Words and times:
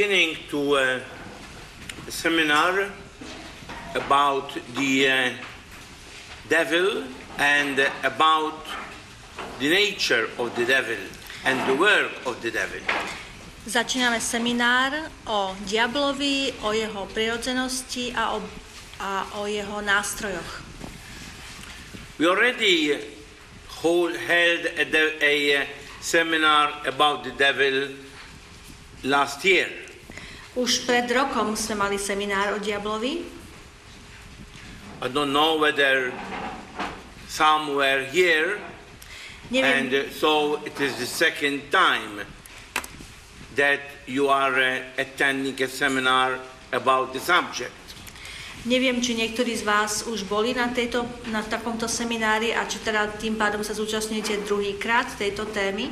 beginning 0.00 0.34
to 0.48 0.76
uh, 0.76 0.98
a 2.08 2.10
seminar 2.10 2.88
about 3.94 4.48
the 4.74 5.06
uh, 5.06 5.30
devil 6.48 7.04
and 7.36 7.78
about 8.02 8.64
the 9.58 9.68
nature 9.68 10.24
of 10.38 10.56
the 10.56 10.64
devil 10.64 10.96
and 11.44 11.60
the 11.68 11.76
work 11.76 12.12
of 12.24 12.40
the 12.40 12.50
devil. 12.50 12.80
Začíname 13.68 14.24
seminár 14.24 15.12
o 15.28 15.52
diablovi, 15.68 16.64
o 16.64 16.72
jeho 16.72 17.04
prirodzenosti 17.12 18.16
a 18.16 18.40
o, 18.40 18.42
a 19.04 19.36
o 19.36 19.44
jeho 19.44 19.84
nástrojoch. 19.84 20.64
We 22.16 22.24
already 22.24 23.04
hold, 23.84 24.16
held 24.16 24.64
a, 24.80 24.88
a 25.20 25.68
seminar 26.00 26.88
about 26.88 27.24
the 27.24 27.36
devil 27.36 27.92
last 29.04 29.44
year. 29.44 29.89
Už 30.58 30.82
pred 30.82 31.06
rokom 31.14 31.54
sme 31.54 31.86
mali 31.86 31.98
seminár 31.98 32.54
o 32.54 32.58
diablovi. 32.58 33.22
I 35.00 35.08
don't 35.08 35.30
know 35.30 35.56
whether 35.56 36.10
some 37.30 37.78
were 37.78 38.04
here, 38.10 38.58
and 39.54 39.88
Neviem, 39.88 40.10
uh, 40.10 40.12
so 40.12 40.58
it 40.66 40.76
is 40.82 40.98
the 40.98 41.06
second 41.06 41.70
time 41.70 42.26
that 43.54 43.80
you 44.04 44.28
are 44.28 44.52
uh, 44.58 44.82
attending 44.98 45.56
a 45.62 45.68
seminar 45.70 46.42
about 46.74 47.14
the 47.14 47.22
subject. 47.22 47.72
neviem, 48.68 49.00
či 49.00 49.16
niektorí 49.16 49.56
z 49.56 49.64
vás 49.64 50.04
už 50.04 50.28
boli 50.28 50.52
na, 50.52 50.68
tejto, 50.68 51.08
na 51.32 51.40
takomto 51.40 51.88
seminári 51.88 52.52
a 52.52 52.68
či 52.68 52.76
teda 52.84 53.08
tým 53.16 53.40
pádom 53.40 53.64
sa 53.64 53.72
zúčastňujete 53.72 54.44
druhýkrát 54.44 55.08
tejto 55.16 55.48
témy. 55.48 55.88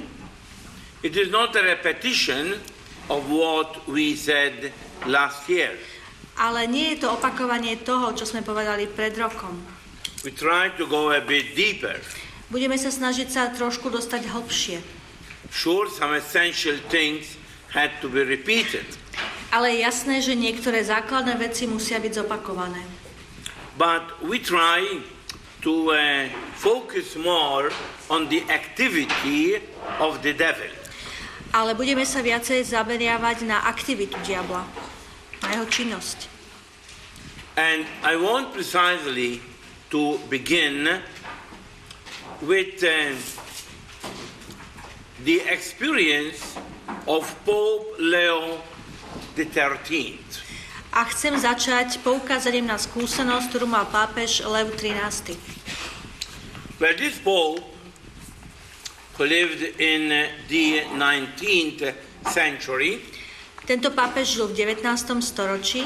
It 1.01 1.15
is 1.15 1.31
not 1.31 1.55
a 1.55 1.63
repetition 1.63 2.59
of 3.09 3.27
what 3.29 3.89
we 3.89 4.15
said 4.15 4.73
last 5.05 5.49
year. 5.49 5.75
Ale 6.39 6.71
nie 6.71 6.95
je 6.95 7.03
to 7.03 7.19
opakovanie 7.19 7.75
toho, 7.83 8.15
čo 8.15 8.23
sme 8.23 8.47
povedali 8.47 8.87
pred 8.87 9.17
rokom. 9.19 9.59
We 10.23 10.31
try 10.31 10.71
to 10.79 10.87
go 10.87 11.11
a 11.11 11.19
bit 11.19 11.59
deeper. 11.59 11.99
Budeme 12.49 12.79
sa 12.79 12.89
snažiť 12.89 13.29
sa 13.29 13.43
trošku 13.51 13.91
dostať 13.91 14.31
hlbšie. 14.31 14.79
Sure, 15.51 15.89
some 15.91 16.15
essential 16.15 16.77
things 16.89 17.35
had 17.73 17.91
to 18.01 18.09
be 18.09 18.25
repeated, 18.25 18.85
Ale 19.49 19.73
je 19.73 19.85
jasné, 19.85 20.21
že 20.21 20.37
niektoré 20.37 20.85
základné 20.85 21.37
veci 21.41 21.65
musia 21.65 21.97
byť 21.99 22.25
zopakované. 22.25 22.85
but 23.79 24.05
we 24.21 24.39
try 24.43 24.83
to 25.63 25.91
uh, 25.91 26.27
focus 26.59 27.15
more 27.15 27.71
on 28.11 28.27
the 28.29 28.43
activity 28.51 29.63
of 30.03 30.23
the 30.23 30.35
devil. 30.35 30.71
Ale 31.53 31.73
budeme 31.73 32.05
sa 32.05 32.21
viacej 32.21 32.65
zameriavať 32.65 33.49
na 33.49 33.65
aktivitu 33.65 34.17
diabla, 34.25 34.69
na 35.41 35.49
jeho 35.57 35.67
činnosť. 35.67 36.29
And 37.59 37.89
I 38.07 38.15
want 38.15 38.55
precisely 38.55 39.43
to 39.91 40.21
begin 40.31 41.03
with 42.45 42.79
uh, 42.85 43.17
the 45.25 45.43
experience 45.51 46.55
of 47.09 47.27
Pope 47.45 47.99
Leo 47.99 48.63
XIII. 49.35 50.23
A 50.95 51.05
chcem 51.11 51.35
začať 51.37 52.01
poukázaním 52.01 52.71
na 52.71 52.79
skúsenosť, 52.79 53.47
ktorú 53.51 53.67
mal 53.69 53.87
pápež 53.91 54.47
Lev 54.47 54.73
XIII. 54.79 55.37
Well, 56.79 56.95
this 56.95 57.19
Pope, 57.19 57.61
who 59.19 59.27
lived 59.27 59.61
in 59.83 60.31
the 60.47 60.87
19th 60.95 61.95
century, 62.31 63.03
Tento 63.69 63.93
pápež 63.93 64.41
žil 64.41 64.49
v 64.49 64.65
19. 64.65 65.21
storočí. 65.21 65.85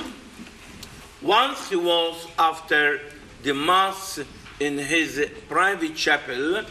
once 1.19 1.71
he 1.71 1.75
was 1.75 2.31
after 2.39 3.01
the 3.43 3.55
Mass 3.55 4.23
in 4.61 4.79
his 4.79 5.19
private 5.49 5.99
chapel, 5.99 6.63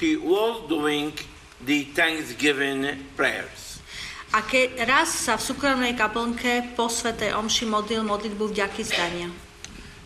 he 0.00 0.16
was 0.16 0.64
doing 0.68 1.12
the 1.60 1.84
Thanksgiving 1.92 3.04
prayers. 3.16 3.82
A 4.30 4.46
keď 4.46 4.86
raz 4.86 5.10
sa 5.10 5.34
v 5.34 5.42
súkromnej 5.42 5.98
kaplnke 5.98 6.72
po 6.78 6.86
svetej 6.86 7.34
omši 7.34 7.66
modlil 7.66 8.06
modlitbu 8.06 8.54
vďaky 8.54 8.82
zdania. 8.86 9.28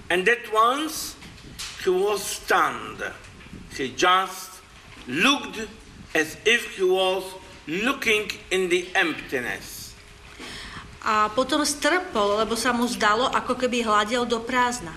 And 0.09 0.25
at 0.27 0.49
once 0.49 1.15
he 1.85 1.93
was 1.93 2.25
stunned. 2.25 3.05
He 3.77 3.93
just 3.93 4.65
looked 5.07 5.69
as 6.15 6.39
if 6.47 6.79
he 6.79 6.87
was 6.87 7.27
looking 7.67 8.31
in 8.51 8.71
the 8.71 8.87
emptiness. 8.95 9.93
A 11.05 11.29
potom 11.29 11.61
strpol, 11.69 12.41
lebo 12.41 12.57
sa 12.57 12.73
mu 12.73 12.89
zdalo, 12.89 13.29
ako 13.29 13.61
keby 13.61 13.85
hľadel 13.85 14.25
do 14.25 14.41
prázdna. 14.41 14.97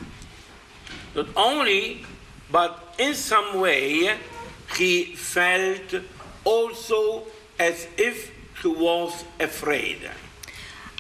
Not 1.12 1.28
only, 1.36 2.08
but 2.48 2.96
in 2.96 3.12
some 3.12 3.60
way, 3.60 4.16
he 4.80 5.18
felt 5.20 6.00
also 6.48 7.28
as 7.60 7.92
if 8.00 8.32
he 8.64 8.70
was 8.72 9.28
afraid. 9.42 10.08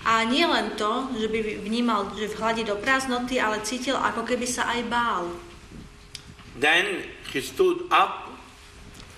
A 0.03 0.23
nie 0.27 0.43
len 0.43 0.75
to, 0.75 1.07
že 1.15 1.27
by 1.31 1.63
vnímal, 1.63 2.11
že 2.15 2.31
hľadí 2.35 2.67
do 2.67 2.75
prázdnoty, 2.79 3.39
ale 3.39 3.63
cítil, 3.63 3.95
ako 3.95 4.27
keby 4.27 4.47
sa 4.47 4.67
aj 4.75 4.81
bál. 4.91 5.23
Then 6.57 7.07
he 7.31 7.39
stood 7.39 7.87
up 7.93 8.27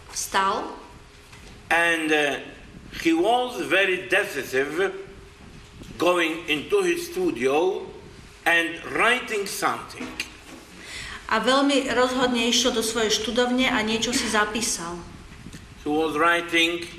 Vstal 0.10 0.79
and 1.70 2.12
uh, 2.12 2.40
he 3.02 3.14
was 3.14 3.62
very 3.66 4.08
decisive 4.10 4.94
going 5.98 6.48
into 6.50 6.82
his 6.82 7.12
studio 7.12 7.86
and 8.46 8.80
writing 8.94 9.46
something. 9.46 10.08
a 11.30 11.38
veľmi 11.38 11.94
rozhodne 11.94 12.50
išiel 12.50 12.74
do 12.74 12.82
svojej 12.82 13.14
študovne 13.14 13.70
a 13.70 13.80
niečo 13.86 14.10
si 14.10 14.26
zapísal. 14.26 14.98
He 15.86 15.90
was 15.90 16.18
writing 16.18 16.90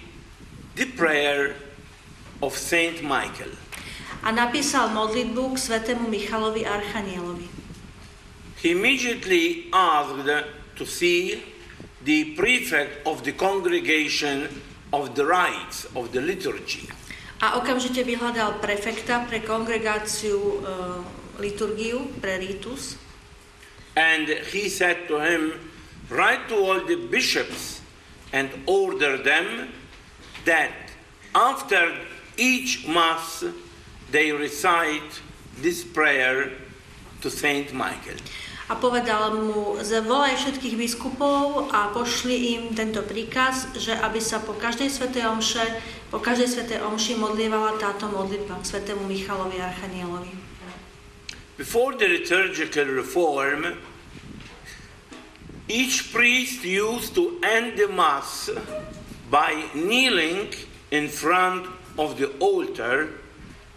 the 0.79 0.87
prayer 0.87 1.59
of 2.39 2.55
Saint 2.55 3.03
Michael. 3.03 3.51
A 4.23 4.31
napísal 4.31 4.95
modlitbu 4.95 5.57
k 5.57 5.57
svetému 5.59 6.07
Michalovi 6.07 6.63
Archanielovi. 6.63 7.51
He 8.63 8.77
immediately 8.77 9.73
asked 9.75 10.29
to 10.77 10.85
see 10.87 11.43
the 12.05 12.35
prefect 12.35 13.07
of 13.07 13.25
the 13.25 13.33
congregation 13.33 14.49
of 14.93 15.15
the 15.15 15.27
rites 15.27 15.87
of 15.95 16.13
the 16.13 16.21
liturgy. 16.21 16.89
A 17.41 17.57
okamžite 17.57 18.05
vyhľadal 18.05 18.61
prefekta 18.61 19.25
pre 19.25 19.41
kongregáciu 19.41 20.37
e, 20.37 20.75
liturgiu, 21.41 22.13
pre 22.21 22.37
ritus. 22.37 23.01
And 23.97 24.29
he 24.53 24.69
said 24.69 25.09
to 25.09 25.17
him, 25.21 25.57
Write 26.11 26.49
to 26.49 26.57
all 26.57 26.85
the 26.85 26.97
bishops 27.09 27.81
and 28.33 28.51
order 28.67 29.17
them 29.17 29.73
that 30.45 30.73
after 31.35 31.97
each 32.37 32.87
Mass 32.87 33.45
they 34.11 34.33
recite 34.33 35.23
this 35.59 35.85
prayer 35.85 36.51
to 37.23 37.31
Saint 37.31 37.73
Michael. 37.73 38.19
A 38.71 38.79
povedal 38.79 39.35
mu, 39.35 39.83
zavolaj 39.83 40.39
všetkých 40.39 40.79
biskupov 40.79 41.75
a 41.75 41.91
pošli 41.91 42.55
im 42.55 42.63
tento 42.71 43.03
príkaz, 43.03 43.67
že 43.75 43.99
aby 43.99 44.23
sa 44.23 44.39
po 44.39 44.55
každej 44.55 44.87
svetej 44.87 45.27
omše, 45.27 45.67
po 46.15 46.23
každej 46.23 46.47
svetej 46.47 46.79
omši 46.87 47.19
modlievala 47.19 47.83
táto 47.83 48.07
modlitba 48.07 48.63
k 48.63 48.71
svetému 48.71 49.11
Michalovi 49.11 49.59
Archanielovi. 49.59 50.31
Before 51.59 51.99
the 51.99 52.07
liturgical 52.07 52.87
reform, 52.87 53.75
each 55.67 56.15
priest 56.15 56.63
used 56.63 57.19
to 57.19 57.43
end 57.43 57.75
the 57.75 57.91
Mass 57.91 58.55
by 59.35 59.67
kneeling 59.75 60.55
in 60.95 61.11
front 61.11 61.67
of 61.99 62.23
the 62.23 62.31
altar, 62.39 63.19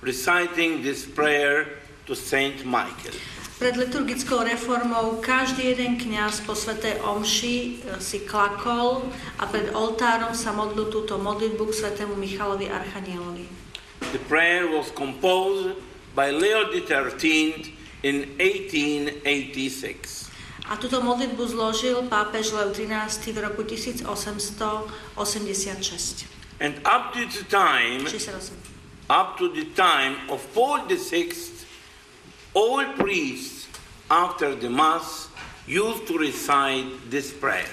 reciting 0.05 0.85
this 0.85 1.01
prayer 1.01 1.81
to 2.05 2.13
Saint 2.13 2.61
Michael. 2.61 3.32
Pred 3.63 3.79
liturgickou 3.79 4.43
reformou 4.43 5.23
každý 5.23 5.71
jeden 5.71 5.95
kňaz 5.95 6.43
po 6.43 6.51
svetej 6.51 6.99
omši 6.99 7.55
e, 7.55 7.95
si 8.03 8.19
klakol 8.27 9.07
a 9.39 9.47
pred 9.47 9.71
oltárom 9.71 10.35
sa 10.35 10.51
modlil 10.51 10.91
túto 10.91 11.15
modlitbu 11.15 11.71
k 11.71 11.73
svetému 11.79 12.11
Michalovi 12.19 12.67
Archanielovi. 12.67 13.47
The 14.11 14.19
prayer 14.27 14.67
was 14.67 14.91
composed 14.91 15.79
by 16.11 16.35
Leo 16.35 16.75
XIII 16.75 17.71
in 18.03 18.35
1886. 18.35 19.23
A 20.67 20.75
túto 20.75 20.99
modlitbu 20.99 21.47
zložil 21.47 22.03
pápež 22.11 22.51
Lev 22.51 22.75
XIII 22.75 23.31
v 23.31 23.47
roku 23.47 23.63
1886. 23.63 25.15
And 26.59 26.83
up 26.83 27.15
to 27.15 27.23
the 27.31 27.47
time, 27.47 28.03
68. 28.11 29.07
up 29.07 29.39
to 29.39 29.47
the 29.55 29.71
time 29.71 30.19
of 30.27 30.43
Paul 30.51 30.83
VI, 30.91 31.31
all 32.51 32.83
priests 32.99 33.52
after 34.09 34.55
the 34.55 34.69
Mass 34.69 35.29
used 35.67 36.07
to 36.07 36.17
recite 36.17 37.09
this 37.09 37.31
prayer. 37.31 37.69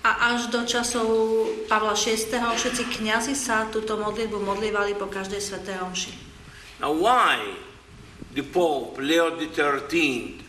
A 0.00 0.32
až 0.32 0.48
do 0.48 0.64
časov 0.64 1.06
Pavla 1.68 1.92
VI. 1.92 2.40
všetci 2.40 2.84
kňazi 3.00 3.36
sa 3.36 3.68
túto 3.68 4.00
modlitbu 4.00 4.40
modlívali 4.40 4.96
po 4.96 5.12
každej 5.12 5.40
svetej 5.40 5.76
omši. 5.84 6.12
Now, 6.80 6.96
why 6.96 7.36
the 8.32 8.40
Pope 8.40 8.96
Leo 8.96 9.36
XIII 9.36 10.40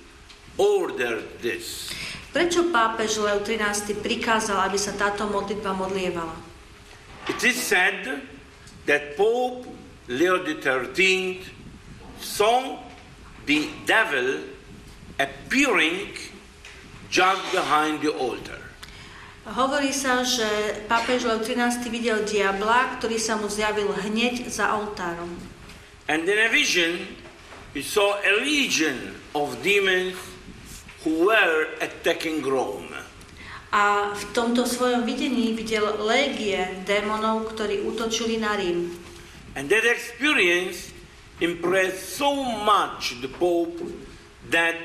ordered 0.55 1.43
this? 1.43 1.91
Prečo 2.31 2.71
pápež 2.71 3.19
Leo 3.19 3.43
XIII 3.43 3.99
prikázal, 3.99 4.71
aby 4.71 4.79
sa 4.79 4.95
táto 4.95 5.27
modlitba 5.27 5.75
modlievala? 5.75 6.31
It 7.27 7.43
is 7.43 7.59
said 7.59 8.23
that 8.87 9.19
Pope 9.19 9.67
Leo 10.07 10.39
XIII 10.39 11.43
saw 12.23 12.79
the 13.43 13.67
devil 13.83 14.47
appearing 15.21 16.17
just 17.13 17.43
behind 17.53 18.01
the 18.01 18.09
altar. 18.09 18.57
Hovorí 19.41 19.89
sa, 19.89 20.21
že 20.21 20.45
pápež 20.85 21.25
Leo 21.25 21.41
XIII 21.41 21.81
videl 21.89 22.21
diabla, 22.25 22.97
ktorý 22.97 23.17
sa 23.17 23.37
mu 23.37 23.49
zjavil 23.49 23.89
hneď 23.89 24.45
za 24.49 24.77
oltárom. 24.77 25.33
And 26.05 26.29
in 26.29 26.37
a 26.37 26.49
vision, 26.49 27.09
he 27.73 27.81
saw 27.81 28.21
a 28.21 28.41
legion 28.41 29.17
of 29.33 29.57
demons 29.65 30.13
who 31.01 31.25
were 31.25 31.73
attacking 31.81 32.45
Rome. 32.45 32.93
A 33.71 34.13
v 34.13 34.23
tomto 34.35 34.67
svojom 34.67 35.07
videní 35.07 35.55
videl 35.55 35.89
légie 36.03 36.83
démonov, 36.83 37.55
ktorí 37.55 37.81
útočili 37.87 38.37
na 38.37 38.59
Rím. 38.59 38.93
And 39.55 39.71
that 39.73 39.87
experience 39.87 40.91
impressed 41.41 42.13
so 42.13 42.35
much 42.61 43.17
the 43.25 43.31
Pope 43.31 43.81
that 44.53 44.77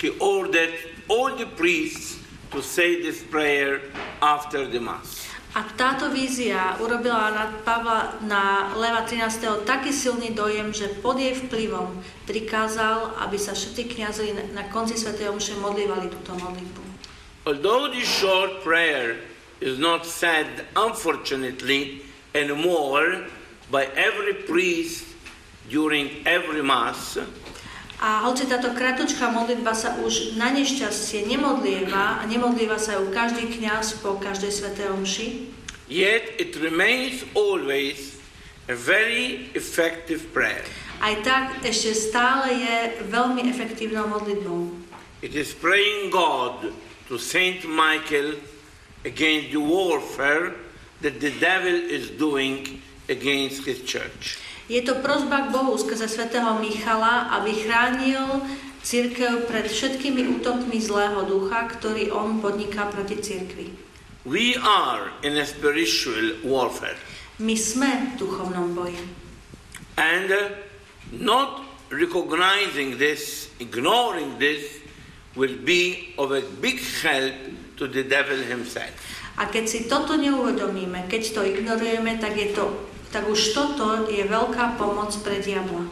he 0.00 0.10
ordered 0.18 0.74
all 1.08 1.36
the 1.36 1.46
priests 1.46 2.18
to 2.50 2.62
say 2.62 3.02
this 3.02 3.22
prayer 3.22 3.80
after 4.22 4.66
the 4.66 4.80
Mass. 4.80 5.26
A 5.54 5.62
táto 5.78 6.10
vízia 6.10 6.74
urobila 6.82 7.30
na 7.30 7.46
Pavla 7.62 8.18
na 8.26 8.74
Leva 8.74 9.06
13. 9.06 9.62
taký 9.62 9.94
silný 9.94 10.34
dojem, 10.34 10.74
že 10.74 10.90
pod 10.98 11.14
jej 11.14 11.30
vplyvom 11.30 11.94
prikázal, 12.26 13.14
aby 13.22 13.38
sa 13.38 13.54
všetci 13.54 13.82
kniazy 13.94 14.34
na 14.50 14.66
konci 14.66 14.98
Sv. 14.98 15.14
Omše 15.14 15.54
modlívali 15.62 16.10
túto 16.10 16.34
modlitbu. 16.34 16.82
Although 17.46 17.86
this 17.94 18.10
short 18.10 18.66
prayer 18.66 19.22
is 19.62 19.78
not 19.78 20.02
said, 20.02 20.66
unfortunately, 20.74 22.02
anymore 22.34 23.30
by 23.70 23.86
every 23.94 24.34
priest 24.50 25.06
during 25.70 26.10
every 26.26 26.66
Mass, 26.66 27.14
A 28.02 28.26
hoci 28.26 28.46
táto 28.50 28.74
kratučká 28.74 29.30
modlitba 29.30 29.70
sa 29.74 29.94
už 30.02 30.34
na 30.34 30.50
nešťastie 30.50 31.30
nemodlieva 31.30 32.18
a 32.18 32.22
nemodlieva 32.26 32.76
sa 32.76 32.98
ju 32.98 33.10
každý 33.14 33.46
kňaz 33.54 34.02
po 34.02 34.18
každej 34.18 34.50
svetej 34.50 34.88
omši, 34.90 35.26
yet 35.86 36.34
it 36.40 36.58
remains 36.58 37.22
always 37.36 38.18
a 38.66 38.74
very 38.74 39.52
effective 39.54 40.26
prayer. 40.32 40.64
aj 41.04 41.14
tak 41.20 41.44
ešte 41.60 41.92
stále 41.92 42.48
je 42.54 42.76
veľmi 43.12 43.44
efektívnou 43.52 44.08
modlitbou. 44.08 44.72
It 45.20 45.36
is 45.36 45.52
praying 45.52 46.08
God 46.08 46.72
to 47.08 47.20
Saint 47.20 47.64
Michael 47.68 48.40
against 49.04 49.52
the 49.52 49.60
warfare 49.60 50.56
that 51.04 51.20
the 51.20 51.32
devil 51.36 51.76
is 51.76 52.08
doing 52.16 52.80
against 53.12 53.68
his 53.68 53.84
church. 53.84 54.40
Je 54.64 54.80
to 54.80 54.96
prozba 55.04 55.48
k 55.48 55.52
Bohu 55.52 55.76
skrze 55.76 56.08
svätého 56.08 56.56
Michala, 56.56 57.28
aby 57.36 57.52
chránil 57.52 58.40
církev 58.80 59.44
pred 59.44 59.68
všetkými 59.68 60.40
útokmi 60.40 60.80
zlého 60.80 61.24
ducha, 61.28 61.68
ktorý 61.68 62.12
on 62.12 62.40
podniká 62.40 62.88
proti 62.88 63.20
církvi. 63.20 63.66
We 64.24 64.56
are 64.56 65.12
in 65.20 65.36
a 65.36 65.44
spiritual 65.44 66.40
warfare 66.40 66.96
My 67.36 67.52
sme 67.60 68.16
v 68.16 68.24
duchovnom 68.24 68.72
boji. 68.72 68.96
and 70.00 70.32
uh, 70.32 70.48
not 71.12 71.60
recognizing 71.90 72.96
this, 72.96 73.52
ignoring 73.60 74.38
this, 74.40 74.80
will 75.34 75.58
be 75.60 76.14
of 76.16 76.30
a 76.30 76.40
big 76.62 76.80
help 77.02 77.34
to 77.76 77.90
the 77.90 78.06
devil 78.06 78.38
himself. 78.38 78.94
A 79.34 79.50
keď 79.50 79.64
si 79.66 79.90
toto 79.90 80.14
neuvedomíme, 80.14 81.10
keď 81.10 81.22
to 81.34 81.40
ignorujeme, 81.42 82.22
tak, 82.22 82.38
je 82.38 82.54
to, 82.54 82.70
tak 83.14 83.30
už 83.30 83.54
toto 83.54 84.10
je 84.10 84.26
veľká 84.26 84.74
pomoc 84.74 85.14
pre 85.22 85.38
diabla. 85.38 85.86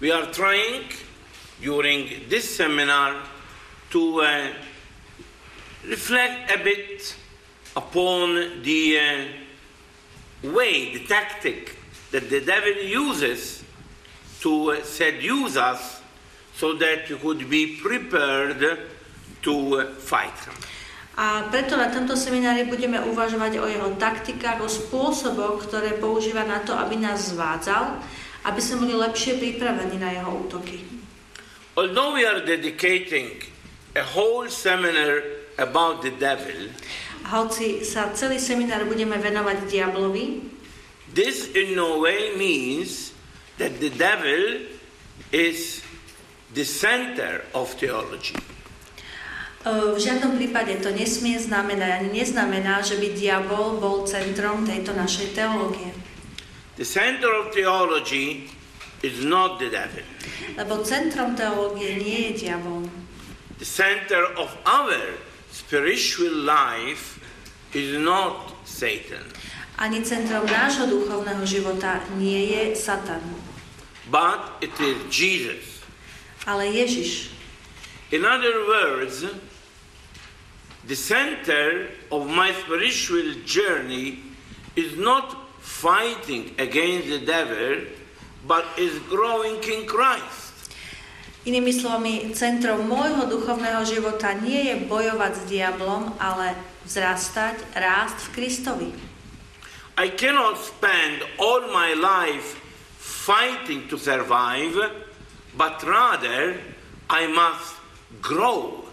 We 0.00 0.08
are 0.08 0.24
trying 0.32 0.88
during 1.60 2.24
this 2.32 2.48
seminar 2.48 3.20
to 3.92 4.24
uh, 4.24 4.56
reflect 5.84 6.48
a 6.48 6.56
bit 6.64 7.12
upon 7.76 8.64
the 8.64 8.82
uh, 8.96 9.04
way, 10.56 10.96
the 10.96 11.04
tactic 11.04 11.76
that 12.08 12.32
the 12.32 12.40
devil 12.40 12.72
uses 12.80 13.60
to 14.40 14.72
uh, 14.72 14.80
seduce 14.80 15.60
us 15.60 16.00
so 16.56 16.72
that 16.80 17.04
we 17.12 17.20
could 17.20 17.44
be 17.52 17.76
prepared 17.76 18.80
to 19.44 19.54
uh, 19.76 19.92
fight 20.00 20.32
him. 20.48 20.56
A 21.16 21.48
preto 21.48 21.80
na 21.80 21.88
tomto 21.88 22.12
seminári 22.12 22.68
budeme 22.68 23.00
uvažovať 23.00 23.52
o 23.56 23.64
jeho 23.64 23.90
taktikách, 23.96 24.60
o 24.60 24.68
spôsoboch, 24.68 25.64
ktoré 25.64 25.96
používa 25.96 26.44
na 26.44 26.60
to, 26.60 26.76
aby 26.76 27.00
nás 27.00 27.32
zvádzal, 27.32 28.04
aby 28.44 28.60
sme 28.60 28.84
boli 28.84 28.94
lepšie 28.94 29.40
pripravení 29.40 29.96
na 29.96 30.12
jeho 30.12 30.30
útoky. 30.44 30.84
Although 31.76 32.16
we 32.16 32.28
are 32.28 32.44
dedicating 32.44 33.40
a 33.96 34.04
whole 34.04 34.48
seminar 34.52 35.24
about 35.56 36.04
the 36.04 36.12
devil, 36.20 36.68
hoci 37.26 37.82
sa 37.82 38.14
celý 38.14 38.38
seminár 38.38 38.86
budeme 38.86 39.18
venovať 39.18 39.66
diablovi, 39.66 40.56
This 41.16 41.48
in 41.54 41.74
no 41.74 42.00
way 42.00 42.36
means 42.36 43.12
that 43.56 43.80
the 43.80 43.88
devil 43.88 44.68
is 45.32 45.80
the 46.52 46.64
center 46.64 47.40
of 47.54 47.72
theology. 47.78 48.36
E, 49.66 49.92
v 49.92 49.98
žiadnom 49.98 50.38
prípade 50.38 50.78
to 50.78 50.94
nesmie 50.94 51.34
znamenať, 51.34 51.90
ani 52.06 52.22
neznamená, 52.22 52.86
že 52.86 53.02
by 53.02 53.10
diabol 53.12 53.82
bol 53.82 54.06
centrom 54.06 54.62
tejto 54.62 54.94
našej 54.94 55.34
teológie. 55.34 55.90
The 56.78 56.86
center 56.86 57.34
of 57.34 57.50
theology 57.50 58.46
is 59.02 59.26
not 59.26 59.58
the 59.58 59.66
devil. 59.68 60.06
Lebo 60.54 60.86
centrom 60.86 61.34
teológie 61.34 61.98
nie 61.98 62.18
je 62.30 62.46
diabol. 62.46 62.86
The 63.58 63.66
center 63.66 64.22
of 64.38 64.54
our 64.62 65.18
spiritual 65.50 66.46
life 66.46 67.18
is 67.72 67.96
not 67.98 68.54
Satan, 68.62 69.24
Ani 69.76 70.00
centrom 70.00 70.48
nášho 70.48 70.88
duchovného 70.88 71.44
života 71.44 72.00
nie 72.16 72.48
je 72.48 72.72
Satan, 72.72 73.20
but 74.08 74.56
it 74.64 74.72
is 74.80 74.96
Jesus. 75.12 75.84
ale 76.48 76.64
Ježiš. 76.72 77.28
In 78.08 78.24
other 78.24 78.64
words, 78.64 79.26
the 80.86 80.94
center 80.94 81.90
of 82.12 82.30
my 82.30 82.52
spiritual 82.52 83.34
journey 83.44 84.22
is 84.76 84.96
not 84.96 85.34
fighting 85.58 86.54
against 86.58 87.08
the 87.08 87.18
devil, 87.26 87.82
but 88.46 88.64
is 88.78 88.98
growing 89.10 89.58
in 89.66 89.86
Christ. 89.86 90.70
Inými 91.46 91.74
slovami, 91.74 92.34
centrom 92.34 92.86
môjho 92.86 93.26
duchovného 93.26 93.82
života 93.86 94.34
nie 94.34 94.66
je 94.66 94.74
bojovať 94.86 95.32
s 95.34 95.42
diablom, 95.46 96.14
ale 96.18 96.54
vzrastať, 96.86 97.62
rásť 97.74 98.18
v 98.30 98.32
Kristovi. 98.34 98.90
I 99.98 100.10
cannot 100.14 100.58
spend 100.58 101.22
all 101.38 101.70
my 101.70 101.94
life 101.98 102.58
fighting 102.98 103.90
to 103.90 103.98
survive, 103.98 104.74
but 105.54 105.82
rather 105.82 106.58
I 107.10 107.30
must 107.30 107.74
grow 108.22 108.85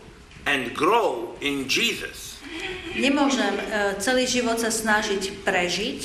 and 0.45 0.75
grow 0.75 1.35
in 1.39 1.67
Jesus. 1.67 2.39
Nemôžem 2.93 3.57
e, 3.57 3.63
celý 3.97 4.29
život 4.29 4.61
sa 4.61 4.69
snažiť 4.69 5.41
prežiť, 5.41 6.01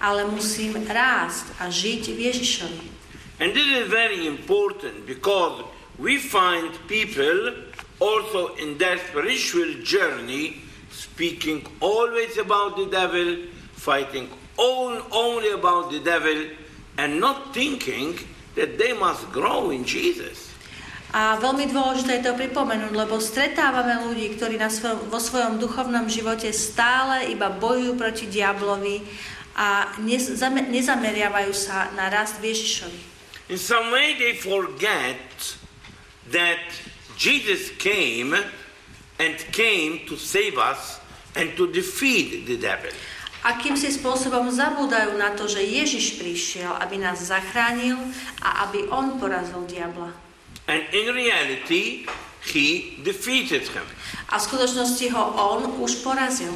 ale 0.00 0.24
musím 0.24 0.78
rásť 0.88 1.52
a 1.60 1.68
žiť 1.68 2.02
v 2.16 2.18
Ježišovi. 2.32 2.86
And 3.40 3.52
this 3.52 3.68
is 3.68 3.88
very 3.88 4.26
important 4.28 5.04
because 5.04 5.64
we 5.96 6.16
find 6.16 6.72
people 6.88 7.56
also 8.00 8.56
in 8.56 8.76
their 8.80 8.96
spiritual 8.98 9.84
journey 9.84 10.60
speaking 10.90 11.64
always 11.80 12.36
about 12.38 12.76
the 12.76 12.86
devil, 12.86 13.48
fighting 13.72 14.28
all, 14.56 15.00
only 15.12 15.52
about 15.52 15.90
the 15.90 16.00
devil, 16.00 16.48
and 16.98 17.20
not 17.20 17.54
thinking 17.54 18.18
that 18.54 18.78
they 18.78 18.92
must 18.92 19.30
grow 19.32 19.70
in 19.70 19.84
Jesus. 19.84 20.49
A 21.10 21.42
veľmi 21.42 21.66
dôležité 21.66 22.22
je 22.22 22.30
to 22.30 22.38
pripomenúť, 22.38 22.94
lebo 22.94 23.18
stretávame 23.18 23.98
ľudí, 24.06 24.30
ktorí 24.38 24.54
na 24.54 24.70
svojom, 24.70 25.10
vo 25.10 25.18
svojom 25.18 25.58
duchovnom 25.58 26.06
živote 26.06 26.54
stále 26.54 27.34
iba 27.34 27.50
bojujú 27.50 27.98
proti 27.98 28.30
diablovi 28.30 29.02
a 29.58 29.90
nez, 29.98 30.30
zame, 30.38 30.70
nezameriavajú 30.70 31.50
sa 31.50 31.90
na 31.98 32.06
rast 32.06 32.38
Ježišovi. 32.38 33.10
In 33.50 33.58
some 33.58 33.90
way, 33.90 34.14
they 34.14 34.38
forget 34.38 35.18
that 36.30 36.62
Jesus 37.18 37.74
came 37.82 38.38
and 39.18 39.34
came 39.50 40.06
to 40.06 40.14
save 40.14 40.54
us 40.54 41.02
and 41.34 41.58
to 41.58 41.66
defeat 41.74 42.46
the 42.46 42.54
devil. 42.54 42.94
Akým 43.42 43.74
si 43.74 43.90
spôsobom 43.90 44.46
zabúdajú 44.52 45.18
na 45.18 45.34
to, 45.34 45.50
že 45.50 45.64
Ježiš 45.64 46.22
prišiel, 46.22 46.70
aby 46.78 47.02
nás 47.02 47.18
zachránil 47.18 47.98
a 48.38 48.68
aby 48.68 48.86
on 48.92 49.18
porazil 49.18 49.66
diabla. 49.66 50.29
And 50.70 50.86
in 50.94 51.12
reality, 51.12 52.06
he 52.46 52.94
defeated 53.02 53.66
him. 53.74 53.82
A 54.30 54.38
v 54.38 54.42
skutočnosti 54.46 55.10
ho 55.10 55.24
on 55.34 55.82
už 55.82 56.06
porazil. 56.06 56.54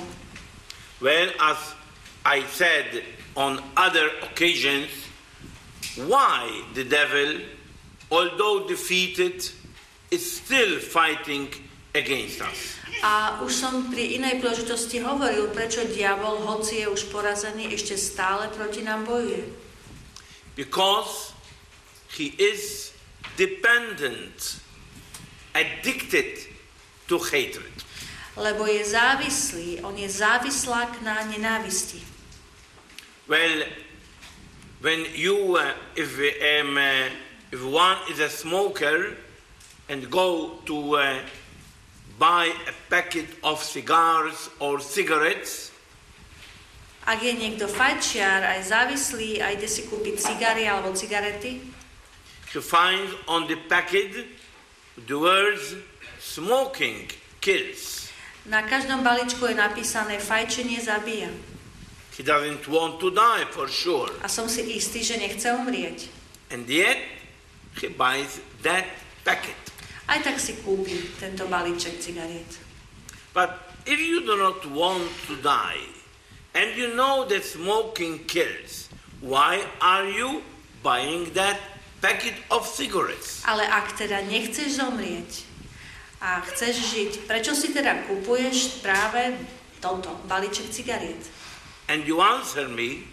Well, 1.03 1.35
as 1.43 1.59
I 2.23 2.47
said 2.47 3.03
on 3.35 3.59
other 3.75 4.07
occasions, 4.23 4.87
why 5.99 6.47
the 6.79 6.87
devil, 6.87 7.43
although 8.15 8.71
defeated, 8.71 9.43
is 10.15 10.23
still 10.23 10.79
fighting 10.79 11.51
against 11.99 12.39
us? 12.39 12.79
A 13.03 13.43
už 13.43 13.51
som 13.51 13.91
pri 13.91 14.15
inej 14.15 14.39
príležitosti 14.39 15.03
hovoril, 15.03 15.51
prečo 15.51 15.83
diabol, 15.91 16.39
hoci 16.47 16.81
je 16.81 16.89
už 16.89 17.11
porazený, 17.11 17.75
ešte 17.75 17.99
stále 17.99 18.47
proti 18.55 18.87
nám 18.87 19.03
bojuje. 19.03 19.43
Because 20.55 21.35
he 22.15 22.31
is 22.39 22.94
dependent, 23.37 24.61
addicted 25.55 26.39
to 27.09 27.19
hatred. 27.19 27.73
Lebo 28.37 28.67
je 28.67 28.85
závislý, 28.85 29.81
on 29.87 29.95
je 29.95 30.09
závislák 30.11 31.03
na 31.03 31.23
nenávisti. 31.31 32.03
Well, 33.29 33.65
when 34.81 35.07
you, 35.15 35.57
uh, 35.57 35.73
if, 35.95 36.19
um, 36.19 36.77
uh, 36.77 37.09
if 37.53 37.63
one 37.63 37.99
is 38.11 38.19
a 38.19 38.29
smoker 38.29 39.17
and 39.89 40.11
go 40.11 40.59
to 40.67 40.97
uh, 40.97 41.19
buy 42.19 42.51
a 42.67 42.75
packet 42.91 43.27
of 43.43 43.63
cigars 43.63 44.51
or 44.59 44.81
cigarettes, 44.81 45.71
Ak 47.05 47.21
je 47.21 47.37
niekto 47.37 47.69
fajčiar, 47.69 48.41
aj 48.57 48.73
závislý 48.73 49.37
a 49.45 49.53
ide 49.53 49.69
si 49.69 49.85
kúpiť 49.85 50.17
cigary 50.17 50.65
alebo 50.65 50.97
cigarety, 50.97 51.61
you 52.55 52.63
find 52.63 53.11
on 53.27 53.47
the 53.47 53.57
packet 53.69 54.27
the 55.07 55.19
words 55.19 55.75
smoking 56.19 57.11
kills. 57.41 58.05
na 58.45 58.63
každom 58.63 59.01
balíčku 59.01 59.49
je 59.49 59.57
napísané 59.57 60.21
fajčenie 60.21 60.77
zabíja. 60.81 61.33
He 62.15 62.23
doesn't 62.23 62.69
want 62.69 63.01
to 63.01 63.11
die 63.11 63.43
for 63.51 63.67
sure. 63.67 64.13
A 64.23 64.29
som 64.29 64.47
si 64.47 64.63
istý, 64.79 65.03
že 65.03 65.19
nechce 65.19 65.51
umrieť. 65.51 66.07
And 66.53 66.69
yet, 66.71 67.01
he 67.81 67.91
buys 67.91 68.39
that 68.63 68.87
packet. 69.27 69.59
Aj 70.07 70.21
tak 70.23 70.39
si 70.39 70.55
kúpi 70.63 71.11
tento 71.19 71.49
balíček 71.49 71.99
cigariet. 71.99 72.47
But 73.35 73.51
if 73.89 73.99
you 73.99 74.23
do 74.23 74.39
not 74.39 74.63
want 74.71 75.11
to 75.27 75.35
die, 75.43 75.83
and 76.55 76.77
you 76.79 76.95
know 76.95 77.27
that 77.27 77.43
smoking 77.43 78.23
kills, 78.31 78.93
why 79.19 79.67
are 79.83 80.07
you 80.07 80.47
buying 80.87 81.35
that 81.35 81.74
packet 82.05 82.37
of 82.53 82.69
cigarettes? 82.69 83.41
Ale 83.49 83.65
ak 83.65 83.97
teda 83.97 84.21
nechceš 84.29 84.77
zomrieť 84.77 85.49
a 86.21 86.45
chceš 86.53 86.93
žiť, 86.93 87.13
prečo 87.25 87.57
si 87.57 87.73
teda 87.73 88.05
kupuješ 88.05 88.85
práve 88.85 89.41
toto, 89.81 90.13
balíček 90.29 90.69
cigariet? 90.69 91.25
And 91.89 92.05
you 92.05 92.21
answer 92.21 92.69
me, 92.69 93.09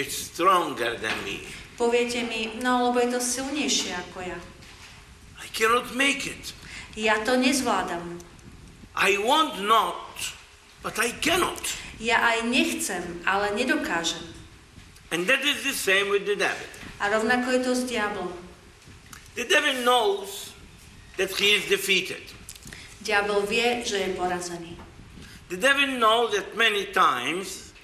it's 0.00 0.16
stronger 0.16 0.96
than 0.96 1.12
me. 1.28 1.44
Poviete 1.76 2.24
mi, 2.24 2.56
no 2.64 2.88
lebo 2.88 3.04
je 3.04 3.08
to 3.12 3.20
silnejšie 3.20 3.92
ako 4.08 4.24
ja. 4.24 4.38
I 5.44 5.48
cannot 5.52 5.92
make 5.92 6.24
it. 6.24 6.56
Ja 6.96 7.20
to 7.20 7.36
nezvládam. 7.36 8.16
I 8.96 9.16
want 9.20 9.60
not, 9.64 10.16
but 10.80 10.96
I 10.96 11.12
cannot. 11.20 11.60
Ja 12.00 12.20
aj 12.32 12.48
nechcem, 12.48 13.24
ale 13.28 13.52
nedokážem. 13.56 14.24
And 15.12 15.28
that 15.28 15.44
is 15.44 15.64
the 15.68 15.76
same 15.76 16.08
with 16.08 16.24
the 16.24 16.36
devil. 16.36 16.81
A 17.02 17.10
rovnako 17.10 17.50
je 17.50 17.60
to 17.66 17.72
s 17.74 17.82
diablom. 17.82 18.30
The 19.34 19.44
devil 19.44 19.82
knows 19.82 20.54
that 21.18 21.34
he 21.34 21.58
is 21.58 21.66
defeated. 21.66 22.22
Diabol 23.02 23.42
vie, 23.42 23.82
že 23.82 23.98
je 23.98 24.08
porazený. 24.14 24.78
The 25.50 25.58
devil 25.58 25.98
knows 25.98 26.30
that 26.38 26.54
many 26.54 26.86
times 26.94 27.74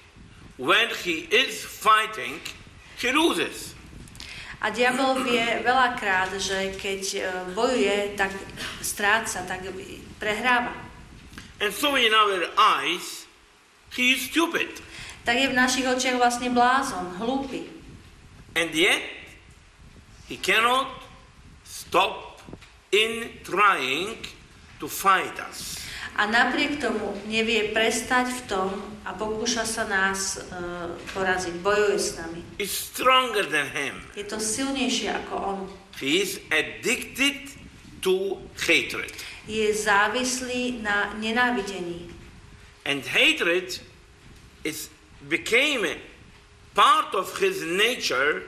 when 0.55 0.87
he 1.03 1.27
is 1.27 1.59
fighting, 1.67 2.39
he 2.95 3.11
loses. 3.11 3.75
A 4.59 4.71
diabol 4.71 5.23
vie 5.23 5.43
veľakrát, 5.63 6.35
že 6.35 6.75
keď 6.75 7.01
e, 7.15 7.21
bojuje, 7.55 8.15
tak 8.19 8.31
stráca, 8.83 9.43
tak 9.47 9.67
prehráva. 10.19 10.75
And 11.59 11.71
so 11.75 11.95
in 11.95 12.11
our 12.15 12.47
eyes, 12.55 13.27
he 13.95 14.15
is 14.15 14.31
stupid. 14.31 14.79
Tak 15.23 15.35
je 15.35 15.51
v 15.51 15.55
našich 15.55 15.87
očiach 15.87 16.19
vlastne 16.19 16.51
blázon, 16.51 17.19
hlúpy. 17.19 17.78
And 18.59 18.75
yet, 18.75 18.99
he 20.27 20.35
cannot 20.35 20.91
stop 21.63 22.41
in 22.91 23.39
trying 23.43 24.19
to 24.79 24.87
fight 24.91 25.39
us. 25.39 25.79
A 26.19 26.27
napriek 26.27 26.83
tomu 26.83 27.15
nevie 27.31 27.71
prestať 27.71 28.27
v 28.27 28.41
tom 28.51 28.69
a 29.07 29.15
pokúša 29.15 29.63
sa 29.63 29.87
nás 29.87 30.35
uh, 30.35 30.91
poraziť, 31.15 31.55
bojuje 31.63 31.95
s 31.95 32.19
nami. 32.19 32.43
Is 32.59 32.75
stronger 32.75 33.47
than 33.47 33.71
him. 33.71 34.03
Je 34.19 34.27
to 34.27 34.35
silnejšie 34.35 35.15
ako 35.23 35.35
on. 35.39 35.59
He 35.95 36.19
is 36.19 36.43
addicted 36.51 37.55
to 38.03 38.43
hatred. 38.59 39.15
Je 39.47 39.71
závislý 39.71 40.83
na 40.83 41.15
nenávidení. 41.15 42.11
And 42.83 43.07
hatred 43.07 43.79
is 44.67 44.91
became 45.31 45.87
part 46.79 47.11
of 47.11 47.27
his 47.43 47.59
nature 47.67 48.47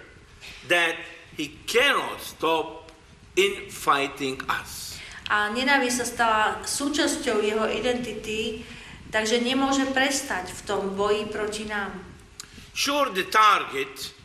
that 0.72 0.96
he 1.36 1.52
cannot 1.68 2.22
stop 2.24 2.92
in 3.36 3.68
fighting 3.68 4.40
us. 4.48 4.96
A 5.28 5.52
nenávisť 5.52 5.96
sa 6.00 6.06
stala 6.08 6.44
súčasťou 6.64 7.44
jeho 7.44 7.68
identity, 7.68 8.64
takže 9.12 9.44
nemôže 9.44 9.84
prestať 9.92 10.48
v 10.48 10.62
tom 10.64 10.96
boji 10.96 11.28
proti 11.28 11.68
nám. 11.68 11.92
Sure, 12.72 13.12
the 13.12 13.28
target 13.28 14.16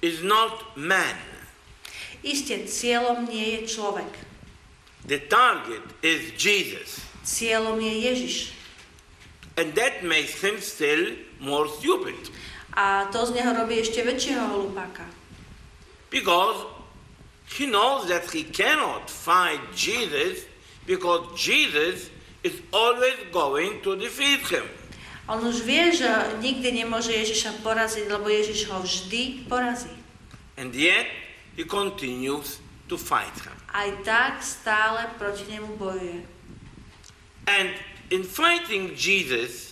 is 0.00 0.24
not 0.24 0.72
man. 0.76 1.16
Isté, 2.24 2.64
cieľom 2.64 3.28
nie 3.28 3.60
je 3.60 3.60
človek. 3.68 4.12
The 5.04 5.20
target 5.28 5.84
is 6.00 6.36
Jesus. 6.36 7.04
Cieľom 7.24 7.80
je 7.80 7.94
Ježiš. 8.00 8.36
And 9.60 9.76
that 9.76 10.04
makes 10.04 10.40
him 10.40 10.60
still 10.60 11.16
more 11.40 11.68
stupid. 11.68 12.16
A 12.74 13.10
to 13.10 13.26
z 13.26 13.34
neho 13.34 13.50
robí 13.54 13.82
ešte 13.82 14.06
väčšieho 14.06 14.46
hlupáka. 14.54 15.06
Because 16.10 16.66
he 17.58 17.66
knows 17.66 18.06
that 18.06 18.30
he 18.30 18.46
cannot 18.46 19.10
fight 19.10 19.60
Jesus 19.74 20.46
because 20.86 21.34
Jesus 21.34 22.10
is 22.42 22.54
always 22.72 23.14
going 23.32 23.82
to 23.82 23.98
defeat 23.98 24.46
him. 24.50 24.66
On 25.30 25.38
už 25.46 25.62
vie, 25.62 25.94
že 25.94 26.10
nikdy 26.42 26.82
nemôže 26.82 27.14
Ježiša 27.14 27.62
poraziť, 27.62 28.10
lebo 28.10 28.26
Ježiš 28.26 28.66
ho 28.66 28.82
vždy 28.82 29.46
porazí. 29.46 29.94
And 30.58 30.74
yet 30.74 31.06
he 31.54 31.62
continues 31.62 32.58
to 32.90 32.98
fight 32.98 33.34
him. 33.46 33.54
Aj 33.70 33.86
tak 34.02 34.42
stále 34.42 35.06
proti 35.14 35.46
nemu 35.46 35.78
bojuje. 35.78 36.26
And 37.46 37.70
in 38.10 38.26
fighting 38.26 38.98
Jesus, 38.98 39.70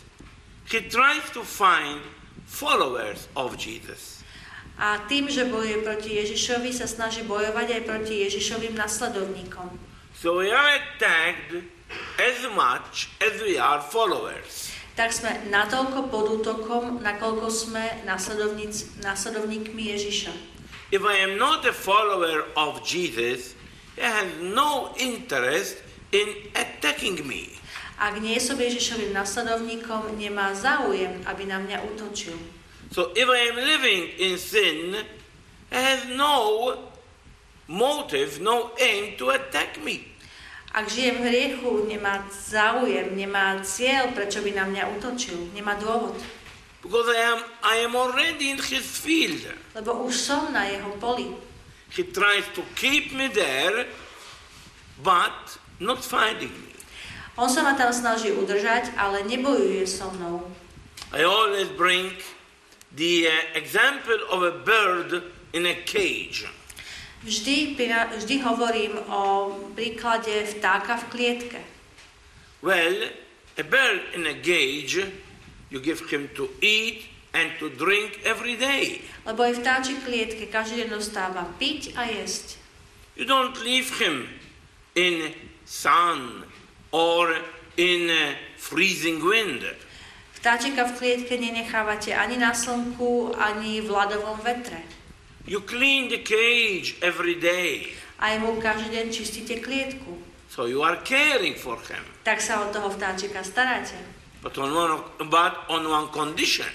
he 0.70 0.78
tries 0.86 1.26
to 1.34 1.42
find 1.42 1.98
followers 2.46 3.26
of 3.34 3.56
Jesus. 3.56 4.22
A 4.78 5.02
tým, 5.10 5.26
že 5.26 5.50
bojuje 5.50 5.82
proti 5.82 6.22
Ježišovi, 6.22 6.70
sa 6.70 6.86
snaží 6.86 7.26
bojovať 7.26 7.82
aj 7.82 7.82
proti 7.82 8.22
Ježišovým 8.22 8.78
nasledovníkom. 8.78 9.74
So 10.14 10.38
we 10.38 10.54
are 10.54 10.78
attacked 10.78 11.66
as 12.18 12.38
much 12.54 13.10
as 13.18 13.42
we 13.42 13.58
are 13.58 13.82
followers. 13.82 14.70
Tak 14.98 15.14
sme 15.14 15.30
natoľko 15.50 16.10
pod 16.10 16.26
útokom, 16.42 16.84
nakoľko 17.02 17.46
sme 17.50 18.02
nasledovníkmi 18.06 19.82
Ježiša. 19.94 20.58
If 20.90 21.06
I 21.06 21.22
am 21.22 21.38
not 21.38 21.62
a 21.66 21.74
follower 21.74 22.50
of 22.58 22.82
Jesus, 22.82 23.54
he 23.94 24.02
has 24.02 24.26
no 24.42 24.90
interest 24.98 25.78
in 26.10 26.50
attacking 26.54 27.22
me. 27.26 27.54
Ak 27.98 28.14
nie 28.22 28.38
som 28.38 28.54
Ježišovým 28.54 29.10
nasledovníkom, 29.10 30.14
nemá 30.14 30.54
záujem, 30.54 31.18
aby 31.26 31.42
na 31.50 31.58
mňa 31.58 31.82
útočil. 31.82 32.38
So 32.94 33.10
if 33.18 33.26
I 33.26 33.50
am 33.50 33.58
living 33.58 34.14
in 34.22 34.38
sin, 34.38 34.94
he 35.68 35.76
has 35.76 36.06
no 36.14 36.78
motive, 37.66 38.38
no 38.38 38.70
aim 38.78 39.18
to 39.18 39.34
attack 39.34 39.82
me. 39.82 40.14
Ak 40.70 40.86
žijem 40.86 41.20
v 41.20 41.26
hriechu, 41.26 41.70
nemá 41.90 42.22
záujem, 42.30 43.18
nemá 43.18 43.58
cieľ, 43.66 44.14
prečo 44.14 44.46
by 44.46 44.52
na 44.54 44.64
mňa 44.68 44.84
útočil. 45.00 45.50
Nemá 45.56 45.74
dôvod. 45.80 46.14
Because 46.84 47.08
I 47.10 47.20
am, 47.34 47.40
I 47.64 47.76
am 47.82 47.98
already 47.98 48.54
in 48.54 48.60
his 48.62 48.86
field. 48.86 49.42
Lebo 49.74 50.06
už 50.06 50.14
som 50.14 50.54
na 50.54 50.70
jeho 50.70 50.94
poli. 51.02 51.34
He 51.90 52.06
tries 52.06 52.46
to 52.54 52.62
keep 52.76 53.10
me 53.16 53.26
there, 53.32 53.88
but 55.02 55.58
not 55.80 56.04
finding 56.04 56.52
me. 56.52 56.67
On 57.38 57.46
sa 57.46 57.62
ma 57.62 57.78
tam 57.78 57.94
snaží 57.94 58.34
udržať, 58.34 58.98
ale 58.98 59.22
nebojuje 59.22 59.86
so 59.86 60.10
mnou. 60.18 60.42
I 61.14 61.22
always 61.22 61.70
bring 61.70 62.18
the 62.90 63.30
uh, 63.30 63.54
example 63.54 64.18
of 64.26 64.42
a 64.42 64.58
bird 64.66 65.22
in 65.54 65.62
a 65.70 65.78
cage. 65.86 66.50
Vždy, 67.22 67.78
vždy 68.18 68.42
hovorím 68.42 68.98
o 69.06 69.54
príklade 69.78 70.50
vtáka 70.50 70.98
v 70.98 71.04
klietke. 71.14 71.60
Well, 72.58 73.06
a 73.54 73.62
bird 73.62 74.18
in 74.18 74.26
a 74.26 74.34
cage, 74.34 75.06
you 75.70 75.78
give 75.78 76.02
him 76.10 76.26
to 76.34 76.50
eat 76.58 77.06
and 77.30 77.54
to 77.62 77.70
drink 77.70 78.18
every 78.26 78.58
day. 78.58 79.06
Lebo 79.22 79.46
aj 79.46 79.62
vtáčik 79.62 80.02
v 80.02 80.06
klietke 80.10 80.44
každý 80.50 80.82
deň 80.82 80.88
dostáva 80.90 81.46
piť 81.62 81.94
a 81.94 82.02
jesť. 82.10 82.58
You 83.14 83.30
don't 83.30 83.54
leave 83.62 84.02
him 84.02 84.26
in 84.98 85.38
sun 85.62 86.47
or 86.90 87.36
in 87.76 88.08
uh, 88.10 88.34
freezing 88.56 89.22
wind. 89.22 89.62
Vtáčika 90.38 90.86
v 90.86 90.92
klietke 90.94 91.34
nenechávate 91.34 92.14
ani 92.14 92.38
na 92.38 92.54
slnku, 92.54 93.34
ani 93.34 93.82
v 93.82 93.90
ľadovom 93.90 94.38
vetre. 94.40 94.78
You 95.48 95.64
clean 95.66 96.06
the 96.12 96.22
cage 96.22 96.94
every 97.02 97.34
day. 97.34 97.90
Aj 98.22 98.38
mu 98.38 98.58
každý 98.62 98.94
deň 98.94 99.06
čistíte 99.10 99.58
klietku. 99.58 100.14
So 100.48 100.70
you 100.70 100.82
are 100.86 101.02
caring 101.02 101.58
for 101.58 101.78
him. 101.90 102.02
Tak 102.22 102.38
sa 102.38 102.62
od 102.66 102.70
toho 102.70 102.88
vtáčika 102.92 103.42
staráte. 103.42 103.98
But 104.38 104.54
on 104.62 104.70
one, 104.70 105.02
but 105.26 105.66
on 105.66 105.82
one 105.90 106.08
condition 106.14 106.70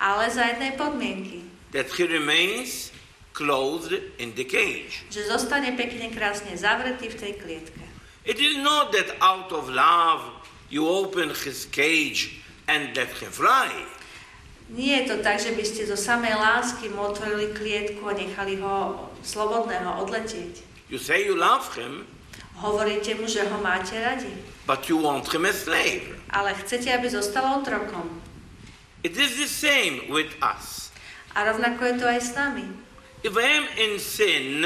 Ale 0.00 0.32
za 0.32 0.56
jednej 0.56 0.72
podmienky. 0.72 1.44
that 1.76 1.92
he 1.92 2.08
remains 2.08 2.88
clothed 3.36 3.92
in 4.16 4.32
the 4.32 4.48
cage. 4.48 5.04
Že 5.12 5.28
zostane 5.28 5.76
pekne 5.76 6.08
krásne 6.08 6.56
zavretý 6.56 7.12
v 7.12 7.16
tej 7.20 7.32
klietke. 7.36 7.83
It 8.24 8.40
is 8.40 8.56
not 8.56 8.92
that 8.92 9.16
out 9.20 9.52
of 9.52 9.68
love 9.68 10.24
you 10.70 10.88
open 10.88 11.28
his 11.44 11.68
cage 11.68 12.40
and 12.68 12.96
let 12.96 13.12
him 13.20 13.30
fly. 13.30 13.68
Nie 14.72 15.04
je 15.04 15.12
to 15.12 15.16
tak, 15.20 15.36
že 15.36 15.52
by 15.52 15.60
ste 15.60 15.84
zo 15.84 15.92
samej 15.92 16.32
lásky 16.32 16.88
mu 16.88 17.12
otvorili 17.12 17.52
klietku 17.52 18.00
a 18.08 18.16
nechali 18.16 18.56
ho 18.64 18.96
slobodného 19.20 20.00
odletieť. 20.08 20.64
You 20.88 20.96
say 20.96 21.28
you 21.28 21.36
love 21.36 21.68
him, 21.76 22.08
Hovoríte 22.54 23.18
mu, 23.18 23.26
že 23.26 23.42
ho 23.50 23.58
máte 23.60 23.98
radi, 23.98 24.30
but 24.62 24.86
you 24.88 24.94
want 24.96 25.26
him 25.28 25.42
a 25.44 25.52
slave. 25.52 26.06
ale 26.30 26.54
chcete, 26.64 26.86
aby 26.86 27.10
zostal 27.10 27.60
otrokom. 27.60 28.08
It 29.02 29.18
is 29.18 29.36
the 29.36 29.50
same 29.50 30.08
with 30.08 30.32
us. 30.40 30.88
A 31.34 31.44
rovnako 31.44 31.84
je 31.84 31.94
to 31.98 32.06
aj 32.08 32.20
s 32.24 32.30
nami. 32.38 32.64
If 33.26 33.34
I 33.36 33.46
am 33.58 33.66
in 33.76 33.92
sin 34.00 34.64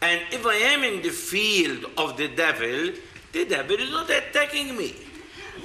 and 0.00 0.22
if 0.30 0.46
I 0.46 0.56
am 0.74 0.84
in 0.84 1.02
the 1.02 1.10
field 1.10 1.90
of 1.98 2.16
the 2.16 2.28
devil, 2.28 2.94
the 3.32 3.44
devil 3.44 3.76
is 3.76 3.90
not 3.90 4.10
attacking 4.10 4.76
me. 4.78 4.94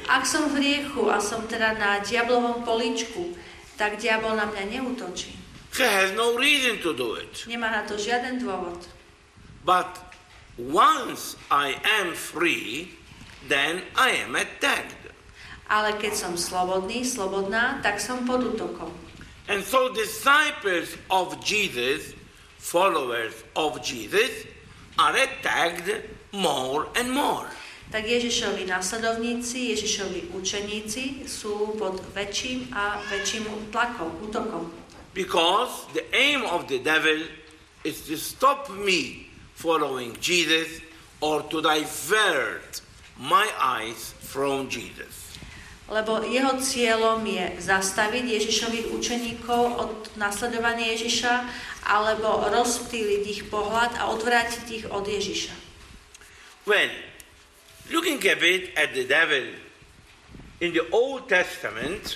Ak 0.09 0.25
som 0.25 0.51
v 0.51 0.59
hriechu 0.59 1.07
a 1.07 1.21
som 1.21 1.45
teda 1.47 1.77
na 1.77 2.01
diablovom 2.01 2.65
políčku, 2.65 3.37
tak 3.77 4.01
diabol 4.01 4.35
na 4.35 4.49
mňa 4.49 4.79
neútočí. 4.79 5.31
He 5.73 5.81
has 5.81 6.13
no 6.13 6.37
reason 6.37 6.77
to 6.85 6.93
do 6.93 7.17
it. 7.17 7.45
Nemá 7.49 7.73
na 7.73 7.81
to 7.85 7.97
žiaden 7.97 8.37
dôvod. 8.37 8.85
But 9.65 9.89
once 10.57 11.33
I 11.49 11.79
am 11.81 12.13
free, 12.13 12.93
then 13.49 13.81
I 13.97 14.21
am 14.21 14.37
attacked. 14.37 15.01
Ale 15.71 15.97
keď 15.97 16.13
som 16.13 16.33
slobodný, 16.37 17.01
slobodná, 17.01 17.81
tak 17.81 17.97
som 17.97 18.21
pod 18.27 18.43
útokom. 18.43 18.91
And 19.49 19.65
so 19.65 19.89
disciples 19.89 20.93
of 21.09 21.41
Jesus, 21.41 22.13
followers 22.63 23.35
of 23.59 23.83
Jesus, 23.83 24.47
are 24.97 25.15
attacked 25.19 25.91
more 26.31 26.87
and 26.95 27.11
more. 27.11 27.51
Tak 27.91 28.07
Ježišovi 28.07 28.65
následovníci, 28.65 29.75
Ježišovi 29.75 30.33
učeníci 30.33 31.27
sú 31.27 31.75
pod 31.77 31.99
väčším 32.15 32.71
a 32.73 33.03
väčším 33.11 33.69
tlakom, 33.69 34.09
útokom. 34.23 34.71
Because 35.13 35.85
the 35.93 36.01
aim 36.15 36.41
of 36.47 36.65
the 36.71 36.81
devil 36.81 37.27
is 37.85 38.01
to 38.09 38.17
stop 38.17 38.71
me 38.71 39.29
following 39.53 40.17
Jesus 40.17 40.81
or 41.21 41.45
to 41.53 41.61
divert 41.61 42.81
my 43.19 43.45
eyes 43.61 44.17
from 44.23 44.71
Jesus. 44.71 45.22
Lebo 45.91 46.23
jeho 46.23 46.55
cieľom 46.63 47.19
je 47.27 47.59
zastaviť 47.59 48.23
Ježišových 48.23 48.87
učeníkov 48.95 49.61
od 49.77 49.91
nasledovania 50.15 50.95
Ježiša 50.95 51.33
alebo 51.83 52.47
rozptýliť 52.47 53.23
ich 53.27 53.41
pohľad 53.51 53.99
a 53.99 54.07
odvrátiť 54.15 54.65
ich 54.71 54.85
od 54.87 55.03
Ježiša. 55.03 55.53
Well, 56.63 56.91
looking 57.91 58.23
a 58.23 58.35
bit 58.39 58.71
at 58.79 58.95
the 58.95 59.03
devil 59.03 59.51
in 60.63 60.71
the 60.71 60.87
Old 60.95 61.27
Testament, 61.27 62.15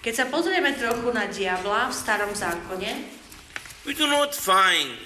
Keď 0.00 0.14
sa 0.16 0.26
pozrieme 0.32 0.72
trochu 0.80 1.12
na 1.12 1.28
diabla 1.28 1.92
v 1.92 1.94
starom 1.94 2.32
zákone, 2.32 2.88
we 3.84 3.92
do 3.92 4.08
not 4.08 4.32
find 4.32 4.96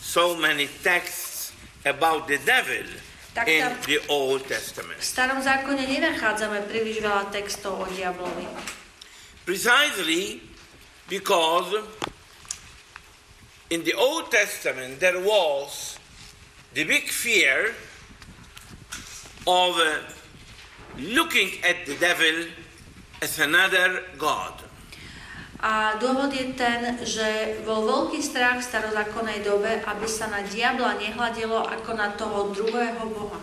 so 0.00 0.32
many 0.40 0.64
texts 0.80 1.52
about 1.84 2.24
the 2.32 2.40
devil 2.48 2.88
Tak 3.38 3.46
in 3.46 3.62
tam- 3.62 3.78
the 3.86 4.02
Old 4.10 4.42
v 4.42 4.50
Testament. 4.50 4.98
starom 4.98 5.38
zákone 5.38 5.86
nenachádzame 5.86 6.66
príliš 6.66 6.98
veľa 6.98 7.30
textov 7.30 7.78
o 7.78 7.86
diablovi. 7.86 8.50
Precisely 9.46 10.42
because 11.06 11.70
in 13.70 13.86
the 13.86 13.94
Old 13.94 14.34
Testament 14.34 14.98
there 14.98 15.22
was 15.22 15.96
the 16.74 16.82
big 16.82 17.06
fear 17.08 17.78
of 19.46 19.78
looking 20.98 21.62
at 21.62 21.86
the 21.86 21.94
devil 21.96 22.50
as 23.22 23.38
another 23.38 24.04
God. 24.18 24.67
A 25.58 25.98
dôvod 25.98 26.30
je 26.30 26.54
ten, 26.54 27.02
že 27.02 27.58
bol 27.66 27.82
veľký 27.82 28.22
strach 28.22 28.62
v 28.62 28.68
starozákonnej 28.70 29.42
dobe, 29.42 29.82
aby 29.82 30.06
sa 30.06 30.30
na 30.30 30.46
diabla 30.46 30.94
nehľadelo 31.02 31.66
ako 31.66 31.90
na 31.98 32.14
toho 32.14 32.54
druhého 32.54 33.04
boha. 33.10 33.42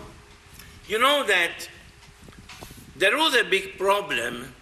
You 0.88 0.96
know 0.96 1.28
that 1.28 1.68
there 2.96 3.20
was 3.20 3.36
a 3.36 3.44
big 3.44 3.76
problem 3.76 4.56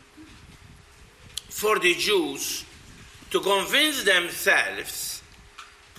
for 1.46 1.78
the 1.78 1.94
Jews 1.94 2.66
to 3.30 3.38
convince 3.38 4.02
themselves 4.02 5.22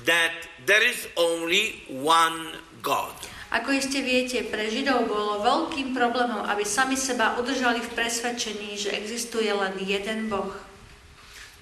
that 0.04 0.36
there 0.68 0.84
is 0.84 1.08
only 1.15 1.88
one 1.88 2.60
God. 2.84 3.15
Ako 3.56 3.72
iste 3.72 4.04
viete, 4.04 4.44
pre 4.44 4.68
Židov 4.68 5.08
bolo 5.08 5.39
veľkým 5.39 5.96
problémom, 5.96 6.44
aby 6.52 6.68
sami 6.68 7.00
seba 7.00 7.39
udržali 7.39 7.80
v 7.80 7.94
presvedčení, 7.96 8.76
že 8.76 8.91
existuje 8.91 9.48
len 9.48 9.80
jeden 9.80 10.28
boh. 10.28 10.52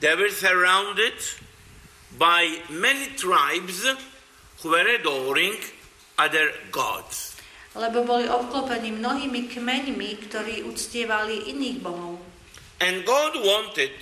They 0.04 0.16
were 0.20 0.36
surrounded 0.36 1.16
by 2.20 2.60
many 2.68 3.16
tribes 3.16 3.88
who 4.60 4.76
were 4.76 4.84
adoring 4.84 5.56
other 6.20 6.52
gods. 6.76 7.40
Lebo 7.72 8.04
boli 8.04 8.28
obklopení 8.28 9.00
mnohými 9.00 9.48
kmeňmi, 9.48 10.28
ktorí 10.28 10.68
uctievali 10.68 11.48
iných 11.56 11.80
bohov. 11.80 12.20
And 12.84 13.08
God 13.08 13.40
wanted 13.48 13.96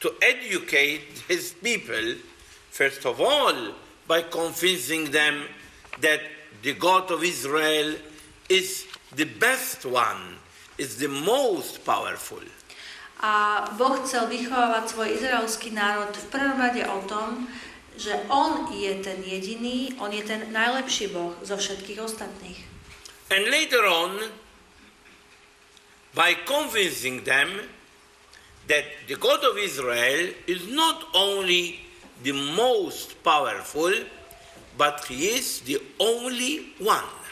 to 0.00 0.16
educate 0.24 1.28
his 1.28 1.52
people, 1.60 2.16
first 2.72 3.04
of 3.04 3.20
all, 3.20 3.76
by 4.08 4.24
convincing 4.24 5.12
them 5.12 5.44
that 6.00 6.24
the 6.64 6.72
God 6.72 7.12
of 7.12 7.20
Israel 7.20 8.00
is 8.48 8.88
the 9.12 9.28
best 9.28 9.84
one, 9.84 10.40
is 10.80 10.96
the 10.96 11.12
most 11.12 11.84
powerful. 11.84 12.40
A 13.22 13.64
Boh 13.78 14.00
chcel 14.02 14.26
vychovávať 14.26 14.84
svoj 14.90 15.08
izraelský 15.14 15.70
národ 15.70 16.10
v 16.10 16.30
prvom 16.34 16.58
rade 16.58 16.82
o 16.86 17.00
tom, 17.06 17.46
že 17.94 18.10
On 18.26 18.66
je 18.74 18.90
ten 19.00 19.22
jediný, 19.22 19.94
On 20.02 20.10
je 20.10 20.22
ten 20.26 20.50
najlepší 20.50 21.14
Boh 21.14 21.34
zo 21.46 21.54
všetkých 21.54 22.02
ostatných. 22.02 22.58
And 23.30 23.48
later 23.48 23.86
on, 23.86 24.18
by 26.14 26.34
convincing 26.46 27.24
them 27.24 27.50
that 28.66 28.84
the 29.08 29.16
God 29.16 29.42
of 29.44 29.58
Israel 29.58 30.30
is 30.46 30.68
not 30.70 31.04
only 31.14 31.80
the 32.22 32.32
most 32.32 33.22
powerful, 33.22 33.92
but 34.78 35.04
he 35.06 35.38
is 35.38 35.60
the 35.60 35.78
only 35.98 36.74
one. 36.78 37.23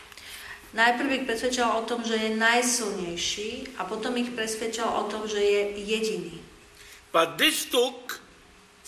Najprv 0.72 1.08
ich 1.12 1.24
presvedčal 1.28 1.68
o 1.68 1.84
tom, 1.84 2.00
že 2.00 2.16
je 2.16 2.30
najsilnejší 2.32 3.76
a 3.76 3.84
potom 3.84 4.16
ich 4.16 4.32
presvedčal 4.32 4.88
o 4.88 5.04
tom, 5.04 5.28
že 5.28 5.36
je 5.36 5.60
jediný. 5.84 6.40
But 7.12 7.36
this 7.36 7.68
took 7.68 8.24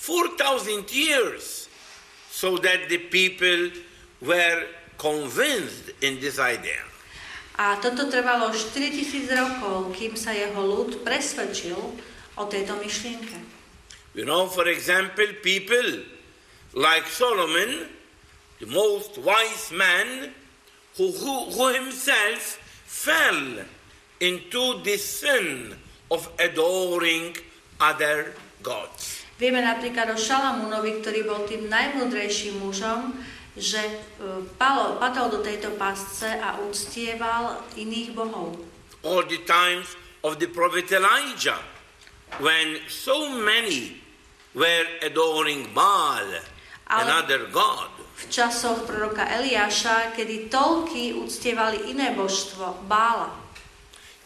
4,000 0.01 0.89
years 0.89 1.69
so 2.33 2.57
that 2.57 2.89
the 2.89 2.97
people 3.13 3.69
were 4.25 4.65
convinced 4.97 5.93
in 6.01 6.25
this 6.25 6.41
idea. 6.41 6.81
A 7.61 7.77
toto 7.79 8.09
trvalo 8.09 8.51
4000 8.51 9.31
rokov, 9.31 9.93
kým 9.95 10.17
sa 10.17 10.33
jeho 10.33 10.59
ľud 10.59 11.05
presvedčil 11.05 11.79
o 12.35 12.43
tejto 12.49 12.81
myšlienke. 12.81 13.39
You 14.17 14.25
know, 14.25 14.49
for 14.49 14.67
example, 14.67 15.27
people 15.45 16.03
like 16.73 17.07
Solomon, 17.07 17.93
the 18.59 18.67
most 18.67 19.21
wise 19.21 19.71
man, 19.71 20.35
who, 20.97 21.11
who, 21.11 21.51
who 21.51 21.65
himself 21.75 22.59
fell 22.87 23.67
into 24.21 24.63
the 24.83 24.97
sin 24.97 25.75
of 26.11 26.31
adoring 26.39 27.35
other 27.81 28.33
gods. 28.63 29.27
Vieme 29.35 29.59
napríklad 29.59 30.15
o 30.15 30.17
Šalamúnovi, 30.17 31.03
ktorý 31.03 31.27
bol 31.27 31.43
tým 31.43 31.67
najmudrejším 31.67 32.63
mužom, 32.63 33.19
že 33.59 33.83
palo, 34.59 34.99
padol 35.03 35.31
do 35.31 35.41
tejto 35.43 35.75
pasce 35.75 36.31
a 36.39 36.59
uctieval 36.63 37.63
iných 37.75 38.15
bohov. 38.15 38.55
All 39.03 39.27
the 39.27 39.43
times 39.43 39.91
of 40.23 40.39
the 40.39 40.47
prophet 40.47 40.87
Elijah, 40.95 41.59
when 42.39 42.79
so 42.87 43.27
many 43.31 43.99
were 44.55 44.87
adoring 45.03 45.71
Baal, 45.75 46.25
Ale- 46.87 47.03
another 47.03 47.51
god. 47.51 47.94
V 48.15 48.23
časoch 48.31 48.87
proroka 48.87 49.27
Eliáša, 49.27 50.15
kedy 50.15 50.47
toľky 50.47 51.19
uctievali 51.19 51.91
iné 51.91 52.15
božstvo, 52.15 52.87
Bála. 52.87 53.31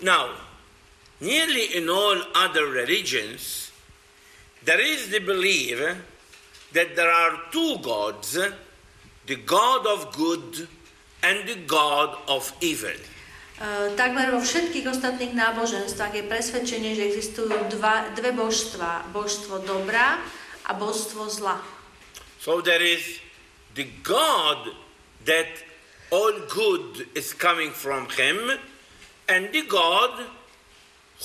Now, 0.04 0.36
nearly 1.18 1.74
in 1.74 1.88
all 1.88 2.20
other 2.36 2.68
religions, 2.68 3.72
there 4.62 4.78
is 4.78 5.08
the 5.08 5.24
belief 5.24 5.80
that 6.76 6.94
there 6.94 7.10
are 7.10 7.48
two 7.50 7.80
gods 7.80 8.36
the 9.28 9.36
God 9.36 9.84
of 9.86 10.16
good 10.16 10.68
and 11.22 11.44
the 11.44 11.60
God 11.68 12.16
of 12.28 12.48
evil. 12.64 12.96
E, 13.60 13.92
takmer 13.92 14.32
vo 14.32 14.40
všetkých 14.40 14.88
ostatných 14.88 15.36
náboženstvách 15.36 16.16
je 16.16 16.24
presvedčenie, 16.24 16.96
že 16.96 17.12
existujú 17.12 17.52
dva, 17.68 18.08
dve 18.16 18.32
božstva. 18.32 19.12
Božstvo 19.12 19.60
dobra 19.68 20.16
a 20.64 20.70
božstvo 20.72 21.28
zla. 21.28 21.60
So 22.40 22.64
there 22.64 22.80
is 22.80 23.20
the 23.78 23.86
God 24.02 24.74
that 25.24 25.46
all 26.10 26.34
good 26.50 27.06
is 27.14 27.30
coming 27.32 27.70
from 27.70 28.10
him, 28.10 28.58
and 29.30 29.52
the 29.54 29.62
God 29.62 30.26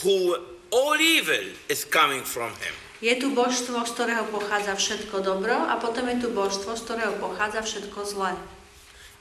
who 0.04 0.38
all 0.70 0.98
evil 1.02 1.58
is 1.68 1.82
coming 1.86 2.22
from 2.22 2.54
him. 2.62 2.76
Je 3.02 3.18
tu 3.20 3.34
božstvo, 3.36 3.84
z 3.84 3.92
ktorého 3.98 4.30
pochádza 4.32 4.78
všetko 4.80 5.26
dobro 5.26 5.58
a 5.58 5.76
potom 5.82 6.08
je 6.08 6.24
tu 6.24 6.30
božstvo, 6.32 6.78
z 6.78 6.82
ktorého 6.88 7.14
pochádza 7.20 7.66
všetko 7.66 8.00
zlé. 8.06 8.38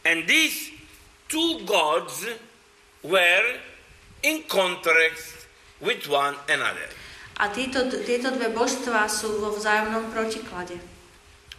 And 0.05 0.29
these 0.29 0.71
two 1.27 1.65
gods 1.67 2.29
were 3.03 3.59
in 4.23 4.45
contrast 4.47 5.49
with 5.81 6.07
one 6.07 6.37
another. 6.47 6.87
A 7.41 7.51
títo, 7.51 7.89
tieto 8.07 8.31
dve 8.31 8.53
božstvá 8.55 9.09
sú 9.11 9.41
vo 9.41 9.51
vzájomnom 9.57 10.15
protiklade. 10.15 10.79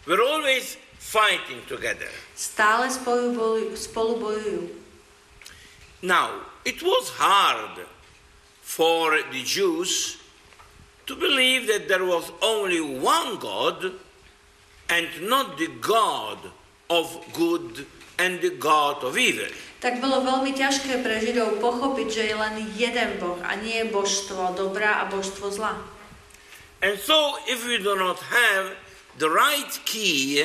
We're 0.08 0.24
always 0.24 0.80
fighting 1.04 1.60
together. 1.68 2.08
Stále 2.32 2.88
spolu 2.88 3.36
bojujú, 3.36 3.76
spolu 3.76 4.12
bojujú. 4.18 4.62
Now, 6.02 6.48
it 6.64 6.80
was 6.80 7.12
hard 7.20 7.84
for 8.64 9.20
the 9.32 9.44
Jews 9.44 10.16
to 11.06 11.14
believe 11.16 11.68
that 11.68 11.88
there 11.88 12.04
was 12.04 12.32
only 12.40 12.80
one 12.80 13.36
God 13.36 13.92
and 14.88 15.08
not 15.28 15.60
the 15.60 15.68
God 15.80 16.38
of 16.88 17.08
good 17.32 17.86
and 18.18 18.40
the 18.40 18.56
God 18.56 19.04
of 19.04 19.16
evil. 19.16 19.48
Tak 19.84 20.00
bolo 20.00 20.24
veľmi 20.24 20.56
ťažké 20.56 21.04
pre 21.04 21.20
Židov 21.20 21.60
pochopiť, 21.60 22.08
že 22.08 22.22
je 22.32 22.36
len 22.36 22.54
jeden 22.72 23.10
Boh 23.20 23.36
a 23.44 23.52
nie 23.60 23.84
je 23.84 23.92
božstvo 23.92 24.56
dobra 24.56 25.04
a 25.04 25.08
božstvo 25.12 25.52
zla. 25.52 25.76
And 26.80 26.96
so, 27.00 27.36
if 27.48 27.64
we 27.64 27.80
do 27.80 27.96
not 27.96 28.20
have 28.28 28.76
the 29.16 29.28
right 29.28 29.72
key 29.84 30.40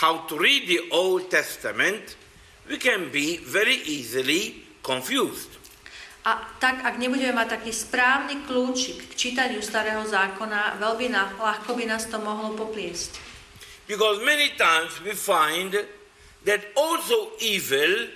how 0.00 0.24
to 0.24 0.38
read 0.40 0.64
the 0.64 0.80
Old 0.90 1.28
Testament, 1.28 2.16
we 2.64 2.80
can 2.80 3.12
be 3.12 3.36
very 3.36 3.84
easily 3.84 4.64
confused. 4.82 5.60
A 6.24 6.40
tak, 6.60 6.84
ak 6.84 7.00
nebudeme 7.00 7.32
mať 7.32 7.60
taký 7.60 7.72
správny 7.72 8.44
kľúčik 8.44 9.12
k 9.12 9.12
čítaniu 9.16 9.60
starého 9.64 10.04
zákona, 10.04 10.80
veľmi 10.80 11.12
na, 11.12 11.32
ľahko 11.36 11.76
by 11.76 11.84
nás 11.88 12.08
to 12.08 12.20
mohlo 12.20 12.52
popliesť. 12.56 13.16
Because 13.88 14.20
many 14.24 14.52
times 14.56 15.00
we 15.00 15.16
find 15.16 15.72
that 16.44 16.60
also 16.76 17.36
evil 17.40 18.08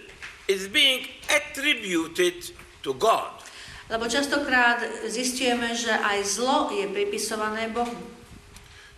is 0.48 0.68
being 0.68 1.08
attributed 1.32 2.52
to 2.84 2.92
God. 2.96 3.32
Lebo 3.88 4.08
častokrát 4.08 4.80
zistujeme, 5.08 5.72
že 5.76 5.92
aj 5.92 6.18
zlo 6.24 6.72
je 6.72 6.88
pripisované 6.88 7.72
Bohu. 7.72 7.96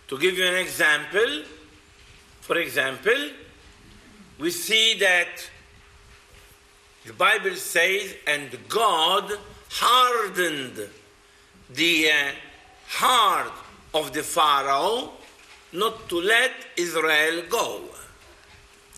To 0.07 0.15
give 0.15 0.39
you 0.39 0.47
an 0.47 0.59
example, 0.59 1.56
for 2.47 2.57
example, 2.57 3.35
we 4.39 4.51
see 4.51 4.95
that 5.03 5.43
the 7.03 7.11
Bible 7.11 7.55
says, 7.55 8.15
and 8.25 8.47
God 8.71 9.35
hardened 9.69 10.87
the 11.69 12.07
uh, 12.07 12.31
heart 12.87 13.51
of 13.93 14.13
the 14.13 14.23
Pharaoh 14.23 15.11
not 15.73 16.07
to 16.07 16.23
let 16.23 16.55
Israel 16.79 17.43
go. 17.51 17.83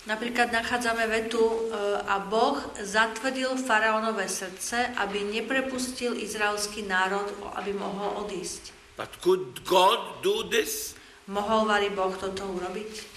Napríklad 0.05 0.49
nachádzame 0.49 1.05
vetu 1.05 1.69
a 2.07 2.17
Boh 2.23 2.57
zatvrdil 2.81 3.61
faraónové 3.61 4.25
srdce, 4.25 4.93
aby 4.97 5.21
neprepustil 5.21 6.17
izraelský 6.17 6.81
národ, 6.85 7.29
aby 7.57 7.73
mohol 7.77 8.25
odísť. 8.25 8.73
But 8.97 9.09
could 9.21 9.61
God 9.69 10.21
do 10.25 10.49
this? 10.49 10.97
Mohol 11.29 11.69
vari 11.69 11.89
Boh 11.93 12.09
toto 12.17 12.47
urobiť? 12.47 13.08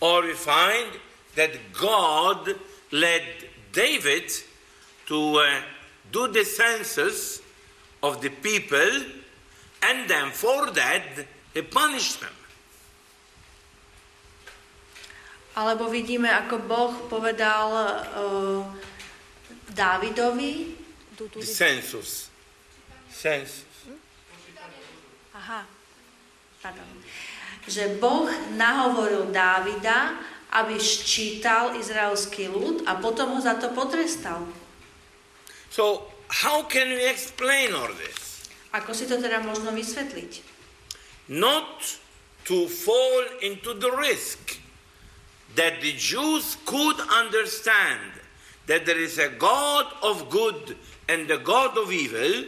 Or 0.00 0.22
we 0.22 0.34
find 0.34 0.92
that 1.34 1.50
God 1.72 2.54
led 2.92 3.22
David 3.72 4.30
to 5.06 5.38
uh, 5.38 5.62
do 6.12 6.28
the 6.28 6.44
census 6.44 7.40
of 8.02 8.20
the 8.20 8.30
people, 8.30 9.04
and 9.82 10.08
then 10.08 10.30
for 10.30 10.70
that 10.72 11.02
he 11.54 11.62
punished 11.62 12.20
them. 12.20 12.36
Alebo 15.56 15.88
vidíme, 15.88 16.28
ako 16.28 16.60
Boh 16.68 16.92
povedal 17.08 17.68
uh, 18.12 18.60
Dávidovi, 19.72 20.76
tu, 21.16 21.32
tu, 21.32 21.40
The 21.40 21.48
census. 21.48 22.28
Census. 23.08 23.64
aha, 25.36 25.64
pardon, 26.60 26.84
že 27.66 27.98
Boh 27.98 28.30
nahovoril 28.54 29.34
Dávida, 29.34 30.18
aby 30.54 30.78
ščítal 30.78 31.76
izraelský 31.76 32.48
ľud 32.48 32.86
a 32.86 32.96
potom 33.02 33.36
ho 33.36 33.40
za 33.42 33.58
to 33.58 33.74
potrestal. 33.74 34.46
So, 35.68 36.08
how 36.30 36.64
can 36.64 36.88
we 36.94 37.04
explain 37.04 37.74
all 37.74 37.90
this? 37.92 38.48
Ako 38.72 38.94
si 38.94 39.04
to 39.10 39.18
teda 39.18 39.42
možno 39.42 39.74
vysvetliť? 39.74 40.54
Not 41.28 41.98
to 42.46 42.70
fall 42.70 43.42
into 43.42 43.74
the 43.74 43.90
risk 43.90 44.62
that 45.58 45.82
the 45.82 45.92
Jews 45.98 46.54
could 46.62 46.96
understand 47.10 48.22
that 48.70 48.86
there 48.86 48.98
is 48.98 49.18
a 49.18 49.28
God 49.34 49.90
of 50.02 50.30
good 50.30 50.78
and 51.08 51.30
a 51.30 51.38
God 51.38 51.74
of 51.78 51.90
evil, 51.90 52.46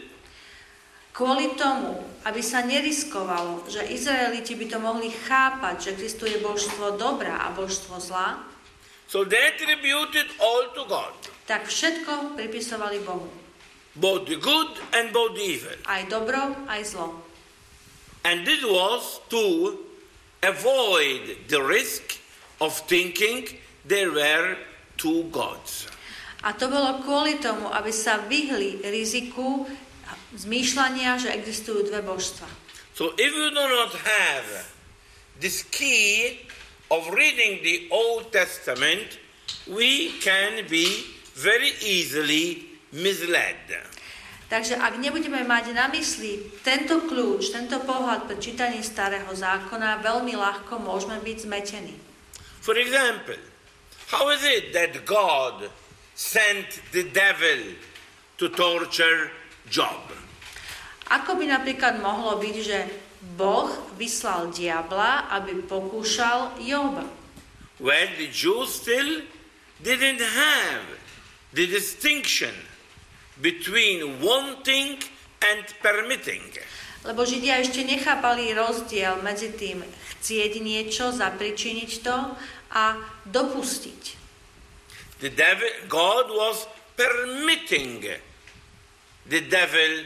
Kvôli 1.19 1.59
tomu, 1.59 1.99
aby 2.23 2.39
sa 2.39 2.63
neriskovalo, 2.63 3.67
že 3.67 3.83
Izraeliti 3.91 4.55
by 4.55 4.67
to 4.71 4.79
mohli 4.79 5.11
chápať, 5.11 5.91
že 5.91 5.93
existuje 5.99 6.39
božstvo 6.39 6.95
dobra 6.95 7.43
a 7.43 7.51
božstvo 7.51 7.99
zla, 7.99 8.39
so 9.11 9.27
they 9.27 9.41
attributed 9.51 10.31
all 10.39 10.71
to 10.79 10.87
God, 10.87 11.17
tak 11.51 11.67
všetko 11.67 12.39
pripisovali 12.39 13.03
Bohu. 13.03 13.27
both 14.01 14.27
the 14.27 14.37
good 14.37 14.71
and 14.95 15.13
both 15.13 15.35
evil. 15.39 15.75
Aj 15.87 16.07
dobro, 16.07 16.55
aj 16.71 16.95
zlo. 16.95 17.19
And 18.23 18.47
this 18.47 18.63
was 18.63 19.19
to 19.31 19.75
avoid 20.43 21.51
the 21.51 21.59
risk 21.63 22.19
of 22.63 22.75
thinking 22.87 23.59
there 23.87 24.11
were 24.11 24.59
two 24.99 25.27
gods. 25.35 25.91
A 26.47 26.55
to 26.55 26.71
bolo 26.71 27.03
kvôli 27.03 27.43
tomu, 27.43 27.67
aby 27.75 27.91
sa 27.91 28.23
vyhli 28.23 28.87
riziku 28.87 29.67
zmýšľania, 30.37 31.17
že 31.17 31.33
existujú 31.33 31.89
dve 31.89 32.05
božstva. 32.05 32.49
So 32.93 33.15
if 33.15 33.31
you 33.31 33.49
do 33.55 33.65
not 33.65 33.95
have 33.95 34.47
this 35.39 35.63
key 35.63 36.43
of 36.91 37.09
reading 37.15 37.63
the 37.63 37.87
Old 37.95 38.35
Testament, 38.35 39.23
we 39.71 40.19
can 40.19 40.67
be 40.67 41.07
very 41.39 41.73
easily 41.81 42.67
misled. 42.93 43.57
Takže 44.49 44.81
ak 44.81 44.97
nebudeme 44.97 45.45
mať 45.45 45.77
na 45.77 45.93
mysli 45.93 46.41
tento 46.65 47.05
kľúč, 47.05 47.53
tento 47.53 47.85
pohľad 47.85 48.25
pri 48.25 48.41
čítaní 48.41 48.81
starého 48.81 49.29
zákona, 49.29 50.01
veľmi 50.01 50.33
ľahko 50.33 50.81
môžeme 50.81 51.21
byť 51.21 51.37
zmetení. 51.45 51.93
For 52.65 52.81
example, 52.81 53.37
how 54.09 54.33
is 54.33 54.41
it 54.41 54.73
that 54.73 55.05
God 55.05 55.69
sent 56.17 56.81
the 56.97 57.05
devil 57.13 57.77
to 58.41 58.49
torture 58.49 59.29
Job? 59.71 60.09
Ako 61.09 61.41
by 61.41 61.49
napríklad 61.49 62.05
mohlo 62.05 62.37
byť, 62.37 62.57
že 62.61 62.79
Boh 63.39 63.73
vyslal 63.97 64.53
diabla, 64.53 65.33
aby 65.33 65.65
pokúšal 65.65 66.61
Joba? 66.61 67.05
Well, 67.79 68.11
the 68.19 68.29
Jews 68.29 68.75
still 68.75 69.23
didn't 69.81 70.21
have 70.21 70.85
the 71.55 71.65
distinction 71.65 72.53
between 73.39 74.21
wanting 74.21 74.99
and 75.41 75.63
permitting. 75.81 76.43
Lebo 77.07 77.23
Židia 77.23 77.63
ešte 77.63 77.87
nechápali 77.87 78.51
rozdiel 78.53 79.23
medzi 79.23 79.55
tým 79.55 79.87
chcieť 80.19 80.59
niečo, 80.59 81.15
zapričiniť 81.15 81.91
to 82.03 82.17
a 82.75 82.99
dopustiť. 83.25 84.03
The 85.23 85.31
devil, 85.31 85.71
God 85.87 86.31
was 86.31 86.67
permitting 86.99 88.03
the 89.29 89.41
devil 89.41 90.05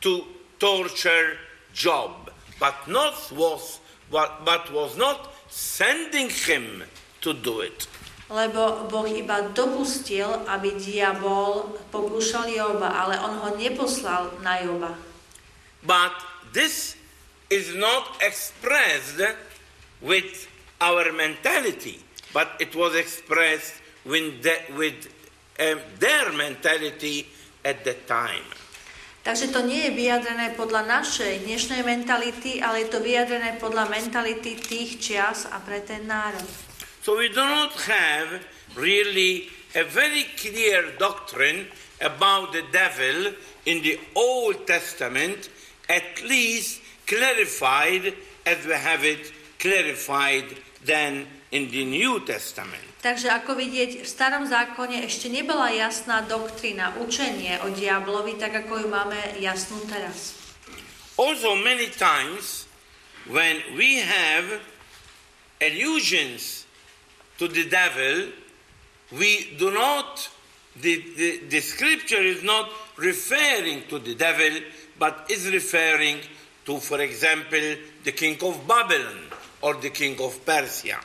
to 0.00 0.24
torture 0.58 1.36
Job, 1.72 2.30
but 2.60 2.74
not 2.88 3.14
was 3.32 3.80
but, 4.10 4.44
but 4.44 4.72
was 4.72 4.96
not 4.96 5.32
sending 5.48 6.30
him 6.30 6.82
to 7.20 7.34
do 7.34 7.60
it. 7.60 7.86
Lebo 8.28 8.84
Boh 8.92 9.08
iba 9.08 9.52
dopustil, 9.56 10.44
aby 10.44 10.76
diabol 10.76 11.80
pokúšal 11.88 12.52
Joba, 12.52 12.92
ale 12.92 13.16
on 13.16 13.40
ho 13.40 13.48
neposlal 13.56 14.36
na 14.44 14.60
Joba. 14.60 14.92
But 15.80 16.12
this 16.52 16.96
is 17.48 17.72
not 17.72 18.20
expressed 18.20 19.24
with 20.04 20.44
our 20.84 21.08
mentality, 21.16 22.04
but 22.36 22.52
it 22.60 22.76
was 22.76 22.92
expressed 22.92 23.80
with, 24.04 24.44
the, 24.44 24.56
with 24.76 25.08
um, 25.56 25.80
their 25.96 26.28
mentality 26.36 27.24
at 27.64 27.82
the 27.86 27.94
time. 28.06 28.46
Takže 29.28 29.52
to 29.52 29.60
nie 29.60 29.84
je 29.84 29.92
vyjadrené 29.92 30.56
podľa 30.56 30.88
našej 30.88 31.44
dnešnej 31.44 31.84
mentality, 31.84 32.64
ale 32.64 32.86
je 32.86 32.96
to 32.96 33.04
vyjadrené 33.04 33.60
podľa 33.60 33.92
mentality 33.92 34.56
tých 34.56 34.96
čias 34.96 35.44
a 35.44 35.60
pre 35.60 35.84
ten 35.84 36.08
národ. 36.08 36.48
So 37.04 37.20
we 37.20 37.28
do 37.28 37.44
not 37.44 37.76
have 37.84 38.40
really 38.72 39.52
a 39.76 39.84
very 39.84 40.24
clear 40.40 40.96
doctrine 40.96 41.68
about 42.00 42.56
the 42.56 42.64
devil 42.72 43.36
in 43.68 43.84
the 43.84 44.00
Old 44.16 44.64
Testament, 44.64 45.52
at 45.92 46.24
least 46.24 46.80
clarified 47.04 48.16
as 48.48 48.64
we 48.64 48.72
have 48.72 49.04
it 49.04 49.28
clarified 49.60 50.56
then 50.84 51.28
in 51.52 51.68
the 51.68 51.84
New 51.84 52.24
Testament. 52.24 52.87
Takže 53.08 53.32
ako 53.40 53.56
vidieť, 53.56 54.04
v 54.04 54.08
starom 54.08 54.44
zákone 54.44 55.00
ešte 55.08 55.32
nebola 55.32 55.72
jasná 55.72 56.20
doktrína, 56.28 56.92
učenie 57.00 57.56
o 57.64 57.72
diablovi, 57.72 58.36
tak 58.36 58.52
ako 58.52 58.84
ju 58.84 58.88
máme 58.92 59.16
jasnú 59.40 59.80
teraz. 59.88 60.36
Also 61.16 61.56
many 61.56 61.88
times 61.88 62.68
when 63.24 63.64
we 63.80 64.04
have 64.04 64.60
allusions 65.64 66.68
to 67.40 67.48
the 67.48 67.64
devil, 67.64 68.28
we 69.16 69.56
do 69.56 69.72
not, 69.72 70.28
the, 70.76 71.00
the, 71.16 71.48
the 71.48 71.64
scripture 71.64 72.20
is 72.20 72.44
not 72.44 72.68
referring 73.00 73.88
to 73.88 73.96
the 74.04 74.20
devil, 74.20 74.52
but 75.00 75.24
is 75.32 75.48
referring 75.48 76.20
to, 76.68 76.76
for 76.76 77.00
example, 77.00 77.72
the 78.04 78.12
king 78.12 78.36
of 78.44 78.68
Babylon 78.68 79.32
or 79.64 79.80
the 79.80 79.88
king 79.88 80.20
of 80.20 80.44
Persia. 80.44 81.00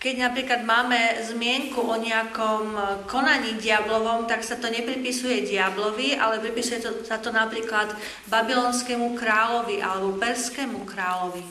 Keď 0.00 0.16
napríklad 0.16 0.64
máme 0.64 0.96
zmienku 1.28 1.76
o 1.84 1.92
nejakom 2.00 2.72
konaní 3.04 3.60
diablovom, 3.60 4.24
tak 4.24 4.40
sa 4.40 4.56
to 4.56 4.72
nepripisuje 4.72 5.44
diablovi, 5.44 6.16
ale 6.16 6.40
pripisuje 6.40 6.80
to, 6.80 7.04
sa 7.04 7.20
to 7.20 7.28
napríklad 7.28 7.92
babylonskému 8.32 9.12
kráľovi 9.12 9.84
alebo 9.84 10.16
perskému 10.16 10.88
kráľovi. 10.88 11.44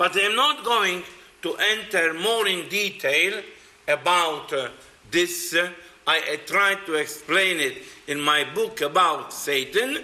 But 0.00 0.16
I'm 0.16 0.32
not 0.32 0.64
going 0.64 1.04
to 1.44 1.60
enter 1.60 2.16
more 2.16 2.48
in 2.48 2.72
detail 2.72 3.44
about 3.84 4.48
uh, 4.56 4.72
this. 5.12 5.52
Uh, 5.52 5.68
I, 6.08 6.24
I 6.24 6.36
tried 6.48 6.88
to 6.88 6.96
explain 6.96 7.60
it 7.60 7.84
in 8.08 8.16
my 8.16 8.48
book 8.56 8.80
about 8.80 9.36
Satan 9.36 10.00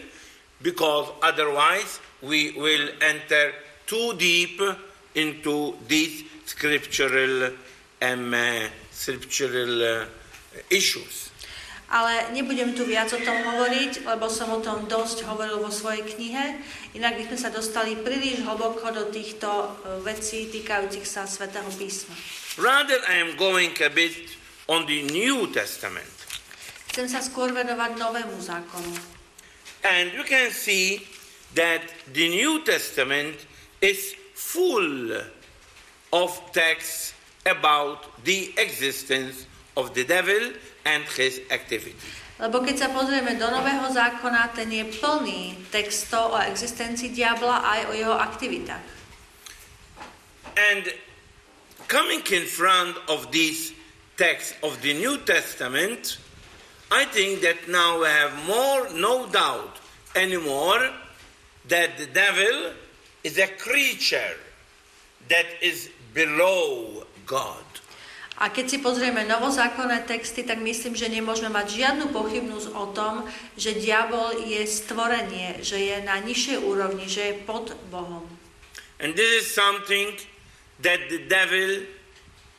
because 0.60 1.08
otherwise 1.24 2.00
we 2.20 2.52
will 2.60 2.92
enter 3.00 3.56
too 3.88 4.12
deep 4.20 4.60
into 5.16 5.80
these 5.88 6.24
scriptural, 6.44 7.56
um, 8.02 8.34
scriptural 8.92 9.72
uh, 9.82 10.08
issues. 10.70 11.30
Ale 11.86 12.34
nebudem 12.34 12.74
tu 12.74 12.82
viac 12.82 13.06
o 13.14 13.20
tom 13.22 13.46
hovoriť, 13.46 14.02
lebo 14.10 14.26
som 14.26 14.50
o 14.50 14.58
tom 14.58 14.90
dosť 14.90 15.22
hovoril 15.22 15.62
vo 15.62 15.70
svojej 15.70 16.02
knihe. 16.02 16.58
Inak 16.98 17.14
by 17.14 17.22
sme 17.30 17.38
sa 17.38 17.50
dostali 17.54 17.94
príliš 17.94 18.42
hlboko 18.42 18.90
do 18.90 19.06
týchto 19.14 19.46
uh, 19.46 20.02
vecí 20.02 20.50
týkajúcich 20.50 21.06
sa 21.06 21.30
Svetého 21.30 21.70
písma. 21.78 22.14
Rather, 22.58 22.98
I 23.06 23.22
am 23.22 23.38
going 23.38 23.70
a 23.78 23.90
bit 23.92 24.34
on 24.66 24.82
the 24.90 25.06
New 25.14 25.46
Testament. 25.54 26.10
Chcem 26.90 27.06
sa 27.06 27.22
skôr 27.22 27.54
venovať 27.54 28.00
novému 28.00 28.34
zákonu. 28.42 28.90
And 29.86 30.10
you 30.10 30.26
can 30.26 30.50
see 30.50 31.06
that 31.54 31.86
the 32.10 32.26
New 32.26 32.66
Testament 32.66 33.38
is 33.78 34.18
full 34.34 35.14
of 36.10 36.30
texts 36.50 37.15
about 37.46 38.10
the 38.24 38.52
existence 38.58 39.46
of 39.76 39.94
the 39.94 40.04
devil 40.04 40.52
and 40.84 41.04
his 41.14 41.40
activity. 41.50 41.94
Lebo 42.36 42.60
keď 42.60 42.76
sa 42.76 42.88
pozrieme 42.92 43.32
do 43.40 43.48
Nového 43.48 43.88
zákona, 43.88 44.52
ten 44.52 44.68
je 44.68 44.84
plný 45.00 45.56
textov 45.72 46.36
o 46.36 46.38
existencii 46.44 47.08
diabla 47.16 47.64
aj 47.64 47.80
o 47.88 47.92
jeho 47.96 48.12
aktivitách. 48.12 48.84
And 50.56 50.84
coming 51.88 52.20
in 52.28 52.44
front 52.44 53.00
of 53.08 53.32
these 53.32 53.72
texts 54.20 54.52
of 54.60 54.84
the 54.84 54.92
New 54.92 55.16
Testament, 55.24 56.20
I 56.92 57.08
think 57.08 57.40
that 57.40 57.68
now 57.72 58.04
we 58.04 58.08
have 58.08 58.36
more 58.44 58.92
no 58.92 59.24
doubt 59.32 59.80
anymore 60.12 60.92
that 61.68 61.96
the 61.96 62.06
devil 62.06 62.76
is 63.24 63.40
a 63.40 63.48
creature 63.56 64.36
that 65.28 65.46
is 65.60 65.88
below 66.12 67.05
God. 67.26 67.66
A 68.36 68.52
keď 68.52 68.66
si 68.68 68.78
pozrieme 68.84 69.24
novozákonné 69.24 70.04
texty, 70.04 70.44
tak 70.44 70.60
myslím, 70.60 70.92
že 70.92 71.08
nemôžeme 71.08 71.48
mať 71.48 71.80
žiadnu 71.80 72.12
pochybnosť 72.12 72.68
o 72.76 72.84
tom, 72.92 73.24
že 73.56 73.80
diabol 73.80 74.44
je 74.44 74.60
stvorenie, 74.68 75.64
že 75.64 75.80
je 75.80 75.96
na 76.04 76.20
nižšej 76.20 76.58
úrovni, 76.60 77.08
že 77.08 77.32
je 77.32 77.34
pod 77.48 77.72
Bohom. 77.88 78.28
And 79.00 79.16
this 79.16 79.40
is 79.40 79.46
something 79.48 80.12
that 80.84 81.08
the 81.08 81.24
devil 81.24 81.88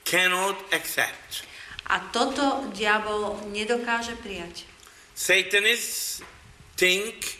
cannot 0.01 0.57
accept. 0.73 1.45
A 1.87 2.01
toto 2.09 2.67
diabol 2.73 3.37
nedokáže 3.53 4.17
prijať. 4.19 4.65
Satanists 5.13 6.25
think 6.73 7.37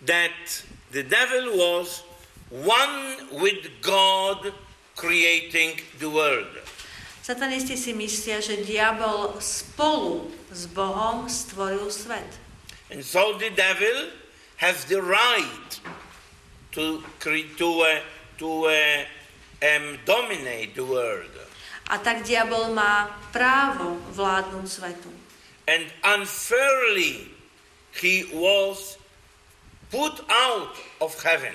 that 0.00 0.64
the 0.96 1.04
devil 1.04 1.60
was 1.60 2.02
one 2.50 3.28
with 3.36 3.68
God 3.84 4.52
creating 4.96 5.80
the 5.98 6.08
world. 6.08 6.50
Satanisti 7.20 7.76
si 7.78 7.94
myslia, 7.94 8.42
že 8.42 8.64
diabol 8.66 9.38
spolu 9.38 10.32
s 10.50 10.66
Bohom 10.66 11.30
stvoril 11.30 11.86
svet. 11.92 12.26
And 12.90 13.06
so 13.06 13.38
the 13.38 13.54
devil 13.54 14.10
has 14.58 14.84
the 14.90 14.98
right 14.98 15.70
to, 16.72 17.04
to, 17.22 17.68
uh, 17.86 18.02
to 18.42 18.48
uh, 18.66 19.04
um, 19.62 19.98
dominate 20.04 20.74
the 20.74 20.82
world. 20.82 21.30
A 21.90 21.98
tak 21.98 22.22
diabol 22.22 22.70
má 22.74 23.10
právo 23.34 23.98
vládnuť 24.14 24.66
svetu. 24.66 25.10
And 25.70 25.86
unfairly 26.02 27.30
he 27.94 28.26
was 28.30 28.98
put 29.90 30.22
out 30.30 30.74
of 31.02 31.14
heaven. 31.22 31.54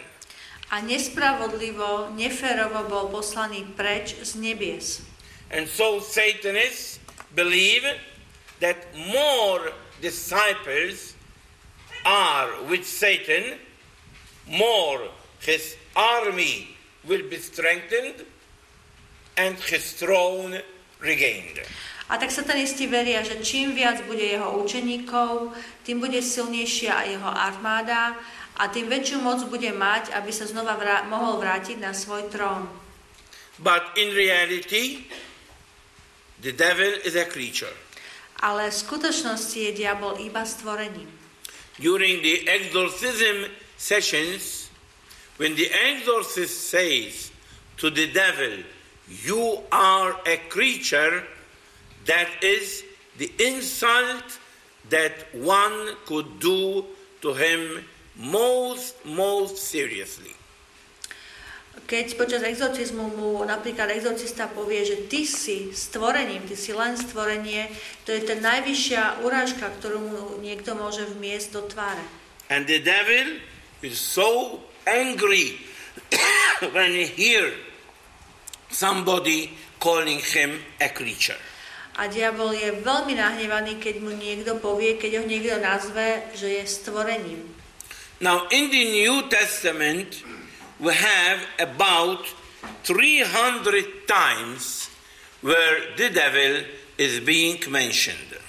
A 0.74 0.82
nespravodlivo, 0.82 2.16
neférovo 2.18 2.90
bol 2.90 3.06
poslaný 3.14 3.66
preč 3.78 4.18
z 4.22 4.42
nebies. 4.42 5.06
And 5.54 5.70
so 5.70 6.02
Satanists 6.02 6.98
believe 7.38 7.86
that 8.60 8.78
more 8.96 9.72
disciples 10.02 11.14
are 12.06 12.50
with 12.66 12.86
Satan, 12.86 13.62
more 14.50 15.10
his 15.40 15.78
army 15.96 16.76
will 17.06 17.30
be 17.30 17.38
strengthened 17.38 18.26
and 19.38 19.56
his 19.70 19.94
throne 19.94 20.62
regained. 21.02 21.62
A 22.06 22.22
tak 22.22 22.30
satanisti 22.30 22.86
veria, 22.86 23.26
že 23.26 23.42
čím 23.42 23.74
viac 23.74 24.06
bude 24.06 24.22
jeho 24.22 24.62
učeníkov, 24.62 25.50
tým 25.82 25.98
bude 25.98 26.22
silnejšia 26.22 26.94
aj 26.94 27.08
jeho 27.18 27.32
armáda 27.34 28.14
a 28.56 28.72
tým 28.72 28.88
väčšiu 28.88 29.20
moc 29.20 29.44
bude 29.52 29.68
mať, 29.76 30.16
aby 30.16 30.32
sa 30.32 30.48
znova 30.48 30.80
vrá- 30.80 31.04
mohol 31.08 31.44
vrátiť 31.44 31.76
na 31.80 31.92
svoj 31.92 32.32
trón. 32.32 32.72
But 33.60 33.96
in 33.96 34.16
reality, 34.16 35.08
the 36.40 36.52
devil 36.52 37.00
is 37.04 37.16
a 37.16 37.28
creature. 37.28 37.72
Ale 38.44 38.68
v 38.68 38.76
skutočnosti 38.76 39.56
je 39.56 39.72
diabol 39.72 40.20
iba 40.20 40.44
stvorením. 40.44 41.08
During 41.80 42.24
the 42.24 42.48
exorcism 42.48 43.52
sessions, 43.76 44.72
when 45.40 45.56
the 45.56 45.68
exorcist 45.72 46.72
says 46.72 47.32
to 47.80 47.92
the 47.92 48.08
devil, 48.12 48.64
You 49.06 49.62
are 49.70 50.18
a 50.26 50.42
creature, 50.50 51.24
that 52.08 52.28
is 52.42 52.84
the 53.18 53.32
insult 53.38 54.40
that 54.90 55.30
one 55.34 55.96
could 56.06 56.40
do 56.40 56.86
to 57.22 57.34
him 57.34 57.86
most, 58.20 58.96
most 59.06 59.60
seriously. 59.60 60.32
Keď 61.86 62.18
počas 62.18 62.42
exorcizmu 62.42 63.14
mu 63.14 63.32
napríklad 63.46 63.92
exorcista 63.94 64.50
povie, 64.50 64.82
že 64.88 65.06
ty 65.06 65.28
si 65.28 65.70
stvorením, 65.76 66.48
ty 66.48 66.56
si 66.58 66.74
len 66.74 66.98
stvorenie, 66.98 67.70
to 68.08 68.16
je 68.16 68.26
tá 68.26 68.34
najvyššia 68.40 69.22
urážka, 69.22 69.70
ktorú 69.70 70.00
mu 70.02 70.22
niekto 70.42 70.74
môže 70.74 71.06
vmiesť 71.06 71.48
do 71.54 71.62
tváre. 71.70 72.02
And 72.50 72.66
the 72.66 72.82
devil 72.82 73.38
is 73.86 74.00
so 74.00 74.64
angry 74.88 75.62
when 76.74 76.90
he 76.96 77.06
hear 77.06 77.54
somebody 78.72 79.54
calling 79.78 80.24
him 80.24 80.64
a 80.82 80.90
creature. 80.90 81.38
A 81.96 82.12
diabol 82.12 82.52
je 82.52 82.76
veľmi 82.84 83.16
nahnevaný, 83.16 83.80
keď 83.80 84.04
mu 84.04 84.12
niekto 84.12 84.60
povie, 84.60 85.00
keď 85.00 85.22
ho 85.22 85.24
niekto 85.24 85.56
nazve, 85.64 86.28
že 86.36 86.60
je 86.60 86.64
stvorením. 86.68 87.55
Now, 88.22 88.48
in 88.48 88.72
the 88.72 88.84
New 89.04 89.28
Testament, 89.28 90.24
we 90.80 90.94
have 90.94 91.44
about 91.60 92.24
300 92.84 94.08
times 94.08 94.90
where 95.42 95.96
the 95.98 96.10
devil 96.10 96.64
is 96.98 97.20
being 97.20 97.60
mentioned. 97.68 98.40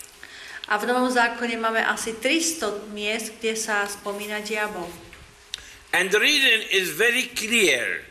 A 0.66 0.78
v 0.78 0.86
Novom 0.86 1.10
zákone 1.10 1.58
máme 1.58 1.82
asi 1.82 2.14
300 2.14 2.90
miest, 2.90 3.38
kde 3.38 3.54
sa 3.54 3.86
spomína 3.86 4.42
diabol. 4.42 4.86
And 5.94 6.10
the 6.10 6.18
reason 6.18 6.66
is 6.70 6.94
very 6.94 7.30
clear 7.34 8.02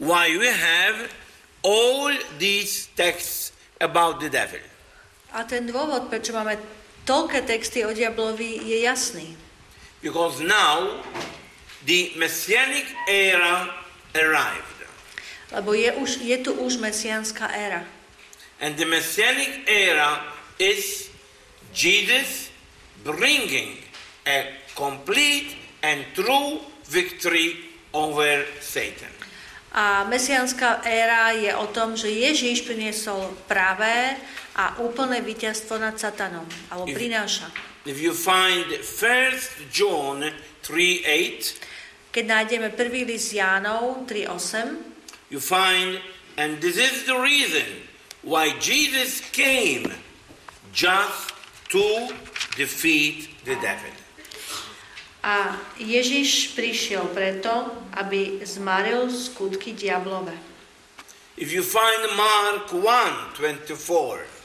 why 0.00 0.32
we 0.36 0.48
have 0.48 1.12
all 1.64 2.12
these 2.40 2.88
texts 2.96 3.52
about 3.80 4.20
the 4.20 4.28
devil. 4.32 4.60
A 5.32 5.44
ten 5.44 5.68
dôvod, 5.68 6.08
prečo 6.08 6.32
máme 6.32 6.56
toľké 7.04 7.44
texty 7.44 7.84
o 7.84 7.92
diablovi, 7.92 8.60
je 8.60 8.84
jasný. 8.84 9.47
Because 10.02 10.40
now 10.40 11.02
the 11.82 12.14
messianic 12.14 12.86
era 13.08 13.74
arrived. 14.14 14.78
Lebo 15.48 15.72
je, 15.72 15.92
už, 15.96 16.10
je 16.22 16.36
tu 16.44 16.52
už 16.52 16.76
mesianská 16.76 17.48
éra. 17.56 17.82
And 18.60 18.76
the 18.76 18.84
messianic 18.84 19.64
era 19.64 20.20
is 20.60 21.08
Jesus 21.72 22.52
bringing 23.00 23.80
a 24.26 24.52
complete 24.76 25.56
and 25.80 26.04
true 26.12 26.60
victory 26.90 27.56
over 27.96 28.44
Satan. 28.60 29.10
A 29.72 30.04
mesianská 30.08 30.84
éra 30.84 31.32
je 31.36 31.52
o 31.54 31.66
tom, 31.70 31.96
že 31.96 32.08
Ježíš 32.08 32.64
priniesol 32.64 33.30
pravé 33.46 34.16
a 34.56 34.80
úplné 34.80 35.20
víťazstvo 35.22 35.78
nad 35.78 35.96
Satanom. 35.96 36.44
Alebo 36.72 36.92
prináša. 36.92 37.46
If 37.88 38.04
you 38.04 38.12
find 38.12 38.68
1 38.68 39.72
John 39.72 40.20
3:8, 40.60 41.56
Keď 42.12 42.24
nájdeme 42.28 42.68
prvý 42.76 43.08
list 43.08 43.32
Jánov 43.32 44.04
3.8, 44.04 44.76
you 45.32 45.40
find, 45.40 45.96
and 46.36 46.60
this 46.60 46.76
is 46.76 47.08
the 47.08 47.16
reason 47.16 47.64
why 48.20 48.52
Jesus 48.60 49.24
came 49.32 49.88
just 50.68 51.32
to 51.72 52.12
defeat 52.60 53.32
the 53.48 53.56
devil. 53.56 53.96
a 55.24 55.56
Ježiš 55.80 56.52
prišiel 56.54 57.08
preto, 57.16 57.72
aby 57.96 58.44
zmaril 58.44 59.08
skutky 59.08 59.72
diablove. 59.72 60.36
If 61.40 61.56
you 61.56 61.64
find 61.64 62.00
Mark 62.20 62.68
1 62.70 63.32
24, 63.36 64.37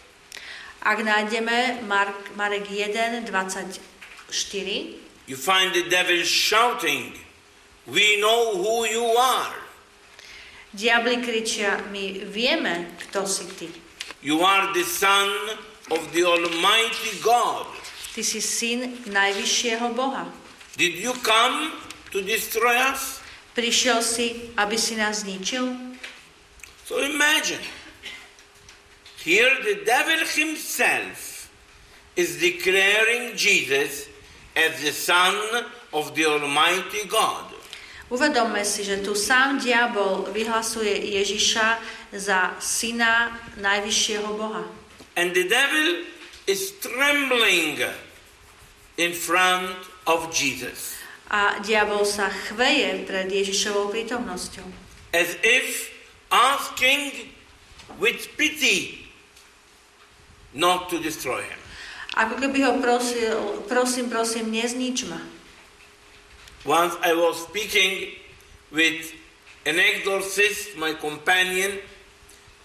Ak 0.84 1.00
nájdeme 1.00 1.80
Mark, 1.88 2.36
Marek 2.36 2.68
1, 2.68 3.24
24, 3.24 5.00
you 5.28 5.38
find 5.40 5.72
the 5.72 5.88
devil 5.88 6.20
shouting, 6.28 7.16
We 7.88 8.20
know 8.20 8.56
who 8.60 8.88
you 8.88 9.04
are. 9.16 9.56
diabli 10.74 11.18
kričia, 11.24 11.80
my 11.92 12.26
vieme, 12.28 12.96
kto 13.00 13.28
si 13.28 13.46
ty. 13.60 13.68
You 14.24 14.40
are 14.44 14.72
the 14.74 14.84
Son 14.84 15.30
of 15.92 16.00
the 16.12 16.24
Almighty 16.24 17.20
God. 17.22 17.68
Ty 18.16 18.24
si 18.24 18.40
syn 18.42 19.04
najvyššieho 19.12 19.92
Boha. 19.96 20.26
Did 20.80 20.96
you 20.96 21.14
come 21.22 21.72
to 22.12 22.24
destroy 22.24 22.74
us? 22.92 23.20
Prišiel 23.54 24.02
si, 24.02 24.50
aby 24.58 24.80
si 24.80 24.96
nás 24.98 25.22
zničil? 25.28 25.70
So 26.88 26.98
imagine. 27.04 27.62
Here 29.24 29.56
the 29.64 29.88
devil 29.88 30.20
himself 30.28 31.48
is 32.16 32.38
declaring 32.44 33.36
Jesus 33.40 34.12
as 34.56 34.84
the 34.84 34.92
Son 34.92 35.34
of 35.96 36.12
the 36.14 36.26
Almighty 36.28 37.08
God. 37.08 37.56
Uvedomme 38.12 38.62
si, 38.68 38.84
že 38.84 39.02
tu 39.02 39.16
sám 39.16 39.58
diabol 39.64 40.30
vyhlasuje 40.30 41.18
Ježiša 41.18 41.82
za 42.14 42.54
syna 42.60 43.34
najvyššieho 43.58 44.28
Boha. 44.38 44.68
And 45.18 45.32
the 45.34 45.48
devil 45.48 46.04
is 46.46 46.76
trembling 46.84 47.80
in 49.00 49.16
front 49.16 49.74
of 50.06 50.30
Jesus, 50.36 51.00
A 51.34 51.58
diabol 51.64 52.06
sa 52.06 52.30
chveje 52.30 53.08
pred 53.08 53.32
Ježišovou 53.32 53.90
prítomnosťou. 53.90 54.68
as 55.16 55.34
if 55.42 55.90
asking 56.30 57.32
with 57.98 58.30
pity 58.38 59.03
not 60.54 60.90
to 60.90 61.02
destroy 61.02 61.42
him. 61.42 61.60
Ako 62.14 62.38
keby 62.38 62.62
ho 62.62 62.78
prosil, 62.78 63.66
prosím, 63.66 64.10
prosím, 64.10 64.54
neznič 64.54 65.10
ma. 65.10 65.18
Once 66.64 66.96
I 67.02 67.18
was 67.18 67.42
speaking 67.44 68.14
with 68.70 69.12
an 69.66 69.82
exorcist, 69.82 70.78
my 70.78 70.94
companion, 70.94 71.82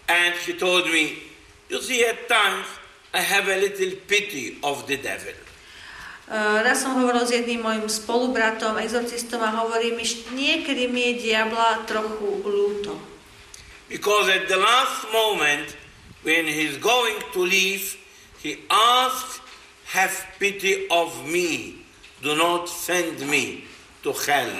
and 0.06 0.36
he 0.44 0.52
told 0.52 0.86
me, 0.92 1.18
You 1.68 1.80
see, 1.80 2.04
at 2.04 2.28
times 2.28 2.68
I 3.12 3.20
have 3.20 3.48
a 3.48 3.56
little 3.56 3.92
pity 4.06 4.56
of 4.62 4.86
the 4.86 4.96
devil. 4.96 5.36
Uh, 6.28 6.60
raz 6.60 6.84
som 6.84 6.92
hovoril 6.92 7.24
s 7.24 7.32
jedným 7.32 7.64
mojim 7.64 7.88
spolubratom, 7.88 8.76
exorcistom 8.76 9.40
a 9.40 9.64
hovorí 9.64 9.96
mi, 9.96 10.04
niekedy 10.36 10.84
mi 10.92 11.16
je 11.16 11.32
diabla 11.32 11.88
trochu 11.88 12.44
ľúto. 12.44 13.00
Because 13.88 14.28
at 14.28 14.44
the 14.44 14.60
last 14.60 15.08
moment, 15.08 15.72
when 16.28 16.44
he's 16.44 16.76
going 16.76 17.16
to 17.32 17.40
leave, 17.40 17.96
he 18.44 18.60
asked, 18.68 19.40
Have 19.96 20.12
pity 20.36 20.84
of 20.92 21.08
me. 21.24 21.80
Do 22.20 22.36
not 22.36 22.68
send 22.68 23.24
me 23.24 23.64
to 24.04 24.12
hell. 24.12 24.52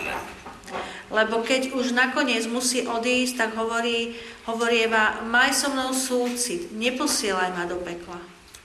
Lebo 1.13 1.45
keď 1.45 1.77
už 1.77 1.93
nakoniec 1.93 2.49
musí 2.49 2.89
odísť, 2.89 3.37
tak 3.37 3.51
hovorí, 3.61 4.17
hovorieva, 4.49 5.21
maj 5.29 5.53
so 5.53 5.69
mnou 5.69 5.93
súcit, 5.93 6.73
neposielaj 6.73 7.53
ma 7.53 7.69
do 7.69 7.77
pekla. 7.85 8.17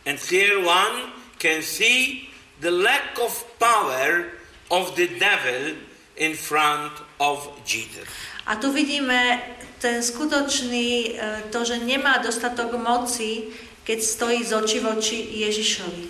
And 0.08 0.16
here 0.16 0.63
one 0.63 1.12
can 1.39 1.60
see 1.60 2.32
the 2.63 2.72
lack 2.72 3.20
of 3.20 3.32
power 3.60 4.32
of 4.72 4.96
the 4.96 5.12
devil 5.20 5.76
in 6.16 6.36
front 6.36 6.96
of 7.20 7.44
Jesus. 7.68 8.08
A 8.48 8.60
tu 8.60 8.72
vidíme 8.72 9.39
ten 9.84 10.00
skutočný, 10.00 10.88
e, 10.88 11.10
to, 11.52 11.67
že 11.67 11.84
nemá 11.84 12.24
dostatok 12.24 12.80
moci, 12.80 13.52
keď 13.84 14.00
stojí 14.00 14.39
z 14.48 14.56
oči 14.56 14.80
v 14.80 14.86
oči 14.96 15.17
Ježišovi. 15.43 16.04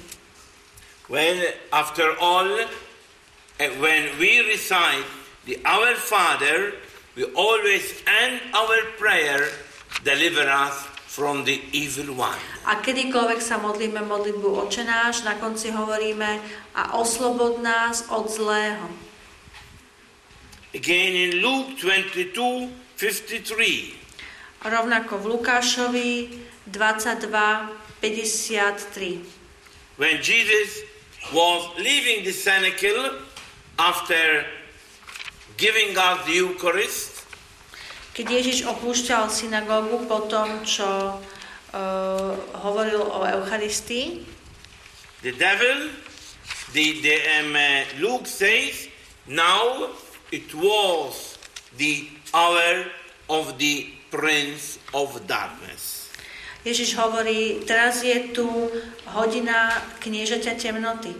Well, 1.09 1.41
after 1.73 2.13
all, 2.21 2.47
eh, 3.57 3.73
when 3.81 4.13
we 4.21 4.45
recite 4.45 5.03
the 5.49 5.57
Our 5.65 5.97
Father, 5.97 6.77
we 7.17 7.25
always 7.33 7.97
end 8.05 8.45
our 8.53 8.77
prayer, 9.01 9.49
deliver 10.05 10.45
us 10.45 10.85
from 11.09 11.43
the 11.43 11.57
evil 11.73 12.13
one. 12.13 12.37
A 12.69 12.77
kedykoľvek 12.77 13.41
sa 13.41 13.57
modlíme 13.57 14.05
modlitbu 14.05 14.69
Oče 14.69 14.85
náš, 14.85 15.25
na 15.25 15.35
konci 15.41 15.73
hovoríme 15.73 16.39
a 16.77 16.93
oslobod 16.97 17.57
nás 17.59 18.05
od 18.13 18.29
zlého. 18.29 18.85
Again 20.73 21.13
in 21.13 21.31
Luke 21.41 21.77
22 21.81 22.83
53, 23.03 24.63
Rovnako 24.63 25.19
v 25.19 25.25
Lukášovi 25.35 26.11
22, 26.71 27.67
53. 27.99 29.19
when 29.99 30.23
Jesus 30.23 30.87
was 31.35 31.67
leaving 31.75 32.23
the 32.23 32.31
cenacle 32.31 33.19
after 33.75 34.47
giving 35.59 35.91
us 35.99 36.23
the 36.23 36.47
Eucharist, 36.47 37.27
Keď 38.15 38.25
Ježiš 38.29 38.71
opúšťal 38.71 39.27
synagógu 39.27 40.07
po 40.07 40.23
tom, 40.31 40.63
čo 40.63 41.19
uh, 41.19 42.31
hovoril 42.63 43.03
o 43.03 43.19
Eucharistii, 43.27 44.23
the 45.27 45.35
devil, 45.35 45.91
the, 46.71 47.03
the 47.03 47.19
um, 47.35 47.51
Luke 47.99 48.31
says, 48.31 48.87
now 49.27 49.91
it 50.31 50.47
was 50.55 51.35
the 51.75 52.12
hour 52.33 52.89
of 53.29 53.57
the 53.57 53.93
prince 54.11 54.81
of 54.93 55.13
darkness. 55.29 56.09
Ježiš 56.63 56.95
hovorí, 56.95 57.59
teraz 57.67 57.99
je 58.07 58.31
tu 58.31 58.47
hodina 59.11 59.83
kniežaťa 59.99 60.55
temnoty. 60.55 61.11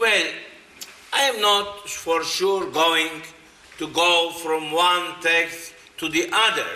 Well, 0.00 0.28
I 1.12 1.22
am 1.32 1.40
not 1.44 1.88
for 1.88 2.24
sure 2.24 2.68
going 2.72 3.20
to 3.76 3.86
go 3.92 4.32
from 4.40 4.72
one 4.72 5.20
text 5.20 5.76
to 6.00 6.08
the 6.08 6.28
other 6.32 6.68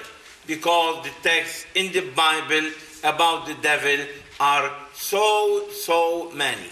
because 0.44 1.04
the 1.08 1.14
texts 1.24 1.64
in 1.72 1.92
the 1.92 2.04
Bible 2.12 2.68
about 3.00 3.48
the 3.48 3.56
devil 3.64 4.04
are 4.40 4.68
so, 4.92 5.68
so 5.72 6.28
many. 6.36 6.68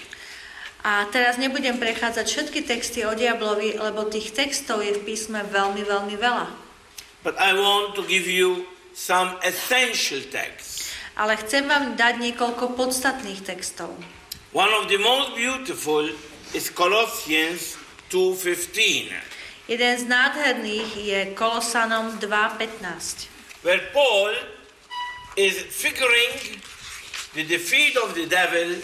A 0.84 1.08
teraz 1.08 1.40
nebudem 1.40 1.80
prechádzať 1.80 2.26
všetky 2.28 2.60
texty 2.68 3.02
o 3.04 3.12
diablovi, 3.16 3.80
lebo 3.80 4.08
tých 4.08 4.32
textov 4.36 4.84
je 4.84 4.92
v 4.96 5.04
písme 5.04 5.40
veľmi, 5.40 5.82
veľmi 5.84 6.16
veľa. 6.16 6.67
But 7.22 7.34
I 7.38 7.54
want 7.54 7.98
to 7.98 8.06
give 8.06 8.26
you 8.30 8.66
some 8.94 9.38
essential 9.42 10.22
texts. 10.30 10.94
Ale 11.18 11.34
chcem 11.34 11.66
vám 11.66 11.98
dať 11.98 12.22
niekoľko 12.22 12.78
podstatných 12.78 13.42
textov. 13.42 13.90
One 14.54 14.70
of 14.70 14.86
the 14.86 15.02
most 15.02 15.34
beautiful 15.34 16.06
is 16.54 16.70
Colossians 16.70 17.74
2:15, 18.08 19.12
Jeden 19.68 19.94
z 20.00 20.04
nádherných 20.08 20.90
je 20.96 21.20
Kolosanom 21.36 22.16
2.15, 22.16 23.28
where 23.60 23.84
Paul 23.92 24.32
is 25.36 25.60
figuring 25.68 26.56
the 27.36 27.44
defeat 27.44 27.92
of 28.00 28.16
the 28.16 28.24
devil 28.24 28.80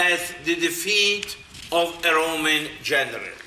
as 0.00 0.32
the 0.48 0.56
defeat 0.56 1.36
of 1.68 1.92
a 2.06 2.10
Roman 2.14 2.72
general. 2.80 3.37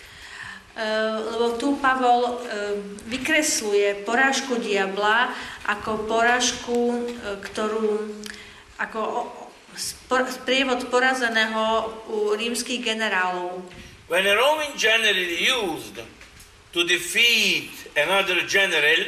Uh, 0.81 1.37
lebo 1.37 1.61
tu 1.61 1.77
Pavol 1.77 2.25
uh, 2.25 2.73
vykresluje 3.05 4.01
porážku 4.01 4.57
diabla 4.57 5.29
ako 5.69 6.09
porážku, 6.09 7.05
uh, 7.05 7.37
ktorú 7.37 8.09
ako 8.81 9.29
sprievod 10.41 10.89
porazeného 10.89 11.85
u 12.09 12.33
rímskych 12.33 12.81
generálov. 12.81 13.61
When 14.09 14.25
a 14.25 14.33
Roman 14.33 14.73
general 14.73 15.21
used 15.37 16.01
to 16.73 16.81
defeat 16.81 17.69
another 17.93 18.41
general 18.49 19.05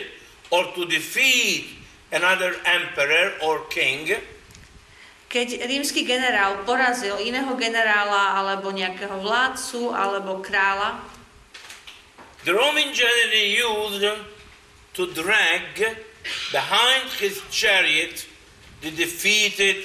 or 0.54 0.70
to 0.78 0.86
defeat 0.86 1.74
another 2.14 2.54
emperor 2.70 3.34
or 3.42 3.66
king, 3.74 4.14
Keď 5.34 5.66
rímsky 5.66 6.06
generál 6.06 6.62
porazil 6.62 7.18
iného 7.18 7.58
generála 7.58 8.38
alebo 8.38 8.70
nejakého 8.70 9.18
vládcu 9.18 9.90
alebo 9.90 10.46
kráľa, 10.46 11.02
the 12.46 12.54
Roman 12.54 12.94
general 12.94 13.34
used 13.34 14.06
to 14.94 15.04
drag 15.14 15.98
behind 16.52 17.10
his 17.20 17.42
chariot 17.50 18.28
the 18.82 18.92
defeated 18.92 19.84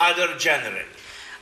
other 0.00 0.36
general. 0.38 0.86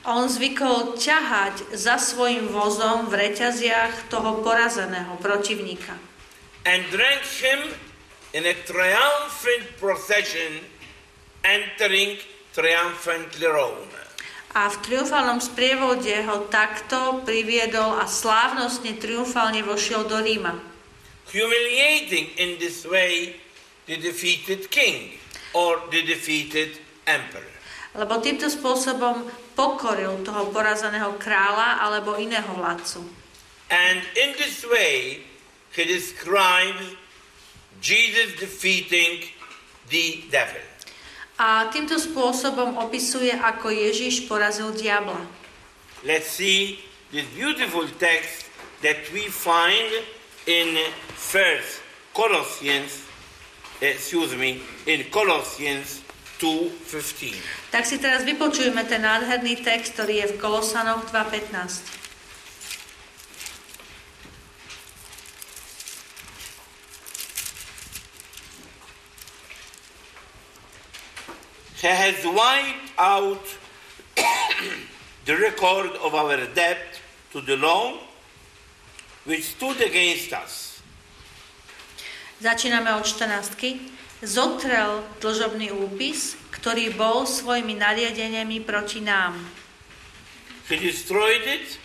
on 0.06 0.24
zvykol 0.30 0.96
ťahať 0.96 1.74
za 1.74 1.98
svojim 1.98 2.48
vozom 2.48 3.10
v 3.10 3.28
reťaziach 3.28 4.08
toho 4.08 4.40
porazeného 4.42 5.18
protivníka. 5.20 5.94
and 6.66 6.82
drank 6.90 7.22
him 7.38 7.74
in 8.34 8.46
a 8.46 8.54
triumphant 8.66 9.64
procession 9.78 10.64
entering 11.44 12.18
triumphantly 12.52 13.46
Rome. 13.46 13.97
A 14.56 14.72
v 14.72 14.76
triumfálnom 14.80 15.44
sprievode 15.44 16.12
ho 16.24 16.48
takto 16.48 17.20
priviedol 17.24 18.00
a 18.00 18.08
slávnostne 18.08 18.96
triumfálne 18.96 19.60
vošiel 19.60 20.08
do 20.08 20.16
Ríma. 20.16 20.56
Humiliating 21.28 22.32
in 22.40 22.56
this 22.56 22.88
way 22.88 23.36
the 23.84 24.00
defeated 24.00 24.72
king 24.72 25.20
or 25.52 25.84
the 25.92 26.00
defeated 26.04 26.80
emperor. 27.04 27.44
Lebo 27.96 28.20
týmto 28.20 28.48
spôsobom 28.48 29.28
pokoril 29.56 30.24
toho 30.24 30.52
porazeného 30.52 31.16
kráľa 31.16 31.84
alebo 31.84 32.16
iného 32.20 32.48
vládcu. 32.56 33.04
And 33.68 34.00
in 34.16 34.32
this 34.40 34.64
way 34.64 35.24
he 35.76 35.84
describes 35.84 36.96
Jesus 37.80 38.36
defeating 38.40 39.28
the 39.92 40.24
devil. 40.32 40.67
A 41.38 41.70
týmto 41.70 41.94
spôsobom 41.94 42.82
opisuje, 42.82 43.30
ako 43.30 43.70
Ježiš 43.70 44.26
porazil 44.26 44.74
diabla. 44.74 45.22
Let's 46.02 46.34
see 46.34 46.82
this 47.14 47.30
beautiful 47.30 47.86
text 48.02 48.50
that 48.82 48.98
we 49.14 49.30
find 49.30 50.02
in 50.50 50.74
First 51.14 51.78
Colossians, 52.10 53.06
excuse 53.78 54.34
me, 54.34 54.58
in 54.90 55.06
Colossians 55.14 56.02
2:15. 56.42 57.70
Tak 57.70 57.86
si 57.86 58.02
teraz 58.02 58.26
vypočujeme 58.26 58.82
ten 58.86 59.06
nádherný 59.06 59.62
text, 59.62 59.94
ktorý 59.94 60.26
je 60.26 60.26
v 60.34 60.38
Kolosanoch 60.42 61.06
2.15. 61.10 62.07
has 71.82 72.24
wiped 72.26 72.90
out 72.98 73.44
the 75.28 75.36
record 75.36 75.94
of 76.02 76.14
our 76.14 76.36
debt 76.54 76.98
to 77.32 77.40
the 77.40 77.56
law, 77.56 77.98
which 79.24 79.44
stood 79.44 79.80
against 79.80 80.32
us. 80.32 80.82
Začíname 82.38 82.94
od 82.94 83.02
14. 83.02 83.58
Zotrel 84.22 85.02
dlžobný 85.22 85.70
úpis, 85.70 86.34
ktorý 86.50 86.90
bol 86.94 87.22
svojimi 87.26 87.78
nariadeniami 87.78 88.62
proti 88.66 88.98
nám. 89.02 89.38
He 90.66 90.78
destroyed 90.78 91.46
it 91.46 91.78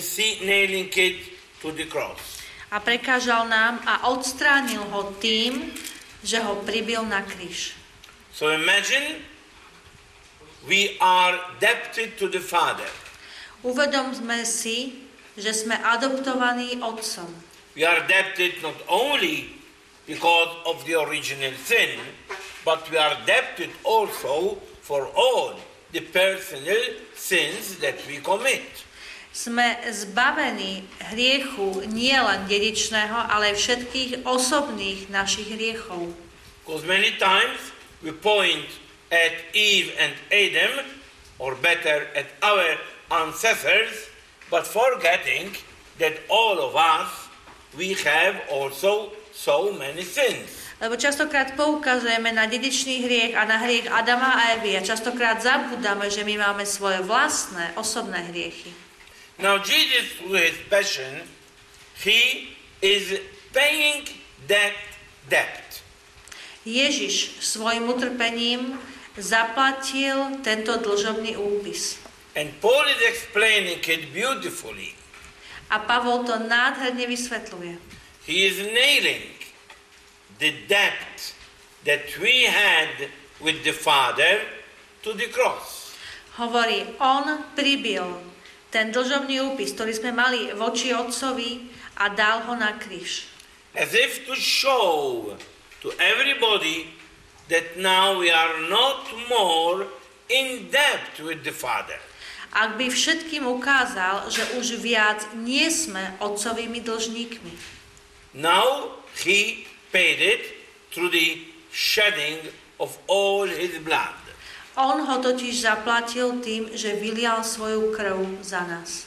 see- 0.00 0.40
nailing 0.44 0.88
it 0.96 1.36
to 1.60 1.72
the 1.72 1.84
cross. 1.84 2.40
A 2.72 2.80
prekážal 2.80 3.48
nám 3.52 3.84
a 3.84 4.08
odstránil 4.08 4.80
ho 4.80 5.12
tým, 5.20 5.72
že 6.24 6.40
ho 6.40 6.56
pribil 6.64 7.04
na 7.04 7.20
kríž. 7.20 7.76
So 8.32 8.48
imagine 8.48 9.20
we 10.66 10.96
are 11.00 11.38
adapted 11.56 12.16
to 12.16 12.28
the 12.32 12.40
Father. 12.40 12.88
Uvedomme 13.60 14.42
si, 14.48 15.04
že 15.36 15.52
sme 15.52 15.76
adoptovaní 15.76 16.80
otcom. 16.80 17.28
We 17.76 17.84
are 17.84 18.00
adapted 18.00 18.64
not 18.64 18.76
only 18.88 19.52
because 20.08 20.52
of 20.64 20.80
the 20.88 20.96
original 20.96 21.52
sin, 21.60 22.00
but 22.64 22.84
we 22.88 22.96
are 22.96 23.16
adapted 23.20 23.68
also 23.84 24.56
for 24.80 25.12
all 25.12 25.56
the 25.92 26.00
personal 26.00 26.80
sins 27.12 27.76
that 27.84 28.00
we 28.08 28.16
commit. 28.24 28.64
Sme 29.32 29.80
zbavení 29.88 30.84
hriechu 31.12 31.84
nielen 31.88 32.44
dedičného, 32.48 33.32
ale 33.32 33.56
všetkých 33.56 34.28
osobných 34.28 35.08
našich 35.08 35.48
hriechov. 35.52 36.12
Because 36.64 36.84
many 36.84 37.16
times 37.16 37.71
we 38.02 38.10
point 38.12 38.66
at 39.10 39.32
Eve 39.54 39.94
and 39.98 40.14
Adam, 40.30 40.84
or 41.38 41.54
better, 41.54 42.08
at 42.14 42.26
our 42.42 42.76
ancestors, 43.10 44.08
but 44.50 44.66
forgetting 44.66 45.54
that 45.98 46.14
all 46.28 46.58
of 46.60 46.76
us, 46.76 47.28
we 47.76 47.94
have 48.04 48.36
also 48.50 49.12
so 49.32 49.72
many 49.72 50.02
sins. 50.02 50.62
Lebo 50.82 50.98
častokrát 50.98 51.54
poukazujeme 51.54 52.34
na 52.34 52.50
dedičný 52.50 53.06
hriech 53.06 53.38
a 53.38 53.46
na 53.46 53.62
hriech 53.62 53.86
Adama 53.86 54.34
a 54.34 54.58
Evy 54.58 54.74
a 54.74 54.82
častokrát 54.82 55.38
zabúdame, 55.38 56.10
že 56.10 56.26
my 56.26 56.42
máme 56.42 56.66
svoje 56.66 56.98
vlastné 57.06 57.78
osobné 57.78 58.18
hriechy. 58.34 58.74
Now, 59.38 59.62
Jesus, 59.62 60.18
through 60.18 60.42
his 60.42 60.58
passion, 60.66 61.22
he 62.02 62.50
is 62.82 63.14
paying 63.54 64.10
that 64.50 64.74
debt. 65.30 65.61
Ježiš 66.62 67.42
svojim 67.42 67.90
utrpením 67.90 68.78
zaplatil 69.18 70.40
tento 70.46 70.78
dlžobný 70.78 71.36
úpis. 71.36 71.98
And 72.38 72.48
Paul 72.64 72.88
is 72.88 73.02
explaining 73.02 73.82
it 73.84 74.14
beautifully. 74.14 74.96
A 75.68 75.82
Pavol 75.84 76.24
to 76.24 76.36
nádherne 76.40 77.04
vysvetľuje. 77.04 77.72
He 78.24 78.46
is 78.46 78.60
nailing 78.62 79.36
the 80.38 80.54
debt 80.70 81.34
that 81.84 82.06
we 82.22 82.46
had 82.48 83.10
with 83.42 83.66
the 83.66 83.74
Father 83.74 84.46
to 85.02 85.12
the 85.12 85.28
cross. 85.28 85.92
Hovorí, 86.40 86.96
on 87.02 87.44
pribil 87.52 88.16
ten 88.72 88.88
dlžobný 88.88 89.52
úpis, 89.52 89.76
ktorý 89.76 89.92
sme 89.92 90.16
mali 90.16 90.48
voči 90.56 90.96
otcovi 90.96 91.68
a 92.00 92.08
dal 92.08 92.48
ho 92.48 92.56
na 92.56 92.80
kríž. 92.80 93.28
As 93.76 93.92
if 93.92 94.24
to 94.24 94.32
show 94.36 95.28
to 95.82 95.90
everybody 95.98 96.86
that 97.48 97.76
now 97.76 98.18
we 98.18 98.30
are 98.30 98.70
not 98.70 99.04
more 99.28 99.86
in 100.30 100.70
debt 100.70 101.18
with 101.18 101.44
the 101.44 101.52
Father. 101.52 101.98
Ak 102.52 102.76
by 102.76 102.92
všetkým 102.92 103.48
ukázal, 103.48 104.28
že 104.28 104.44
už 104.60 104.78
viac 104.78 105.24
nie 105.34 105.66
sme 105.72 106.14
otcovými 106.20 106.84
dlžníkmi. 106.84 107.52
Now 108.38 108.96
he 109.24 109.66
paid 109.90 110.20
it 110.20 110.42
through 110.92 111.10
the 111.10 111.48
shedding 111.72 112.52
of 112.76 112.94
all 113.08 113.48
his 113.48 113.80
blood. 113.80 114.16
On 114.76 115.04
ho 115.04 115.16
totiž 115.20 115.68
zaplatil 115.68 116.40
tým, 116.40 116.72
že 116.72 116.96
vylial 116.96 117.44
svoju 117.44 117.92
krv 117.92 118.40
za 118.40 118.64
nás. 118.64 119.04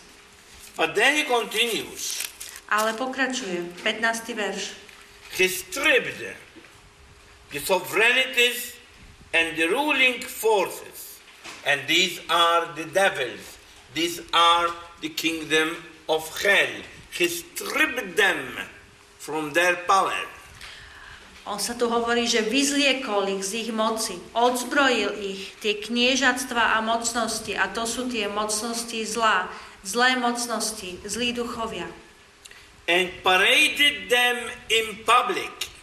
But 0.77 0.93
then 0.93 1.17
he 1.17 1.25
continues. 1.25 2.29
Ale 2.69 2.93
pokračuje, 2.93 3.65
15. 3.81 4.33
verš. 4.33 4.63
He 5.37 5.49
stripped 5.49 6.44
the 7.51 7.59
sovereignties 7.59 8.75
and 9.33 9.57
the 9.57 9.67
ruling 9.67 10.21
forces. 10.21 11.19
And 11.65 11.81
these 11.87 12.21
are 12.29 12.73
the 12.75 12.85
devils. 12.85 13.57
These 13.93 14.21
are 14.33 14.69
the 15.01 15.09
kingdom 15.09 15.75
of 16.07 16.23
hell. 16.41 16.73
He 17.11 17.27
stripped 17.27 18.17
them 18.17 18.59
from 19.17 19.53
their 19.53 19.75
power. 19.87 20.13
On 21.45 21.61
sa 21.61 21.77
tu 21.77 21.85
hovorí, 21.85 22.25
že 22.25 22.41
vyzliekol 22.41 23.37
ich 23.37 23.45
z 23.45 23.69
ich 23.69 23.69
moci, 23.69 24.17
odzbrojil 24.33 25.13
ich, 25.21 25.53
tie 25.61 25.77
kniežatstva 25.77 26.73
a 26.73 26.81
mocnosti, 26.81 27.53
a 27.53 27.69
to 27.69 27.85
sú 27.85 28.09
tie 28.09 28.25
mocnosti 28.25 29.05
zlá, 29.05 29.45
zlé 29.85 30.17
mocnosti, 30.17 30.97
zlí 31.05 31.37
duchovia. 31.37 31.85
And 32.89 33.13
paraded 33.21 34.09
them 34.09 34.37
in 34.73 35.05
public. 35.05 35.74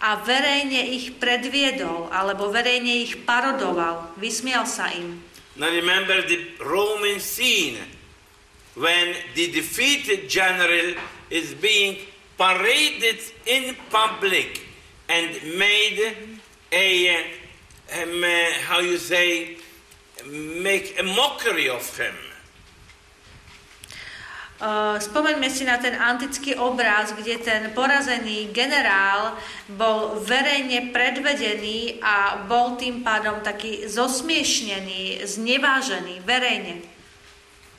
A 0.00 0.20
verejne 0.20 0.90
ich 0.90 1.16
predviedol, 1.16 2.10
alebo 2.10 2.50
verejne 2.50 3.04
ich 3.06 3.24
parodoval, 3.24 4.14
vysmial 4.18 4.66
sa 4.66 4.90
im. 4.90 5.22
Now 5.56 5.70
remember 5.70 6.22
the 6.26 6.58
Roman 6.58 7.20
scene 7.20 7.78
when 8.74 9.14
the 9.34 9.52
defeated 9.52 10.28
general 10.28 10.98
is 11.30 11.54
being 11.54 11.96
paraded 12.36 13.22
in 13.46 13.76
public 13.90 14.66
and 15.08 15.30
made 15.58 16.16
a, 16.72 17.16
um, 18.02 18.24
uh, 18.24 18.52
how 18.66 18.80
you 18.80 18.98
say, 18.98 19.56
make 20.26 20.98
a 20.98 21.02
mockery 21.02 21.68
of 21.68 21.86
him. 21.96 22.14
Uh, 24.64 24.96
spomeňme 24.96 25.44
si 25.52 25.68
na 25.68 25.76
ten 25.76 25.92
antický 25.92 26.56
obraz, 26.56 27.12
kde 27.12 27.36
ten 27.36 27.68
porazený 27.76 28.48
generál 28.48 29.36
bol 29.68 30.16
verejne 30.24 30.88
predvedený 30.88 32.00
a 32.00 32.40
bol 32.48 32.72
tým 32.80 33.04
pádom 33.04 33.44
taký 33.44 33.84
zosmiešnený, 33.84 35.20
znevážený 35.20 36.24
verejne. 36.24 36.80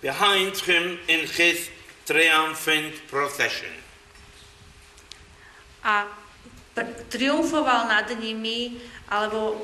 Behind 0.06 0.54
him 0.70 1.02
in 1.10 1.26
his 1.26 1.74
triumphant 2.06 2.94
procession. 3.10 3.74
A 5.82 6.06
triumfoval 7.10 7.90
nad 7.90 8.14
nimi, 8.14 8.78
alebo 9.10 9.58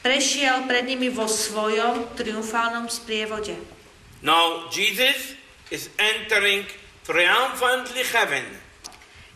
prešiel 0.00 0.64
pred 0.64 0.88
nimi 0.88 1.12
vo 1.12 1.28
svojom 1.28 2.16
triumfálnom 2.16 2.88
sprievode. 2.88 3.52
Now 4.24 4.72
Jesus 4.72 5.43
is 5.70 5.88
entering 5.96 6.64
triumphantly 7.04 8.04
heaven, 8.12 8.44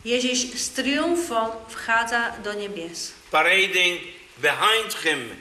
Ježiš 0.05 0.55
s 0.55 0.71
triumfom 0.79 1.51
vchádza 1.67 2.39
do 2.39 2.55
nebies. 2.55 3.11
parading 3.31 3.99
behind 4.39 4.95
him 5.03 5.35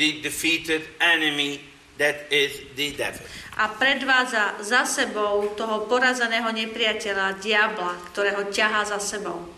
the 0.00 0.24
defeated 0.24 0.82
enemy 1.00 1.60
that 2.00 2.24
is 2.32 2.72
the 2.72 2.96
devil. 2.96 3.20
A 3.58 3.68
predvádza 3.68 4.62
za 4.62 4.86
sebou 4.86 5.52
toho 5.58 5.90
porazeného 5.90 6.46
nepriateľa, 6.54 7.42
diabla, 7.42 7.98
ktorého 8.14 8.48
ťahá 8.54 8.86
za 8.86 9.02
sebou. 9.02 9.50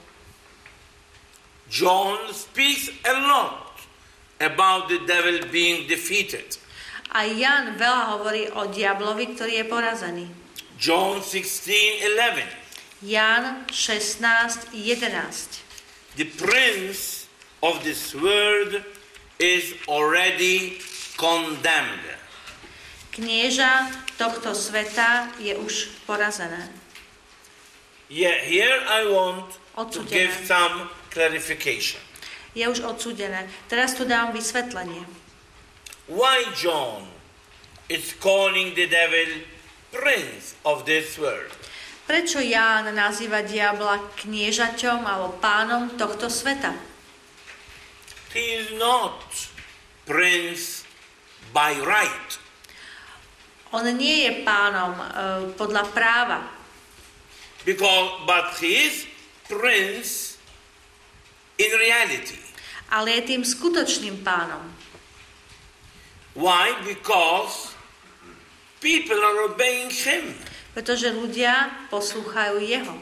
John 1.71 2.33
speaks 2.33 2.91
a 3.07 3.15
lot 3.15 3.79
about 4.41 4.89
the 4.91 5.05
devil 5.07 5.47
being 5.53 5.87
defeated. 5.87 6.59
A 7.13 7.29
Jan 7.29 7.77
veľa 7.77 8.17
hovorí 8.17 8.49
o 8.57 8.67
diablovi, 8.73 9.37
ktorý 9.37 9.63
je 9.63 9.65
porazený. 9.69 10.27
John 10.81 11.21
16:11. 11.21 12.49
Jan 13.03 13.67
16, 13.71 14.73
11. 14.73 15.61
The 16.17 16.25
prince 16.25 17.27
of 17.63 17.85
this 17.85 18.15
world 18.15 18.81
is 19.39 19.75
already 19.89 20.81
condemned. 21.21 22.01
Knieža 23.13 23.93
tohto 24.17 24.57
sveta 24.57 25.29
je 25.37 25.53
už 25.61 26.01
porazené. 26.09 26.73
Yeah, 28.09 28.41
here 28.41 28.81
I 28.89 29.05
want 29.13 29.53
to 29.53 30.01
Odsudené. 30.01 30.11
give 30.11 30.33
some 30.49 30.89
clarification. 31.13 32.01
Je 32.57 32.65
už 32.65 32.81
odsudené. 32.81 33.45
Teraz 33.69 33.93
tu 33.95 34.09
dám 34.09 34.33
vysvetlenie. 34.33 35.05
Why 36.09 36.43
John 36.57 37.05
is 37.93 38.17
calling 38.17 38.73
the 38.75 38.89
devil 38.89 39.45
prince 39.91 40.55
of 40.65 40.87
this 40.87 41.19
world? 41.19 41.51
Prečo 42.07 42.43
Ján 42.43 42.91
nazýva 42.91 43.47
diabla 43.47 44.03
kniežaťom 44.19 45.07
alebo 45.07 45.39
pánom 45.39 45.95
tohto 45.95 46.27
sveta? 46.27 46.75
He 48.35 48.59
is 48.59 48.75
not 48.75 49.19
prince 50.07 50.83
by 51.55 51.79
right. 51.83 52.31
On 53.71 53.87
nie 53.87 54.27
je 54.27 54.43
pánom 54.43 54.95
e, 54.99 55.05
podľa 55.55 55.87
práva, 55.95 56.39
Because 57.63 58.25
but 58.27 58.57
he 58.59 58.91
is 58.91 59.07
prince 59.47 60.41
in 61.61 61.71
reality. 61.79 62.41
ale 62.91 63.23
je 63.23 63.31
tým 63.31 63.47
skutočným 63.47 64.27
pánom. 64.27 64.67
Why? 66.35 66.75
Because 66.83 67.70
people 68.81 69.21
are 69.21 69.53
obeying 69.53 69.93
him. 69.93 70.35
Pretože 70.75 71.13
ľudia 71.13 71.89
poslúchajú 71.93 72.65
jeho. 72.65 72.97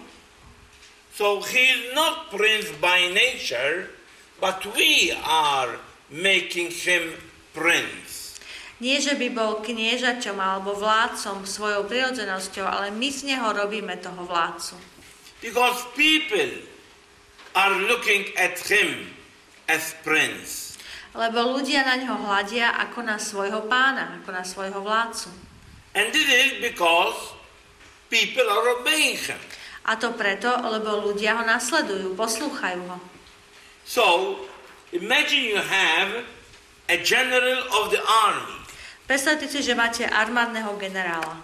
So 1.14 1.42
he 1.42 1.74
is 1.74 1.82
not 1.98 2.30
prince 2.30 2.70
by 2.78 3.10
nature, 3.10 3.90
but 4.38 4.62
we 4.78 5.10
are 5.18 5.82
making 6.10 6.70
him 6.70 7.18
prince. 7.50 8.38
Nie, 8.78 9.02
že 9.02 9.18
by 9.18 9.34
bol 9.34 9.58
kniežaťom 9.58 10.38
alebo 10.38 10.78
vládcom 10.78 11.42
svojou 11.42 11.90
prirodzenosťou, 11.90 12.62
ale 12.62 12.94
my 12.94 13.10
z 13.10 13.34
neho 13.34 13.50
robíme 13.50 13.98
toho 13.98 14.22
vládcu. 14.22 14.78
Because 15.42 15.82
people 15.98 16.62
are 17.58 17.74
looking 17.90 18.30
at 18.38 18.54
him 18.70 19.10
as 19.66 19.98
prince. 20.06 20.78
Lebo 21.18 21.58
ľudia 21.58 21.82
na 21.82 21.98
ňo 21.98 22.14
hľadia 22.22 22.78
ako 22.86 23.02
na 23.02 23.18
svojho 23.18 23.66
pána, 23.66 24.22
ako 24.22 24.30
na 24.30 24.46
svojho 24.46 24.78
vládcu. 24.78 25.47
And 25.98 26.14
this 26.14 26.30
is 26.30 26.62
because 26.62 27.34
people 28.06 28.46
are 28.46 28.78
obeying 28.78 29.18
him. 29.18 29.40
A 29.82 29.96
to 29.98 30.14
preto, 30.14 30.52
lebo 30.62 31.10
ľudia 31.10 31.34
ho 31.34 31.42
nasledujú, 31.42 32.14
poslúchajú 32.14 32.86
ho. 32.86 32.98
So 33.82 34.04
imagine 34.94 35.48
you 35.48 35.58
have 35.58 36.22
a 36.86 36.96
general 37.02 37.66
of 37.82 37.90
the 37.90 37.98
army, 37.98 38.54
Predstavte 39.08 39.48
si, 39.48 39.64
že 39.64 39.72
máte 39.72 40.04
armádneho 40.04 40.76
generála. 40.76 41.40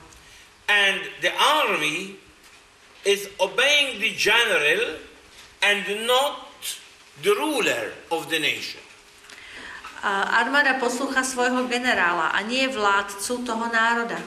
and 0.68 1.00
the 1.24 1.32
army 1.32 2.16
is 3.04 3.28
obeying 3.40 4.00
the 4.00 4.12
general 4.16 5.00
and 5.64 5.80
not 6.06 6.44
the 7.24 7.32
ruler 7.32 7.92
of 8.12 8.28
the 8.28 8.36
nation. 8.38 8.80
A 10.04 10.44
armáda 10.44 10.76
poslúcha 10.76 11.24
svojho 11.24 11.64
generála 11.64 12.36
a 12.36 12.40
nie 12.44 12.68
vládcu 12.68 13.40
toho 13.48 13.64
národa. 13.72 14.20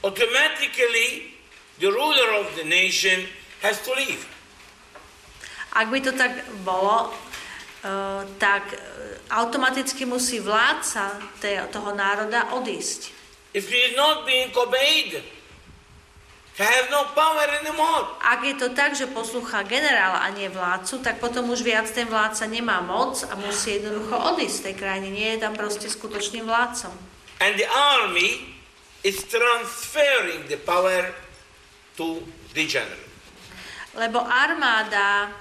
Automatically, 0.00 1.36
the 1.76 1.92
ruler 1.92 2.40
of 2.40 2.56
the 2.56 2.64
nation 2.64 3.28
has 3.60 3.80
to 3.84 3.92
leave. 3.92 4.24
Ak 5.76 5.92
by 5.92 6.00
to 6.00 6.12
tak 6.16 6.40
bolo, 6.64 7.12
eh, 7.84 8.22
tak 8.40 8.74
eh, 8.74 8.80
automaticky 9.30 10.08
musí 10.08 10.40
vládca 10.40 11.20
tej- 11.38 11.68
toho 11.70 11.94
národa 11.94 12.52
odísť. 12.56 13.12
If 13.52 13.68
he 13.68 13.92
is 13.92 13.94
not 13.98 14.26
being 14.26 14.50
obeyed, 14.56 15.20
he 16.56 16.64
has 16.64 16.86
no 16.90 17.12
power 17.12 17.46
anymore. 17.60 18.14
Ak 18.24 18.40
je 18.46 18.54
to 18.56 18.72
tak, 18.72 18.96
že 18.96 19.10
poslúcha 19.10 19.62
generála 19.66 20.22
a 20.22 20.28
nie 20.30 20.48
vládcu, 20.48 21.02
tak 21.02 21.18
potom 21.20 21.50
už 21.50 21.60
viac 21.60 21.90
ten 21.90 22.06
vládca 22.06 22.46
nemá 22.46 22.80
moc 22.80 23.20
a 23.26 23.34
musí 23.36 23.78
jednoducho 23.78 24.16
odísť 24.34 24.56
z 24.56 24.64
tej 24.70 24.74
krajiny. 24.74 25.08
Nie 25.10 25.28
je 25.36 25.42
tam 25.44 25.54
proste 25.58 25.86
skutočným 25.90 26.46
vládcom. 26.46 26.94
And 27.40 27.56
the 27.56 27.66
army 27.68 28.59
is 29.02 29.24
transferring 29.24 30.44
the 30.48 30.60
power 30.60 31.12
to 31.96 32.22
the 32.52 32.64
general. 32.66 33.08
Lebo 33.96 34.22
armáda 34.22 35.34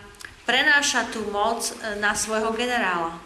prenáša 0.48 1.14
tú 1.14 1.30
moc 1.30 1.62
eh, 1.62 2.00
na 2.02 2.18
svojho 2.18 2.56
generála. 2.58 3.20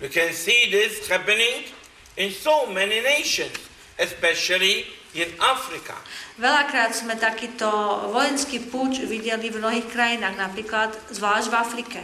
We 0.00 0.08
can 0.08 0.32
see 0.32 0.72
this 0.72 1.04
happening 1.12 1.68
in 2.16 2.32
so 2.32 2.64
many 2.72 3.04
nations, 3.04 3.52
especially 4.00 4.88
in 5.12 5.28
Africa. 5.36 5.92
Veľakrát 6.40 6.96
sme 6.96 7.20
takýto 7.20 7.68
vojenský 8.08 8.64
púč 8.72 9.04
videli 9.04 9.52
v 9.52 9.60
mnohých 9.60 9.92
krajinách, 9.92 10.40
napríklad 10.40 10.96
zvlášť 11.12 11.46
v 11.52 11.54
Afrike. 11.54 12.00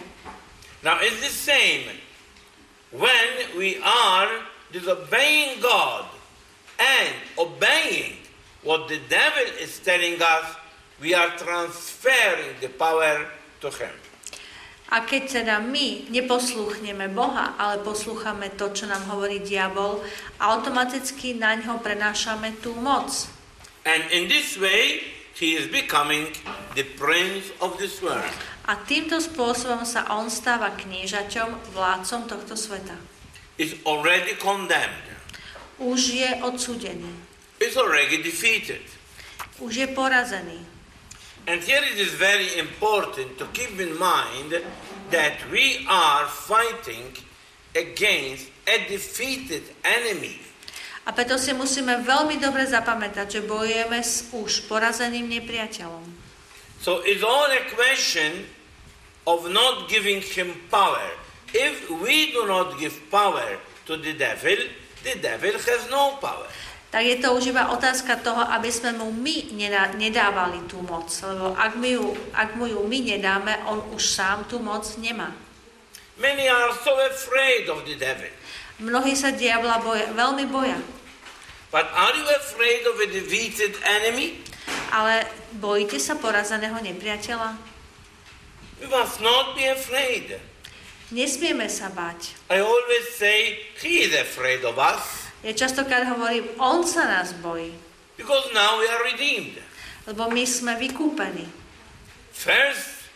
Now, 0.85 1.01
it's 1.01 1.25
the 1.25 1.33
same 1.33 1.89
when 2.93 3.57
we 3.57 3.81
are 3.81 4.45
disobeying 4.69 5.57
God 5.65 6.16
and 6.79 7.15
obeying 7.39 8.21
what 8.63 8.89
the 8.89 9.01
devil 9.09 9.47
is 9.61 9.79
telling 9.81 10.21
us, 10.21 10.57
we 11.01 11.15
are 11.15 11.31
transferring 11.37 12.57
the 12.61 12.69
power 12.69 13.27
to 13.61 13.69
him. 13.71 13.93
A 14.87 15.03
keď 15.03 15.43
teda 15.43 15.59
my 15.59 16.07
neposlúchneme 16.15 17.11
Boha, 17.11 17.59
ale 17.59 17.83
poslúchame 17.83 18.55
to, 18.55 18.71
čo 18.71 18.87
nám 18.87 19.03
hovorí 19.11 19.43
diabol, 19.43 19.99
automaticky 20.39 21.35
na 21.35 21.59
ňo 21.59 21.83
prenášame 21.83 22.55
tú 22.63 22.71
moc. 22.79 23.27
And 23.83 24.07
in 24.15 24.31
this 24.31 24.55
way, 24.55 25.03
he 25.35 25.59
is 25.59 25.67
becoming 25.67 26.31
the 26.79 26.87
prince 26.95 27.51
of 27.59 27.75
this 27.83 27.99
world. 27.99 28.31
A 28.67 28.79
týmto 28.87 29.19
spôsobom 29.19 29.83
sa 29.87 30.07
on 30.11 30.31
stáva 30.31 30.75
kniežaťom, 30.75 31.75
vládcom 31.75 32.31
tohto 32.31 32.55
sveta. 32.55 32.99
Is 33.59 33.79
already 33.87 34.39
condemned. 34.39 35.06
Už 35.79 36.01
je 36.17 36.31
odsudený. 36.41 37.13
Is 37.61 37.77
already 37.77 38.23
defeated. 38.23 38.83
Už 39.61 39.77
je 39.77 39.87
porazený. 39.87 40.61
And 41.47 41.63
here 41.63 41.85
it 41.85 41.99
is 42.01 42.13
very 42.19 42.59
important 42.59 43.39
to 43.39 43.47
keep 43.55 43.79
in 43.79 43.95
mind 43.99 44.61
that 45.11 45.39
we 45.51 45.87
are 45.87 46.27
fighting 46.27 47.15
against 47.77 48.51
a 48.67 48.83
defeated 48.91 49.63
enemy. 49.85 50.43
A 51.07 51.15
preto 51.15 51.39
si 51.39 51.55
musíme 51.55 52.03
veľmi 52.03 52.43
dobre 52.43 52.67
zapamätať, 52.67 53.39
že 53.39 53.47
bojujeme 53.47 54.03
s 54.03 54.27
už 54.35 54.67
porazeným 54.67 55.31
nepriateľom. 55.39 56.03
So 56.83 57.07
it's 57.07 57.23
all 57.23 57.47
a 57.47 57.63
question 57.71 58.43
of 59.23 59.47
not 59.55 59.87
giving 59.87 60.19
him 60.19 60.51
power. 60.67 61.15
If 61.55 61.87
we 62.03 62.35
do 62.35 62.43
not 62.51 62.75
give 62.83 62.99
power 63.07 63.63
to 63.87 63.95
the 63.95 64.19
devil, 64.19 64.59
the 65.07 65.15
devil 65.23 65.55
has 65.55 65.87
no 65.87 66.19
power. 66.19 66.51
Tak 66.91 67.03
je 67.03 67.17
to 67.23 67.35
už 67.35 67.55
iba 67.55 67.71
otázka 67.71 68.19
toho, 68.23 68.43
aby 68.47 68.71
sme 68.71 68.95
mu 68.95 69.11
my 69.11 69.53
nedá- 69.55 69.95
nedávali 69.95 70.67
tú 70.67 70.83
moc. 70.83 71.07
Lebo 71.23 71.55
ak, 71.55 71.79
my 71.79 71.91
ju, 71.95 72.15
ak 72.35 72.59
mu 72.59 72.67
ju 72.67 72.79
my 72.83 72.99
nedáme, 73.03 73.53
on 73.71 73.83
už 73.95 74.03
sám 74.03 74.47
tú 74.51 74.59
moc 74.59 74.87
nemá. 74.99 75.35
Many 76.17 76.49
are 76.49 76.73
so 76.81 76.97
afraid 77.07 77.69
of 77.69 77.85
the 77.85 77.95
devil. 77.99 78.33
Mnohí 78.81 79.13
sa 79.13 79.35
diabla 79.35 79.85
boja, 79.85 80.09
veľmi 80.17 80.49
boja. 80.49 80.79
But 81.69 81.91
are 81.93 82.15
you 82.17 82.25
afraid 82.33 82.89
of 82.89 82.97
a 83.03 83.09
defeated 83.11 83.77
enemy? 83.85 84.41
Ale 84.95 85.29
bojíte 85.61 86.01
sa 86.01 86.17
porazeného 86.17 86.81
nepriateľa? 86.81 87.61
We 88.81 88.89
must 88.89 89.21
not 89.21 89.53
be 89.53 89.69
afraid. 89.69 90.41
Nesmieme 91.15 91.71
sa 91.71 91.87
báť. 91.93 92.35
I 92.51 92.59
always 92.59 93.15
say 93.15 93.63
he 93.79 94.03
is 94.03 94.13
afraid 94.15 94.67
of 94.67 94.75
us 94.75 95.27
Ja 95.47 95.55
častokrát 95.55 96.03
hovorím, 96.11 96.49
on 96.59 96.83
sa 96.83 97.07
nás 97.07 97.31
bojí, 97.39 97.71
because 98.19 98.51
now 98.51 98.83
we 98.83 98.87
are 98.91 99.03
redeemed. 99.07 99.55
lebo 100.11 100.27
my 100.27 100.43
sme 100.43 100.75
vykúpení. 100.75 101.47
First, 102.35 103.11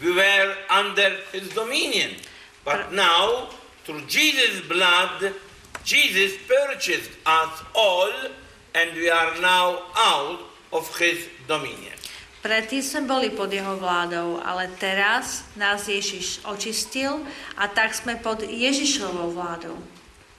we 0.00 0.12
were 0.12 0.48
under 0.72 1.20
his 1.32 1.48
dominion. 1.52 2.16
But 2.64 2.92
now, 2.96 3.52
through 3.84 4.08
Jesus' 4.08 4.64
blood, 4.64 5.36
Jesus 5.84 6.36
purchased 6.48 7.12
us 7.28 7.52
all, 7.76 8.12
and 8.72 8.96
we 8.96 9.08
are 9.12 9.36
now 9.40 9.92
out 9.96 10.48
of 10.72 10.88
his 10.96 11.28
dominion. 11.44 11.93
Predtým 12.44 12.84
sme 12.84 13.08
boli 13.08 13.32
pod 13.32 13.48
jeho 13.48 13.80
vládou, 13.80 14.36
ale 14.36 14.68
teraz 14.76 15.48
nás 15.56 15.88
Ježiš 15.88 16.44
očistil 16.44 17.24
a 17.56 17.72
tak 17.72 17.96
sme 17.96 18.20
pod 18.20 18.44
Ježišovou 18.44 19.32
vládou. 19.32 19.72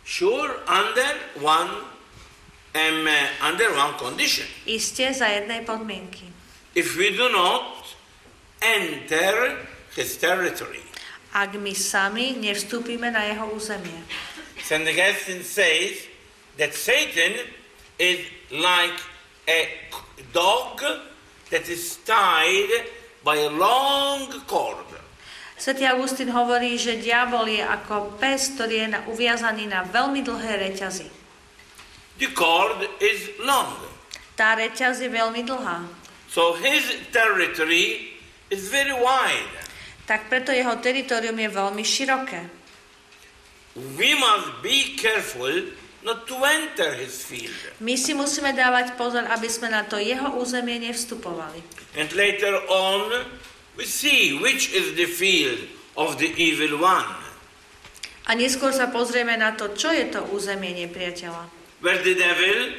Sure, 0.05 0.61
under 0.69 1.17
one, 1.41 1.81
um, 2.77 3.09
uh, 3.09 3.49
under 3.49 3.73
one 3.73 3.97
condition. 3.97 4.45
Isté 4.69 5.17
za 5.17 5.33
jednej 5.33 5.65
podmienky. 5.65 6.29
If 6.77 6.93
we 6.93 7.09
do 7.09 7.25
not 7.33 7.89
enter 8.61 9.65
his 9.97 10.13
territory. 10.21 10.85
Ak 11.33 11.57
my 11.57 11.73
sami 11.73 12.37
nevstúpime 12.37 13.09
na 13.09 13.25
jeho 13.33 13.49
územie. 13.49 14.05
St. 14.61 14.85
Augustine 14.85 15.41
says 15.41 16.05
that 16.61 16.77
Satan 16.77 17.49
is 17.97 18.21
like 18.53 19.01
a 19.49 19.89
dog 20.29 20.85
that 21.49 21.69
is 21.69 21.97
tied 22.03 22.89
by 23.23 23.37
a 23.45 23.51
long 23.51 24.29
cord. 24.45 24.85
Svetý 25.55 25.87
Augustín 25.87 26.27
hovorí, 26.35 26.75
že 26.75 26.99
diabol 26.99 27.47
je 27.47 27.63
ako 27.63 28.19
pes, 28.19 28.53
ktorý 28.59 28.75
je 28.75 28.87
na, 28.91 28.99
uviazaný 29.07 29.71
na 29.71 29.87
veľmi 29.87 30.19
dlhé 30.19 30.71
reťazy. 30.71 31.07
The 32.19 32.29
cord 32.35 32.83
is 32.99 33.31
long, 33.39 33.75
Tá 34.35 34.55
reťaz 34.59 34.99
je 34.99 35.07
veľmi 35.07 35.47
dlhá. 35.47 35.87
so 36.27 36.59
his 36.59 36.83
territory 37.15 38.19
is 38.51 38.67
very 38.67 38.91
wide. 38.91 39.55
Tak 40.03 40.27
preto 40.27 40.51
jeho 40.51 40.75
teritorium 40.83 41.39
je 41.39 41.49
veľmi 41.49 41.83
široké. 41.87 42.41
We 43.95 44.11
must 44.15 44.59
be 44.59 44.95
careful 44.99 45.71
not 46.05 46.29
to 46.29 46.37
enter 46.45 46.93
his 46.93 47.25
field. 47.25 47.51
My 47.81 47.97
si 47.97 48.13
musíme 48.13 48.53
dávať 48.53 48.93
pozor, 48.93 49.25
aby 49.25 49.49
sme 49.49 49.73
na 49.73 49.81
to 49.83 49.97
jeho 49.97 50.37
územie 50.37 50.77
nevstupovali. 50.79 51.65
And 51.97 52.13
later 52.13 52.61
on, 52.69 53.25
we 53.73 53.89
see 53.89 54.37
which 54.37 54.69
is 54.69 54.93
the 54.93 55.09
field 55.09 55.65
of 55.97 56.21
the 56.21 56.29
evil 56.37 56.77
one, 56.77 57.25
A 58.25 58.33
neskôr 58.33 58.73
sa 58.73 58.89
pozrieme 58.89 59.37
na 59.37 59.53
to, 59.53 59.73
čo 59.77 59.93
je 59.93 60.09
to 60.09 60.21
územie 60.33 60.73
nepriateľa. 60.85 61.45
where 61.81 62.01
the 62.01 62.17
devil 62.17 62.73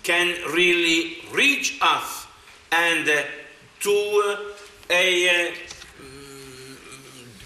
can 0.00 0.32
really 0.54 1.20
reach 1.34 1.76
us 1.82 2.24
and 2.72 3.04
uh, 3.04 3.20
to 3.82 3.92
uh, 3.92 4.40
a 4.88 5.04
uh, 5.28 5.52
mm, 6.00 6.74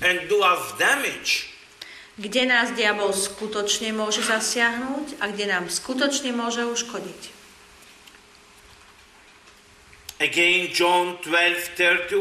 and 0.06 0.28
do 0.28 0.38
us 0.44 0.62
damage. 0.78 1.50
Kde 2.20 2.44
nás 2.44 2.76
diabol 2.76 3.16
skutočne 3.16 3.96
môže 3.96 4.20
zasiahnuť 4.20 5.24
a 5.24 5.32
kde 5.32 5.48
nám 5.48 5.72
skutočne 5.72 6.36
môže 6.36 6.68
uškodiť. 6.68 7.40
Again, 10.20 10.68
John 10.68 11.16
12:31. 11.24 12.20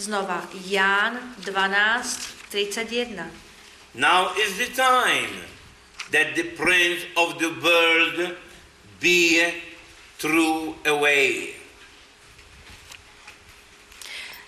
Znova 0.00 0.40
Ján 0.64 1.36
12, 1.44 2.48
31. 2.48 3.28
Now 3.92 4.32
is 4.40 4.56
the 4.56 4.72
time 4.72 5.36
that 6.08 6.32
the 6.32 6.48
prince 6.56 7.04
of 7.12 7.36
the 7.36 7.52
world 7.60 8.40
be 9.04 9.52
thrown 10.16 10.80
away. 10.88 11.52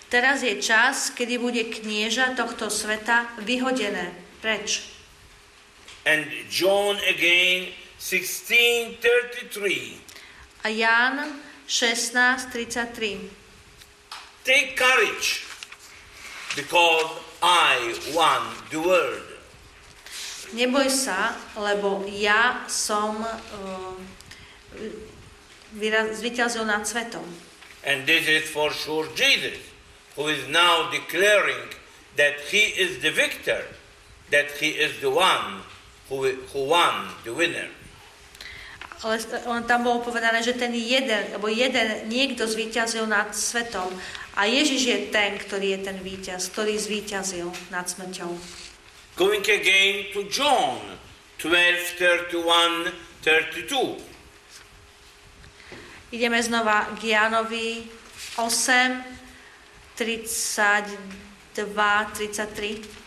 Teraz 0.09 0.41
je 0.41 0.57
čas, 0.57 1.13
kedy 1.13 1.37
bude 1.37 1.61
knieža 1.69 2.33
tohto 2.33 2.73
sveta 2.73 3.29
vyhodené 3.37 4.20
preč. 4.41 4.81
And 6.05 6.25
John 6.49 6.97
again 7.07 7.73
16:33. 7.99 9.97
A 10.63 10.69
Ján 10.69 11.41
16.33. 11.67 13.29
Take 14.43 14.75
courage, 14.75 15.45
because 16.55 17.05
I 17.41 17.95
won 18.13 18.41
the 18.69 18.81
world. 18.81 19.23
Neboj 20.51 20.89
sa, 20.91 21.31
lebo 21.55 22.03
ja 22.11 22.67
som 22.67 23.23
uh, 23.23 23.95
nad 26.65 26.83
svetom. 26.83 27.23
And 27.87 28.05
this 28.05 28.27
is 28.27 28.49
for 28.49 28.73
sure 28.73 29.07
Jesus, 29.15 29.57
who 30.17 30.27
is 30.27 30.47
now 30.49 30.91
declaring 30.91 31.71
that 32.17 32.35
he 32.51 32.75
is 32.75 32.99
the 32.99 33.11
victor, 33.11 33.63
that 34.31 34.51
he 34.57 34.79
is 34.79 34.99
the 35.03 35.11
one 35.11 35.61
who, 36.09 36.31
who 36.51 36.65
won, 36.65 37.07
the 37.23 37.33
winner. 37.35 37.67
Ale 39.01 39.17
on 39.49 39.65
tam 39.65 39.81
bolo 39.81 40.05
povedané, 40.05 40.45
že 40.45 40.53
ten 40.53 40.69
jeden, 40.77 41.33
alebo 41.33 41.49
jeden 41.49 42.05
niekto 42.05 42.45
zvíťazil 42.45 43.09
nad 43.09 43.33
svetom 43.33 43.89
a 44.37 44.45
Ježiš 44.45 44.81
je 44.85 44.97
ten, 45.09 45.41
ktorý 45.41 45.73
je 45.77 45.79
ten 45.89 45.97
víťaz, 45.97 46.53
ktorý 46.53 46.77
zvíťazil 46.77 47.49
nad 47.73 47.89
smrťou. 47.89 48.29
Going 49.17 49.41
again 49.43 50.13
to 50.13 50.23
John 50.29 51.01
12, 51.41 52.29
31, 52.29 52.93
32. 53.25 53.97
Ideme 56.13 56.37
znova 56.43 56.85
k 57.01 57.17
Jánovi 57.17 57.89
8, 58.37 59.01
32, 59.97 60.93
33. 61.57 63.00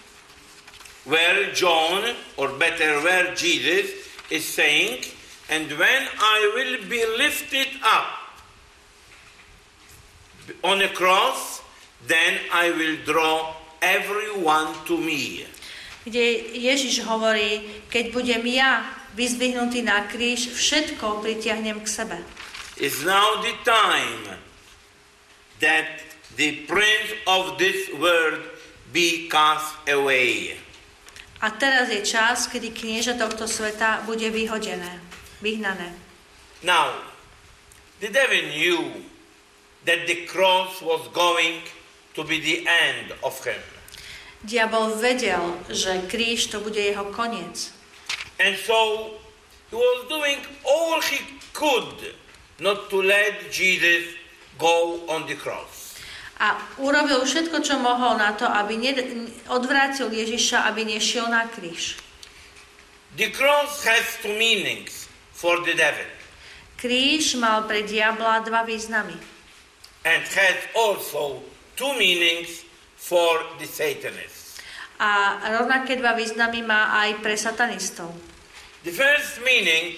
Where 1.04 1.52
John, 1.52 2.16
or 2.36 2.48
better, 2.56 3.00
where 3.04 3.34
Jesus 3.34 3.92
is 4.30 4.44
saying, 4.44 5.04
And 5.52 5.68
when 5.76 6.02
I 6.16 6.38
will 6.56 6.88
be 6.88 7.04
lifted 7.18 7.68
up 7.84 8.08
on 10.64 10.80
a 10.80 10.88
cross, 10.88 11.60
then 12.08 12.40
I 12.52 12.70
will 12.72 12.96
draw 13.04 13.52
everyone 13.82 14.72
to 14.88 14.96
me. 14.96 15.44
kde 16.04 16.52
Ježiš 16.52 17.00
hovorí, 17.08 17.64
keď 17.88 18.12
budem 18.12 18.44
ja 18.44 18.84
vyzdvihnutý 19.16 19.80
na 19.80 20.04
kríž, 20.04 20.52
všetko 20.52 21.24
pritiahnem 21.24 21.80
k 21.80 21.88
sebe. 21.88 22.20
is 22.76 23.04
now 23.06 23.40
the 23.40 23.54
time 23.64 24.36
that 25.60 26.02
the 26.36 26.66
prince 26.66 27.14
of 27.26 27.56
this 27.56 27.88
world 27.96 28.42
be 28.92 29.30
cast 29.30 29.78
away. 29.88 30.58
A 31.44 31.52
teraz 31.52 31.92
je 31.92 32.00
čas, 32.00 32.48
kedy 32.48 32.72
knieža 32.72 33.20
tohto 33.20 33.44
sveta 33.44 34.00
bude 34.08 34.24
vyhodené, 34.32 34.96
vyhnané. 35.44 35.92
Now, 36.64 37.04
the 38.00 38.08
devil 38.08 38.48
knew 38.48 39.04
that 39.84 40.08
the 40.08 40.24
cross 40.24 40.80
was 40.80 41.04
going 41.12 41.60
to 42.16 42.24
be 42.24 42.40
the 42.40 42.64
end 42.64 43.12
of 43.20 43.36
him. 43.44 43.60
Diabol 44.40 44.96
vedel, 44.96 45.60
že 45.68 46.08
kríž 46.08 46.48
to 46.48 46.64
bude 46.64 46.80
jeho 46.80 47.12
koniec. 47.12 47.76
And 48.40 48.56
so 48.56 49.12
he 49.68 49.76
was 49.76 50.08
doing 50.08 50.40
all 50.64 51.04
he 51.04 51.20
could 51.52 52.16
not 52.56 52.88
to 52.88 53.04
let 53.04 53.52
Jesus 53.52 54.16
go 54.56 55.04
on 55.12 55.28
the 55.28 55.36
cross. 55.36 55.83
A 56.34 56.58
urobil 56.76 57.22
všetko, 57.22 57.62
čo 57.62 57.78
mohol 57.78 58.18
na 58.18 58.34
to, 58.34 58.42
aby 58.44 58.74
ned- 58.74 59.06
odvrátil 59.46 60.10
Ježiša, 60.10 60.66
aby 60.66 60.82
nešiel 60.84 61.30
na 61.30 61.46
kríž. 61.46 61.96
The 63.14 63.30
cross 63.30 63.86
has 63.86 64.18
two 64.18 64.34
meanings 64.34 65.06
for 65.30 65.62
the 65.62 65.78
devil 65.78 66.06
Kríž 66.74 67.38
mal 67.38 67.62
pre 67.64 67.86
diabla 67.86 68.42
dva 68.42 68.66
významy. 68.66 69.14
and 70.04 70.20
has 70.26 70.58
also 70.74 71.40
two 71.78 71.94
meanings 71.96 72.66
for 72.98 73.40
the 73.56 73.64
Satanists. 73.64 74.58
A 74.98 75.38
rovnaké 75.58 75.96
dva 75.96 76.12
významy 76.12 76.60
má 76.60 76.92
aj 77.00 77.22
pre 77.22 77.38
satanistov. 77.38 78.10
The 78.84 78.92
first 78.92 79.40
meaning 79.40 79.96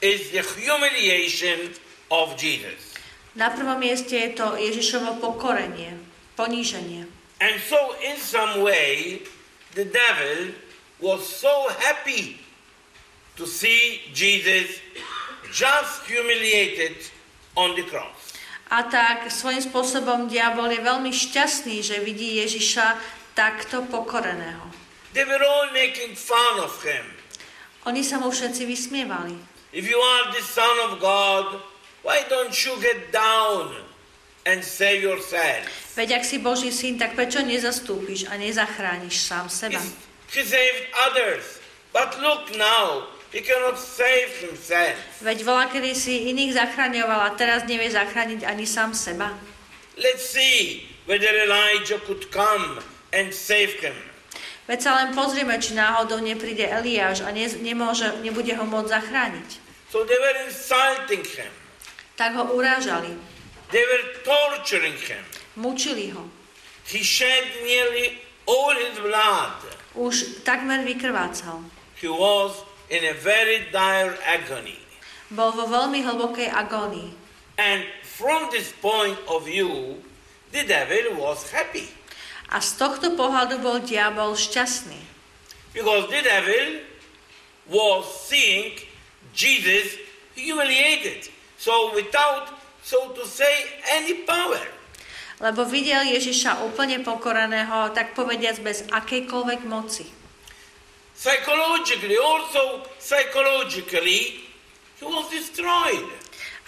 is 0.00 0.32
the 0.34 0.42
humiliation 0.42 1.70
of 2.10 2.34
Jesus. 2.34 2.93
Na 3.34 3.50
prvom 3.50 3.82
mieste 3.82 4.14
je 4.14 4.30
to 4.38 4.54
Ježišovo 4.54 5.18
pokorenie, 5.18 5.98
poníženie. 6.38 7.10
And 7.42 7.58
so, 7.58 7.98
in 7.98 8.14
some 8.14 8.62
way, 8.62 9.26
the 9.74 9.82
devil 9.82 10.54
was 11.02 11.26
so 11.26 11.66
happy 11.82 12.38
to 13.34 13.42
see 13.42 14.06
Jesus 14.14 14.78
just 15.50 16.06
humiliated 16.06 17.10
on 17.58 17.74
the 17.74 17.82
cross. 17.82 18.38
A 18.70 18.86
tak 18.86 19.30
svojím 19.30 19.62
spôsobom 19.62 20.30
diabol 20.30 20.70
je 20.70 20.80
veľmi 20.82 21.10
šťastný, 21.10 21.82
že 21.82 22.00
vidí 22.02 22.38
Ježiša 22.38 22.98
takto 23.34 23.82
pokoreného. 23.90 24.62
They 25.14 25.26
were 25.26 25.42
all 25.42 25.70
making 25.74 26.14
fun 26.14 26.62
of 26.62 26.74
him. 26.82 27.06
Oni 27.86 28.06
sa 28.06 28.18
mu 28.22 28.30
všetci 28.30 28.62
vysmievali. 28.64 29.36
If 29.74 29.90
you 29.90 29.98
are 29.98 30.30
the 30.30 30.42
Son 30.42 30.74
of 30.90 31.02
God, 31.02 31.73
why 32.04 32.22
don't 32.28 32.52
you 32.64 32.76
get 32.84 33.10
down 33.10 33.72
and 34.44 34.60
save 34.62 35.00
yourself? 35.02 35.66
Veď 35.96 36.20
ak 36.20 36.24
si 36.28 36.36
Boží 36.38 36.68
syn, 36.68 37.00
tak 37.00 37.16
prečo 37.16 37.40
nezastúpiš 37.40 38.28
a 38.28 38.36
nezachrániš 38.36 39.24
sám 39.24 39.48
seba? 39.48 39.80
He, 40.30 40.42
saved 40.44 40.84
others. 41.10 41.64
But 41.94 42.18
look 42.20 42.52
now, 42.58 43.08
he 43.32 43.40
cannot 43.40 43.80
save 43.80 44.30
himself. 44.42 44.98
Veď 45.24 45.46
volá, 45.46 45.70
kedy 45.70 45.94
si 45.94 46.28
iných 46.34 46.58
zachraňoval 46.58 47.20
a 47.24 47.30
teraz 47.38 47.64
nevie 47.64 47.88
zachrániť 47.88 48.44
ani 48.44 48.66
sám 48.68 48.92
seba. 48.92 49.32
Let's 49.96 50.26
see 50.26 50.90
whether 51.06 51.30
Elijah 51.30 52.02
could 52.02 52.28
come 52.34 52.82
and 53.14 53.30
save 53.30 53.78
him. 53.78 53.94
Veď 54.66 54.78
sa 54.80 54.92
len 54.98 55.14
pozrieme, 55.14 55.54
či 55.60 55.76
náhodou 55.76 56.18
nepríde 56.18 56.66
Eliáš 56.66 57.22
a 57.22 57.30
ne, 57.30 57.46
nemôže, 57.62 58.10
nebude 58.24 58.50
ho 58.50 58.64
môcť 58.66 58.90
zachrániť. 58.90 59.48
So 59.94 60.02
they 60.02 60.18
were 60.18 60.38
insulting 60.50 61.22
him. 61.22 61.52
Tak 62.14 62.34
ho 62.38 62.44
urážali, 62.54 63.10
They 63.74 63.82
were 63.82 64.04
torturing 64.22 64.94
him. 64.94 65.24
mučili 65.56 66.10
ho. 66.14 66.30
He 66.86 67.02
shed 67.02 67.44
nearly 67.64 68.18
all 68.46 68.74
his 68.76 68.98
blood. 69.00 69.56
Už 69.94 70.42
takmer 70.46 70.82
vykrvácal. 70.84 71.64
He 71.98 72.06
was 72.10 72.62
in 72.90 73.02
a 73.02 73.14
very 73.18 73.66
dire 73.72 74.14
agony. 74.26 74.78
Bol 75.32 75.50
vo 75.56 75.66
veľmi 75.66 76.04
hlbokej 76.04 76.50
agónii. 76.52 77.10
And 77.58 77.82
from 78.02 78.50
this 78.50 78.70
point 78.82 79.18
of 79.26 79.46
view, 79.46 79.98
the 80.54 80.62
devil 80.66 81.18
was 81.18 81.50
happy. 81.50 81.88
A 82.50 82.60
z 82.62 82.78
tohto 82.78 83.14
pohľadu 83.18 83.58
bol 83.58 83.82
diabol 83.82 84.38
šťastný. 84.38 85.00
Because 85.74 86.06
the 86.10 86.22
devil 86.22 86.82
was 87.66 88.06
seeing 88.30 88.78
Jesus 89.34 89.98
humiliated. 90.38 91.30
So 91.64 91.96
without, 91.96 92.52
so 92.84 93.16
to 93.16 93.24
say, 93.24 93.80
any 93.88 94.28
power. 94.28 94.60
Lebo 95.40 95.64
videl 95.64 96.04
Ježiša 96.12 96.60
úplne 96.60 97.00
pokoreného, 97.00 97.88
tak 97.96 98.12
povediac 98.12 98.60
bez 98.60 98.84
akejkoľvek 98.92 99.64
moci. 99.64 100.04
Psychologically, 101.16 102.20
also 102.20 102.84
psychologically, 103.00 104.44
he 105.00 105.04
was 105.08 105.24
destroyed. 105.32 106.04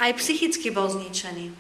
Aj 0.01 0.16
psychicky 0.16 0.72
bol 0.72 0.88
zničený. 0.88 1.53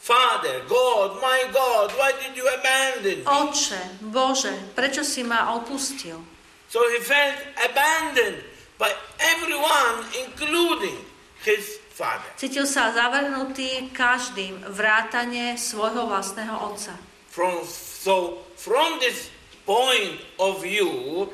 Father, 0.00 0.64
God, 0.64 1.20
my 1.20 1.52
God, 1.52 1.92
why 2.00 2.16
did 2.24 2.32
you 2.32 2.48
abandon 2.48 3.20
me? 3.20 3.28
Oče, 3.28 4.00
Bože, 4.08 4.56
prečo 4.72 5.04
si 5.04 5.20
ma 5.28 5.60
opustil? 5.60 6.24
So 6.72 6.80
he 6.88 7.04
felt 7.04 7.36
abandoned 7.68 8.40
by 8.80 8.88
everyone, 9.20 10.08
including 10.24 10.96
his 11.44 11.81
father. 11.92 12.26
Cítil 12.40 12.64
sa 12.64 12.90
zavrhnutý 12.90 13.92
každým 13.92 14.64
vrátane 14.72 15.60
svojho 15.60 16.08
vlastného 16.08 16.56
otca. 16.72 16.96
From, 17.28 17.64
so 17.68 18.44
from 18.56 19.00
this 19.00 19.28
point 19.68 20.20
of 20.40 20.64
view, 20.64 21.28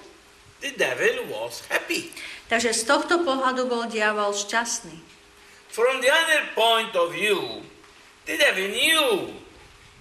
the 0.61 0.74
devil 0.74 1.30
was 1.30 1.62
happy. 1.70 2.11
Takže 2.50 2.74
z 2.74 2.82
tohto 2.86 3.22
pohľadu 3.22 3.70
bol 3.70 3.86
diabol 3.86 4.34
šťastný. 4.34 4.98
From 5.68 6.00
the 6.00 6.11
other 6.11 6.42
point 6.56 6.92
of 6.96 7.12
view, 7.14 7.62
the 8.26 8.36
devil 8.40 8.66
knew 8.72 9.36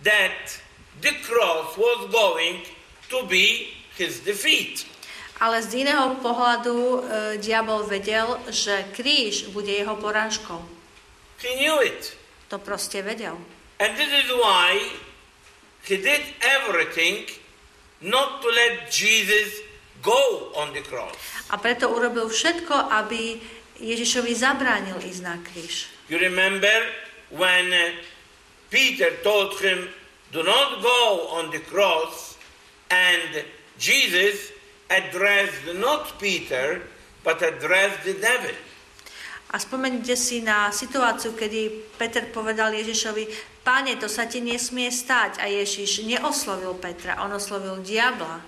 that 0.01 0.57
the 1.01 1.13
cross 1.21 1.75
was 1.77 2.07
going 2.09 2.63
to 3.09 3.27
be 3.27 3.75
his 3.99 4.23
defeat. 4.23 4.87
Ale 5.37 5.61
z 5.61 5.85
iného 5.85 6.17
pohľadu 6.17 6.77
e, 6.77 6.99
diabol 7.37 7.85
vedel, 7.85 8.41
že 8.49 8.89
kríž 8.93 9.53
bude 9.53 9.69
jeho 9.69 9.93
porážkou. 10.01 10.57
He 11.37 11.53
knew 11.61 11.77
it. 11.85 12.17
To 12.49 12.57
proste 12.57 13.05
vedel. 13.05 13.37
And 13.77 13.93
this 13.93 14.09
is 14.09 14.33
why 14.33 14.81
he 15.85 16.01
did 16.01 16.25
everything 16.41 17.29
not 18.01 18.41
to 18.41 18.49
let 18.49 18.89
Jesus 18.89 19.61
go 20.01 20.49
on 20.57 20.73
the 20.73 20.81
cross. 20.81 21.13
A 21.53 21.61
preto 21.61 21.93
urobil 21.93 22.33
všetko, 22.33 22.73
aby 22.73 23.37
Ježišovi 23.77 24.33
zabránil 24.33 24.97
ísť 25.05 25.21
na 25.21 25.37
kríž. 25.37 25.93
You 26.09 26.17
remember 26.17 26.73
when 27.29 27.69
uh, 27.69 27.93
Peter 28.73 29.13
told 29.21 29.53
him, 29.61 29.85
Do 30.33 30.43
not 30.43 30.81
go 30.83 31.31
on 31.39 31.51
the 31.55 31.63
cross, 31.71 32.35
and 32.91 33.45
Jesus 33.79 34.51
addressed 34.89 35.75
not 35.79 36.19
Peter, 36.19 36.81
but 37.23 37.41
addressed 37.43 38.03
the 38.03 38.15
devil. 38.19 38.55
A 39.47 39.55
spomeňte 39.63 40.19
si 40.19 40.43
na 40.43 40.75
situáciu, 40.75 41.31
kedy 41.31 41.95
Peter 41.95 42.27
povedal 42.35 42.75
Ježišovi, 42.75 43.55
Pane, 43.63 43.95
to 43.95 44.11
sa 44.11 44.27
ti 44.27 44.43
nesmie 44.43 44.91
stať. 44.91 45.39
A 45.39 45.47
Ježiš 45.47 46.03
neoslovil 46.03 46.75
Petra, 46.75 47.19
on 47.23 47.31
oslovil 47.31 47.79
diabla. 47.79 48.43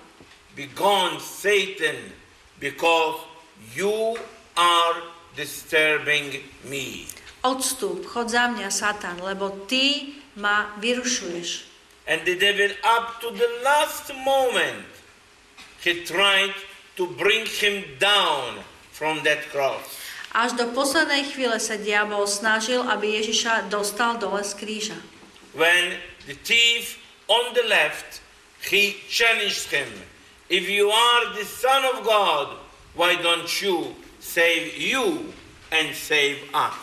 Begone, 0.52 1.16
Satan, 1.20 1.96
because 2.60 3.24
you 3.72 4.16
are 4.56 4.96
disturbing 5.36 6.44
me. 6.68 7.08
Odstup, 7.40 8.04
chod 8.04 8.28
za 8.28 8.52
mňa, 8.52 8.68
Satan, 8.68 9.24
lebo 9.24 9.64
ty 9.64 10.16
ma 10.36 10.76
vyrušuješ. 10.84 11.64
And 12.04 12.20
the 12.28 12.36
devil, 12.36 12.68
up 12.84 13.24
to 13.24 13.32
the 13.32 13.48
last 13.64 14.12
moment, 14.20 14.99
he 15.80 16.04
tried 16.04 16.54
to 16.96 17.06
bring 17.06 17.48
him 17.48 17.84
down 17.98 18.60
from 18.92 19.24
that 19.24 19.48
cross. 19.48 20.00
Až 20.30 20.54
do 20.54 20.70
poslednej 20.70 21.26
chvíle 21.26 21.58
sa 21.58 21.74
diabol 21.74 22.22
snažil, 22.30 22.86
aby 22.86 23.18
Ježiša 23.18 23.66
dostal 23.66 24.14
dole 24.22 24.46
z 24.46 24.54
kríža. 24.54 24.98
When 25.58 25.98
the 26.30 26.38
thief 26.46 27.02
on 27.26 27.50
the 27.58 27.66
left, 27.66 28.22
he 28.62 28.94
challenged 29.10 29.74
him. 29.74 29.90
If 30.46 30.70
you 30.70 30.86
are 30.86 31.34
the 31.34 31.42
Son 31.42 31.82
of 31.82 32.06
God, 32.06 32.62
why 32.94 33.18
don't 33.18 33.50
you 33.58 33.98
save 34.22 34.78
you 34.78 35.34
and 35.74 35.90
save 35.98 36.46
us? 36.54 36.78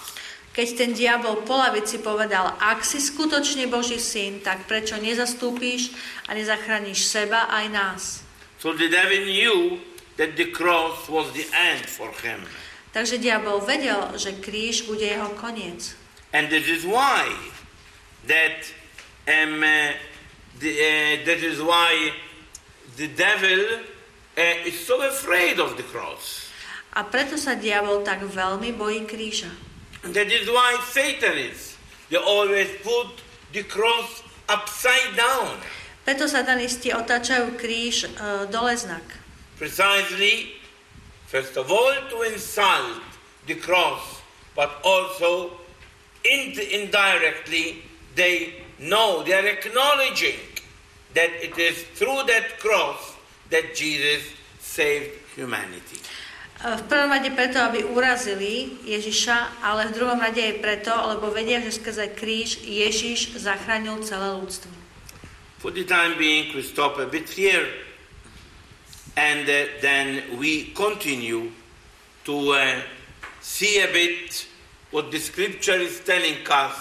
Keď 0.51 0.67
ten 0.73 0.91
diabol 0.91 1.45
po 1.45 1.55
lavici 1.55 2.01
povedal, 2.01 2.57
ak 2.57 2.81
si 2.81 2.97
skutočne 2.97 3.69
Boží 3.69 4.01
syn, 4.01 4.41
tak 4.41 4.65
prečo 4.65 4.97
nezastúpíš 4.97 5.93
a 6.25 6.33
nezachrániš 6.33 7.05
seba 7.05 7.47
aj 7.47 7.65
nás? 7.71 8.26
So 8.59 8.73
the 8.73 8.89
devil 8.89 9.25
knew 9.25 9.79
that 10.17 10.35
the 10.35 10.49
cross 10.51 11.07
was 11.09 11.31
the 11.33 11.45
end 11.53 11.85
for 11.85 12.09
him. 12.25 12.41
Takže 12.93 13.21
diabol 13.21 13.61
vedel, 13.61 14.17
že 14.17 14.41
kríž 14.41 14.89
bude 14.89 15.05
jeho 15.05 15.29
koniec. 15.37 15.93
And 16.33 16.49
this 16.49 16.65
is 16.65 16.81
why 16.81 17.29
that 18.25 18.65
um, 19.29 19.61
uh, 19.61 19.93
the, 20.59 20.71
uh, 20.73 21.13
that 21.25 21.41
is 21.45 21.61
why 21.61 22.11
the 22.97 23.07
devil 23.13 23.85
uh, 24.37 24.67
is 24.67 24.73
so 24.81 25.05
afraid 25.05 25.61
of 25.61 25.77
the 25.77 25.85
cross. 25.85 26.49
A 26.97 27.05
preto 27.05 27.37
sa 27.37 27.53
diabol 27.53 28.01
tak 28.01 28.25
veľmi 28.25 28.73
bojí 28.73 29.05
kríža. 29.05 29.53
And 30.01 30.17
that 30.17 30.33
is 30.33 30.49
why 30.49 30.81
Satan 30.89 31.37
is. 31.37 31.77
They 32.09 32.17
always 32.17 32.73
put 32.81 33.21
the 33.53 33.61
cross 33.61 34.25
upside 34.49 35.13
down. 35.13 35.61
Preto 36.07 36.23
satanisti 36.23 36.95
otáčajú 36.95 37.59
kríž 37.59 38.07
uh, 38.07 38.47
dole 38.47 38.79
znak. 38.79 39.03
Precisely, 39.59 40.55
first 41.27 41.59
of 41.59 41.67
all, 41.67 41.91
to 42.07 42.23
insult 42.23 43.03
the 43.43 43.59
cross, 43.59 44.23
but 44.55 44.71
also 44.87 45.59
in- 46.23 46.55
indirectly, 46.55 47.83
they 48.15 48.63
know, 48.79 49.19
they 49.27 49.35
are 49.35 49.51
acknowledging 49.51 50.39
that 51.11 51.27
it 51.43 51.59
is 51.59 51.83
through 51.99 52.23
that 52.31 52.55
cross 52.63 53.19
that 53.51 53.75
Jesus 53.75 54.31
saved 54.63 55.11
humanity. 55.35 55.99
E, 56.63 56.71
V 56.71 56.87
prvom 56.87 57.11
rade 57.11 57.35
preto, 57.35 57.59
aby 57.59 57.83
urazili 57.83 58.79
Ježiša, 58.87 59.59
ale 59.59 59.91
v 59.91 59.95
druhom 59.99 60.23
rade 60.23 60.39
aj 60.39 60.63
preto, 60.63 60.95
lebo 60.95 61.35
vedia, 61.35 61.59
že 61.59 61.75
skrze 61.75 62.15
kríž 62.15 62.63
Ježiš 62.63 63.35
zachránil 63.35 63.99
celé 64.07 64.31
ľudstvo. 64.39 64.76
For 65.57 65.71
the 65.71 65.83
time 65.83 66.17
being, 66.17 66.53
we 66.55 66.61
stop 66.61 66.99
a 66.99 67.05
bit 67.05 67.29
here 67.29 67.67
and 69.17 69.49
uh, 69.49 69.65
then 69.81 70.37
we 70.37 70.65
continue 70.65 71.51
to 72.25 72.51
uh, 72.51 72.81
see 73.41 73.81
a 73.81 73.91
bit 73.91 74.47
what 74.91 75.11
the 75.11 75.17
scripture 75.17 75.73
is 75.73 75.99
telling 76.01 76.37
us 76.49 76.75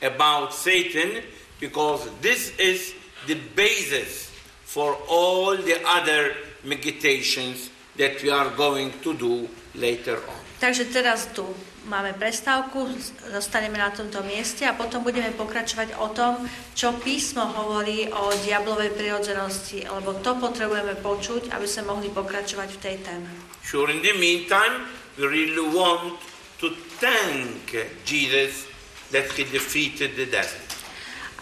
about 0.00 0.54
Satan 0.54 1.22
because 1.58 2.08
this 2.20 2.56
is 2.58 2.94
the 3.26 3.34
basis 3.56 4.30
for 4.64 4.96
all 5.08 5.56
the 5.56 5.80
other 5.86 6.34
meditations 6.64 7.70
that 7.96 8.22
we 8.22 8.30
are 8.30 8.50
going 8.50 8.92
to 9.02 9.14
do 9.14 9.48
later 9.74 10.16
on. 10.16 10.38
Takže 10.62 10.94
teraz 10.94 11.26
tu 11.34 11.42
máme 11.86 12.14
prestávku, 12.14 12.86
zostaneme 13.30 13.78
na 13.78 13.90
tomto 13.90 14.22
mieste 14.22 14.62
a 14.66 14.76
potom 14.76 15.02
budeme 15.02 15.34
pokračovať 15.34 15.98
o 15.98 16.08
tom, 16.14 16.46
čo 16.74 16.94
písmo 17.02 17.42
hovorí 17.42 18.06
o 18.10 18.30
diablovej 18.46 18.94
prirodzenosti, 18.94 19.86
lebo 19.86 20.14
to 20.22 20.38
potrebujeme 20.38 20.94
počuť, 21.02 21.50
aby 21.50 21.66
sme 21.66 21.90
mohli 21.90 22.08
pokračovať 22.10 22.68
v 22.70 22.82
tej 22.82 22.96
téme. 23.02 23.30
Sure, 23.62 23.90
in 23.90 24.02
the 24.02 24.14
meantime, 24.14 24.86
we 25.18 25.26
really 25.26 25.66
want 25.74 26.18
to 26.62 26.70
thank 27.02 27.74
Jesus 28.06 28.66
that 29.10 29.28
he 29.34 29.44
defeated 29.44 30.14
the 30.14 30.26
devil. 30.26 30.60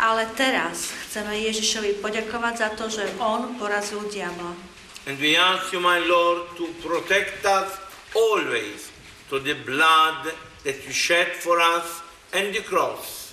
Ale 0.00 0.24
teraz 0.32 0.96
chceme 1.08 1.36
Ježišovi 1.44 2.00
poďakovať 2.00 2.54
za 2.56 2.68
to, 2.72 2.88
že 2.88 3.04
on 3.20 3.60
porazil 3.60 4.00
diabla. 4.08 4.56
And 5.04 5.20
we 5.20 5.36
ask 5.36 5.72
you, 5.72 5.80
my 5.80 6.00
Lord, 6.00 6.56
to 6.56 6.72
protect 6.80 7.44
us 7.44 7.76
always 8.16 8.89
to 9.30 9.38
the 9.38 9.54
blood 9.54 10.34
that 10.66 10.78
you 10.84 10.92
shed 10.92 11.32
for 11.38 11.62
us 11.62 12.02
and 12.34 12.50
the 12.50 12.60
cross 12.60 13.32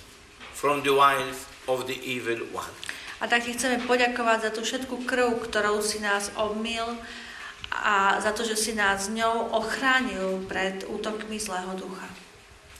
from 0.54 0.82
the 0.86 0.94
wiles 0.94 1.46
of 1.66 1.90
the 1.90 1.98
evil 2.06 2.38
one. 2.54 2.70
A 3.18 3.26
tak 3.26 3.42
ti 3.42 3.50
chceme 3.50 3.82
poďakovať 3.82 4.38
za 4.46 4.50
tú 4.54 4.62
všetku 4.62 5.02
krv, 5.02 5.42
ktorou 5.50 5.82
si 5.82 5.98
nás 5.98 6.30
obmil 6.38 6.86
a 7.74 8.22
za 8.22 8.30
to, 8.30 8.46
že 8.46 8.54
si 8.54 8.72
nás 8.78 9.10
ňou 9.10 9.50
ochránil 9.58 10.46
pred 10.46 10.86
útokmi 10.86 11.42
zlého 11.42 11.74
ducha. 11.74 12.06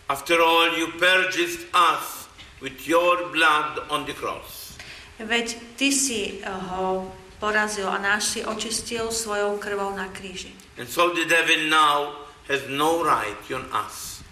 After 0.08 0.38
all, 0.38 0.78
you 0.78 0.94
purchased 0.96 1.66
us 1.74 2.30
with 2.62 2.86
your 2.86 3.34
blood 3.34 3.82
on 3.90 4.06
the 4.06 4.14
cross. 4.14 4.78
Veď 5.18 5.58
ty 5.74 5.90
si 5.90 6.38
ho 6.46 7.10
porazil 7.42 7.90
a 7.90 7.98
náš 7.98 8.38
si 8.38 8.40
očistil 8.46 9.10
svojou 9.10 9.58
krvou 9.58 9.90
na 9.90 10.06
kríži. 10.14 10.54
And 10.78 10.86
so 10.86 11.10
the 11.10 11.26
devil 11.26 11.66
now 11.66 12.27
has 12.48 12.64
no 12.68 13.04
right 13.04 13.38
on 13.52 13.68
us. 13.72 14.24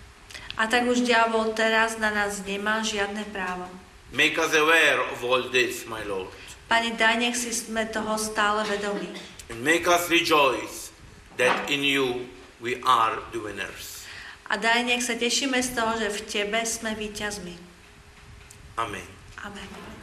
A 0.56 0.64
tak 0.64 0.88
už 0.88 1.04
diabol 1.04 1.52
teraz 1.52 2.00
na 2.00 2.08
nás 2.08 2.40
nemá 2.40 2.80
žiadne 2.80 3.28
právo. 3.28 3.68
Make 4.16 4.40
us 4.40 4.56
aware 4.56 5.04
of 5.12 5.20
all 5.20 5.52
this, 5.52 5.84
my 5.84 6.00
Lord. 6.08 6.32
Pane, 6.66 6.96
daj, 6.96 7.20
nech 7.20 7.36
si 7.36 7.52
sme 7.52 7.84
toho 7.86 8.16
stále 8.16 8.64
vedomí. 8.64 9.12
And 9.52 9.60
make 9.62 9.84
us 9.86 10.08
rejoice 10.08 10.90
that 11.36 11.68
in 11.68 11.84
you 11.84 12.26
we 12.58 12.80
are 12.82 13.20
the 13.30 13.38
winners. 13.38 14.08
A 14.48 14.56
daj, 14.56 14.82
nech 14.88 15.04
sa 15.04 15.14
tešíme 15.14 15.60
z 15.60 15.76
toho, 15.76 15.92
že 16.00 16.08
v 16.08 16.20
Tebe 16.24 16.60
sme 16.64 16.96
víťazmi. 16.96 17.54
Amen. 18.80 19.06
Amen. 19.44 19.95